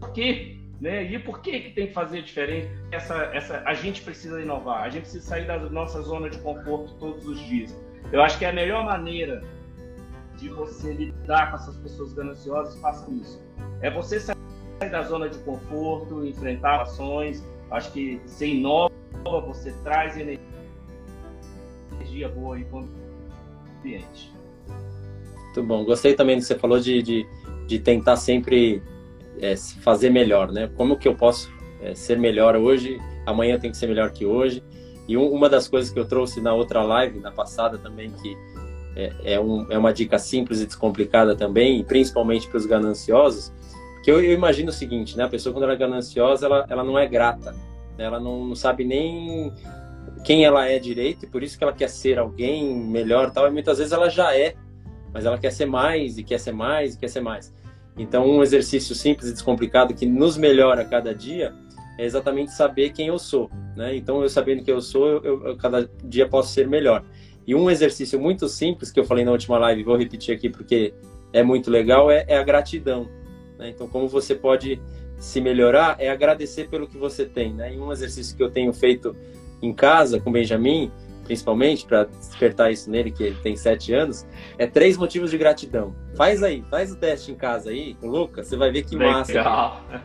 por 0.00 0.12
quê? 0.12 0.57
Né? 0.80 1.04
E 1.04 1.18
por 1.18 1.40
que, 1.40 1.58
que 1.60 1.70
tem 1.70 1.88
que 1.88 1.92
fazer 1.92 2.22
diferente? 2.22 2.70
Essa, 2.92 3.30
essa, 3.34 3.62
a 3.66 3.74
gente 3.74 4.02
precisa 4.02 4.40
inovar, 4.40 4.84
a 4.84 4.88
gente 4.88 5.02
precisa 5.02 5.26
sair 5.26 5.46
da 5.46 5.58
nossa 5.58 6.00
zona 6.02 6.30
de 6.30 6.38
conforto 6.38 6.94
todos 6.94 7.26
os 7.26 7.38
dias. 7.46 7.76
Eu 8.12 8.22
acho 8.22 8.38
que 8.38 8.44
é 8.44 8.50
a 8.50 8.52
melhor 8.52 8.84
maneira 8.84 9.42
de 10.36 10.48
você 10.48 10.92
lidar 10.92 11.50
com 11.50 11.56
essas 11.56 11.76
pessoas 11.78 12.12
gananciosas, 12.12 12.80
faça 12.80 13.10
isso. 13.10 13.42
É 13.82 13.90
você 13.90 14.20
sair 14.20 14.36
da 14.90 15.02
zona 15.02 15.28
de 15.28 15.38
conforto, 15.38 16.24
enfrentar 16.24 16.82
ações. 16.82 17.44
Acho 17.70 17.92
que 17.92 18.20
você 18.24 18.46
inova, 18.46 18.92
você 19.24 19.72
traz 19.82 20.16
energia 20.16 20.38
boa 22.28 22.56
para 22.60 22.78
o 22.78 22.88
ambiente. 23.80 24.32
Muito 25.44 25.62
bom. 25.64 25.84
Gostei 25.84 26.14
também 26.14 26.36
do 26.36 26.40
que 26.40 26.46
você 26.46 26.56
falou 26.56 26.78
de, 26.78 27.02
de, 27.02 27.26
de 27.66 27.80
tentar 27.80 28.16
sempre 28.16 28.80
é, 29.40 29.56
fazer 29.56 30.10
melhor, 30.10 30.50
né? 30.52 30.70
Como 30.76 30.96
que 30.96 31.08
eu 31.08 31.14
posso 31.14 31.50
é, 31.80 31.94
ser 31.94 32.18
melhor 32.18 32.56
hoje? 32.56 32.98
Amanhã 33.26 33.58
tem 33.58 33.70
que 33.70 33.76
ser 33.76 33.86
melhor 33.86 34.10
que 34.10 34.24
hoje. 34.24 34.62
E 35.06 35.16
um, 35.16 35.30
uma 35.30 35.48
das 35.48 35.66
coisas 35.68 35.90
que 35.90 35.98
eu 35.98 36.06
trouxe 36.06 36.40
na 36.40 36.52
outra 36.52 36.82
live, 36.82 37.18
na 37.20 37.30
passada 37.30 37.78
também, 37.78 38.10
que 38.10 38.36
é, 38.96 39.34
é, 39.34 39.40
um, 39.40 39.66
é 39.70 39.78
uma 39.78 39.92
dica 39.92 40.18
simples 40.18 40.60
e 40.60 40.66
descomplicada 40.66 41.36
também, 41.36 41.82
principalmente 41.84 42.48
para 42.48 42.58
os 42.58 42.66
gananciosos, 42.66 43.52
que 44.02 44.10
eu, 44.10 44.22
eu, 44.22 44.32
imagino 44.32 44.70
o 44.70 44.72
seguinte, 44.72 45.16
né? 45.16 45.24
A 45.24 45.28
pessoa 45.28 45.52
quando 45.52 45.64
ela 45.64 45.72
é 45.72 45.76
gananciosa, 45.76 46.46
ela, 46.46 46.66
ela 46.68 46.84
não 46.84 46.98
é 46.98 47.06
grata, 47.06 47.52
né? 47.96 48.04
ela 48.04 48.18
não, 48.18 48.44
não 48.44 48.54
sabe 48.54 48.84
nem 48.84 49.52
quem 50.24 50.44
ela 50.44 50.66
é 50.66 50.78
direito 50.78 51.24
e 51.24 51.28
por 51.28 51.42
isso 51.42 51.56
que 51.56 51.64
ela 51.64 51.72
quer 51.72 51.88
ser 51.88 52.18
alguém 52.18 52.74
melhor, 52.74 53.30
tal. 53.30 53.46
E 53.46 53.50
muitas 53.50 53.78
vezes 53.78 53.92
ela 53.92 54.08
já 54.08 54.36
é, 54.36 54.54
mas 55.12 55.24
ela 55.24 55.38
quer 55.38 55.52
ser 55.52 55.66
mais 55.66 56.18
e 56.18 56.24
quer 56.24 56.38
ser 56.38 56.52
mais 56.52 56.94
e 56.94 56.98
quer 56.98 57.08
ser 57.08 57.20
mais. 57.20 57.54
Então, 57.98 58.26
um 58.26 58.42
exercício 58.42 58.94
simples 58.94 59.28
e 59.28 59.32
descomplicado 59.32 59.92
que 59.92 60.06
nos 60.06 60.36
melhora 60.36 60.82
a 60.82 60.84
cada 60.84 61.14
dia 61.14 61.52
é 61.98 62.04
exatamente 62.04 62.52
saber 62.52 62.90
quem 62.90 63.08
eu 63.08 63.18
sou, 63.18 63.50
né? 63.76 63.96
Então, 63.96 64.22
eu 64.22 64.28
sabendo 64.28 64.62
quem 64.62 64.72
eu 64.72 64.80
sou, 64.80 65.20
eu, 65.24 65.46
eu, 65.46 65.56
cada 65.56 65.90
dia 66.04 66.28
posso 66.28 66.52
ser 66.54 66.68
melhor. 66.68 67.04
E 67.44 67.54
um 67.54 67.68
exercício 67.68 68.20
muito 68.20 68.48
simples 68.48 68.92
que 68.92 69.00
eu 69.00 69.04
falei 69.04 69.24
na 69.24 69.32
última 69.32 69.58
live, 69.58 69.82
vou 69.82 69.96
repetir 69.96 70.34
aqui 70.34 70.48
porque 70.48 70.94
é 71.32 71.42
muito 71.42 71.70
legal, 71.70 72.10
é, 72.10 72.24
é 72.28 72.38
a 72.38 72.42
gratidão. 72.42 73.08
Né? 73.58 73.70
Então, 73.70 73.88
como 73.88 74.06
você 74.06 74.34
pode 74.34 74.80
se 75.18 75.40
melhorar 75.40 75.96
é 75.98 76.08
agradecer 76.08 76.68
pelo 76.68 76.86
que 76.86 76.96
você 76.96 77.24
tem, 77.24 77.52
né? 77.52 77.74
E 77.74 77.78
um 77.78 77.90
exercício 77.90 78.36
que 78.36 78.42
eu 78.42 78.50
tenho 78.50 78.72
feito 78.72 79.16
em 79.60 79.72
casa 79.72 80.20
com 80.20 80.30
Benjamin, 80.30 80.92
principalmente, 81.28 81.84
para 81.84 82.04
despertar 82.04 82.72
isso 82.72 82.90
nele, 82.90 83.10
que 83.10 83.32
tem 83.42 83.54
sete 83.54 83.92
anos, 83.92 84.26
é 84.56 84.66
três 84.66 84.96
motivos 84.96 85.30
de 85.30 85.36
gratidão. 85.36 85.94
Faz 86.16 86.42
aí, 86.42 86.64
faz 86.70 86.90
o 86.90 86.96
teste 86.96 87.30
em 87.30 87.34
casa 87.34 87.68
aí 87.68 87.94
com 87.96 88.08
o 88.08 88.10
Luca, 88.10 88.42
você 88.42 88.56
vai 88.56 88.72
ver 88.72 88.84
que 88.84 88.96
Legal. 88.96 89.12
massa. 89.12 89.42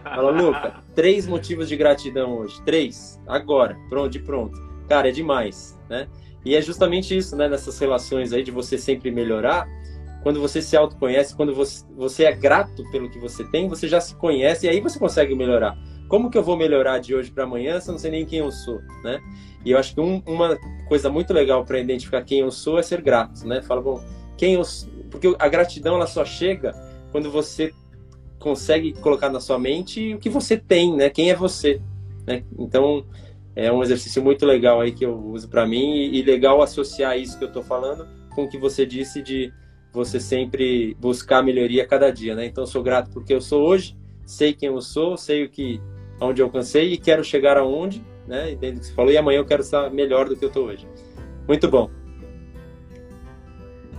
Fala, 0.03 0.31
Luca, 0.31 0.83
três 0.93 1.25
motivos 1.25 1.69
de 1.69 1.77
gratidão 1.77 2.39
hoje. 2.39 2.61
Três, 2.63 3.21
agora, 3.25 3.77
pronto, 3.89 4.11
de 4.11 4.19
pronto. 4.19 4.59
Cara, 4.89 5.07
é 5.07 5.11
demais, 5.11 5.79
né? 5.89 6.09
E 6.43 6.57
é 6.57 6.61
justamente 6.61 7.15
isso, 7.15 7.37
né? 7.37 7.47
Nessas 7.47 7.79
relações 7.79 8.33
aí 8.33 8.43
de 8.43 8.51
você 8.51 8.77
sempre 8.77 9.09
melhorar. 9.09 9.65
Quando 10.23 10.41
você 10.41 10.61
se 10.61 10.75
autoconhece, 10.75 11.35
quando 11.35 11.55
você, 11.55 11.85
você 11.95 12.25
é 12.25 12.33
grato 12.33 12.83
pelo 12.91 13.09
que 13.09 13.17
você 13.17 13.45
tem, 13.45 13.69
você 13.69 13.87
já 13.87 14.01
se 14.01 14.13
conhece 14.15 14.65
e 14.65 14.69
aí 14.69 14.81
você 14.81 14.99
consegue 14.99 15.33
melhorar. 15.35 15.77
Como 16.07 16.29
que 16.29 16.37
eu 16.37 16.43
vou 16.43 16.57
melhorar 16.57 16.99
de 16.99 17.15
hoje 17.15 17.31
para 17.31 17.43
amanhã 17.43 17.79
se 17.79 17.89
eu 17.89 17.93
não 17.93 17.99
sei 17.99 18.11
nem 18.11 18.25
quem 18.25 18.39
eu 18.39 18.51
sou, 18.51 18.79
né? 19.03 19.19
E 19.65 19.71
eu 19.71 19.77
acho 19.77 19.93
que 19.93 20.01
um, 20.01 20.21
uma 20.25 20.57
coisa 20.87 21.09
muito 21.09 21.33
legal 21.33 21.65
para 21.65 21.79
identificar 21.79 22.21
quem 22.23 22.39
eu 22.39 22.51
sou 22.51 22.77
é 22.77 22.83
ser 22.83 23.01
grato, 23.01 23.47
né? 23.47 23.61
Fala, 23.61 23.81
bom, 23.81 24.03
quem 24.37 24.53
eu 24.53 24.63
porque 25.09 25.33
a 25.37 25.47
gratidão 25.47 25.95
ela 25.95 26.07
só 26.07 26.25
chega 26.25 26.73
quando 27.11 27.29
você 27.29 27.71
consegue 28.39 28.93
colocar 28.93 29.29
na 29.29 29.39
sua 29.39 29.59
mente 29.59 30.15
o 30.15 30.19
que 30.19 30.29
você 30.29 30.57
tem, 30.57 30.95
né? 30.95 31.09
Quem 31.09 31.29
é 31.29 31.35
você, 31.35 31.79
né? 32.25 32.43
Então, 32.57 33.05
é 33.55 33.71
um 33.71 33.83
exercício 33.83 34.23
muito 34.23 34.45
legal 34.45 34.81
aí 34.81 34.91
que 34.91 35.05
eu 35.05 35.15
uso 35.15 35.47
para 35.47 35.65
mim 35.65 35.93
e, 36.11 36.21
legal 36.23 36.61
associar 36.61 37.17
isso 37.17 37.37
que 37.37 37.43
eu 37.43 37.47
estou 37.47 37.63
falando 37.63 38.07
com 38.35 38.45
o 38.45 38.49
que 38.49 38.57
você 38.57 38.85
disse 38.85 39.21
de 39.21 39.53
você 39.93 40.19
sempre 40.19 40.97
buscar 40.99 41.43
melhoria 41.43 41.83
a 41.83 41.87
cada 41.87 42.11
dia, 42.11 42.35
né? 42.35 42.47
Então, 42.47 42.63
eu 42.63 42.67
sou 42.67 42.81
grato 42.81 43.11
porque 43.11 43.33
eu 43.33 43.39
sou 43.39 43.65
hoje, 43.65 43.95
sei 44.25 44.51
quem 44.51 44.69
eu 44.69 44.81
sou, 44.81 45.15
sei 45.15 45.45
o 45.45 45.49
que 45.49 45.79
onde 46.25 46.41
eu 46.41 46.45
alcancei 46.45 46.93
e 46.93 46.97
quero 46.97 47.23
chegar 47.23 47.57
aonde, 47.57 48.03
né? 48.27 48.51
E 48.51 48.55
dentro 48.55 48.77
do 48.77 48.81
que 48.81 48.87
você 48.87 48.93
falou, 48.93 49.11
e 49.11 49.17
amanhã 49.17 49.39
eu 49.39 49.45
quero 49.45 49.61
estar 49.61 49.89
melhor 49.89 50.27
do 50.27 50.35
que 50.35 50.45
eu 50.45 50.49
estou 50.49 50.67
hoje. 50.67 50.87
Muito 51.47 51.67
bom. 51.69 51.89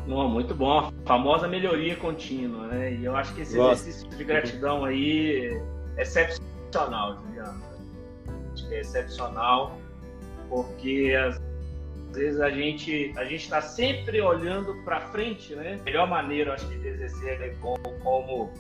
Não, 0.07 0.29
muito 0.29 0.55
bom. 0.55 0.79
A 0.79 0.93
famosa 1.07 1.49
melhoria 1.49 1.97
contínua, 1.97 2.67
né? 2.67 2.93
E 2.95 3.05
eu 3.05 3.17
acho 3.17 3.35
que 3.35 3.43
esse 3.43 3.57
Gosto. 3.57 3.83
exercício 3.83 4.11
de 4.11 4.25
gratidão 4.25 4.85
aí 4.85 5.59
é 5.97 6.03
excepcional, 6.03 7.23
Juliano. 7.23 7.63
Que 8.55 8.75
é 8.75 8.81
excepcional, 8.81 9.79
porque 10.49 11.15
às 11.19 11.41
vezes 12.15 12.41
a 12.41 12.51
gente 12.51 13.13
a 13.17 13.25
gente 13.25 13.45
está 13.45 13.61
sempre 13.61 14.21
olhando 14.21 14.75
para 14.85 15.01
frente, 15.01 15.55
né? 15.55 15.79
A 15.81 15.85
melhor 15.85 16.09
maneira, 16.09 16.55
acho 16.55 16.69
que, 16.69 16.79
de 16.79 16.89
exercer 16.89 17.41
é 17.41 17.55
como, 17.61 18.51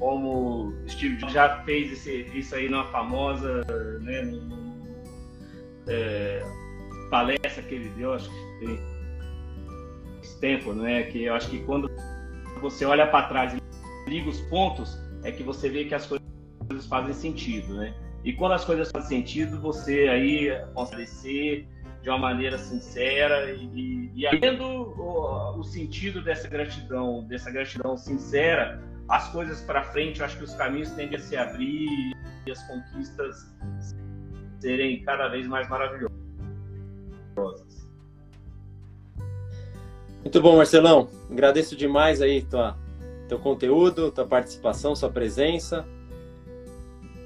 como 0.00 0.74
Steve 0.88 1.16
Jobs 1.16 1.34
já 1.34 1.62
fez 1.64 1.92
esse, 1.92 2.22
isso 2.34 2.54
aí 2.54 2.68
numa 2.68 2.86
famosa 2.86 3.62
né, 4.00 4.22
num, 4.22 4.82
é, 5.86 6.42
palestra 7.10 7.62
que 7.62 7.74
ele 7.74 7.90
deu, 7.90 8.14
acho 8.14 8.28
que 8.30 8.66
tem 8.66 8.90
tempo, 10.40 10.72
né? 10.72 11.04
Que 11.04 11.24
eu 11.24 11.34
acho 11.34 11.48
que 11.50 11.60
quando 11.60 11.90
você 12.60 12.84
olha 12.84 13.06
para 13.06 13.28
trás 13.28 13.54
e 13.54 14.10
liga 14.10 14.28
os 14.28 14.40
pontos, 14.42 14.98
é 15.22 15.30
que 15.30 15.42
você 15.42 15.68
vê 15.68 15.84
que 15.84 15.94
as 15.94 16.06
coisas 16.06 16.86
fazem 16.88 17.12
sentido, 17.12 17.74
né? 17.74 17.94
E 18.24 18.32
quando 18.32 18.52
as 18.52 18.64
coisas 18.64 18.90
fazem 18.90 19.20
sentido, 19.20 19.60
você 19.60 20.08
aí 20.08 20.50
consegue 20.74 21.68
de 22.02 22.08
uma 22.08 22.18
maneira 22.18 22.56
sincera 22.56 23.52
e, 23.52 24.10
e, 24.14 24.24
e 24.24 24.60
o, 24.62 25.58
o 25.58 25.62
sentido 25.62 26.22
dessa 26.22 26.48
gratidão, 26.48 27.24
dessa 27.24 27.50
gratidão 27.50 27.96
sincera, 27.96 28.82
as 29.10 29.28
coisas 29.32 29.60
para 29.60 29.82
frente, 29.82 30.20
eu 30.20 30.26
acho 30.26 30.38
que 30.38 30.44
os 30.44 30.54
caminhos 30.54 30.90
tendem 30.92 31.18
a 31.18 31.20
se 31.20 31.36
abrir 31.36 32.14
e 32.46 32.50
as 32.50 32.62
conquistas 32.68 33.52
serem 34.60 35.02
cada 35.02 35.26
vez 35.28 35.48
mais 35.48 35.68
maravilhosas. 35.68 36.10
Muito 40.20 40.40
bom, 40.40 40.56
Marcelão. 40.56 41.08
Agradeço 41.28 41.74
demais 41.74 42.22
aí 42.22 42.42
tua, 42.42 42.78
teu 43.28 43.40
conteúdo, 43.40 44.12
tua 44.12 44.26
participação, 44.26 44.94
sua 44.94 45.10
presença. 45.10 45.84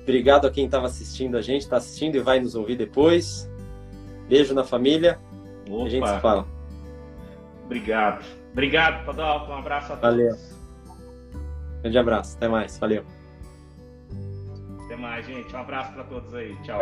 Obrigado 0.02 0.46
a 0.46 0.50
quem 0.50 0.64
estava 0.64 0.86
assistindo 0.86 1.36
a 1.36 1.42
gente, 1.42 1.62
está 1.62 1.76
assistindo 1.76 2.16
e 2.16 2.20
vai 2.20 2.40
nos 2.40 2.54
ouvir 2.54 2.76
depois. 2.76 3.50
Beijo 4.26 4.54
na 4.54 4.64
família. 4.64 5.18
Opa. 5.68 5.84
A 5.84 5.88
gente 5.90 6.08
se 6.08 6.20
fala. 6.20 6.46
Obrigado. 7.66 8.24
Obrigado, 8.52 9.04
Padalco. 9.04 9.50
Um 9.50 9.56
abraço 9.56 9.92
a 9.92 9.96
todos. 9.96 10.16
Valeu. 10.16 10.63
Grande 11.84 11.98
abraço, 11.98 12.36
até 12.38 12.48
mais, 12.48 12.78
valeu. 12.78 13.04
Até 14.86 14.96
mais, 14.96 15.26
gente. 15.26 15.54
Um 15.54 15.58
abraço 15.58 15.92
para 15.92 16.04
todos 16.04 16.34
aí. 16.34 16.56
Tchau. 16.62 16.80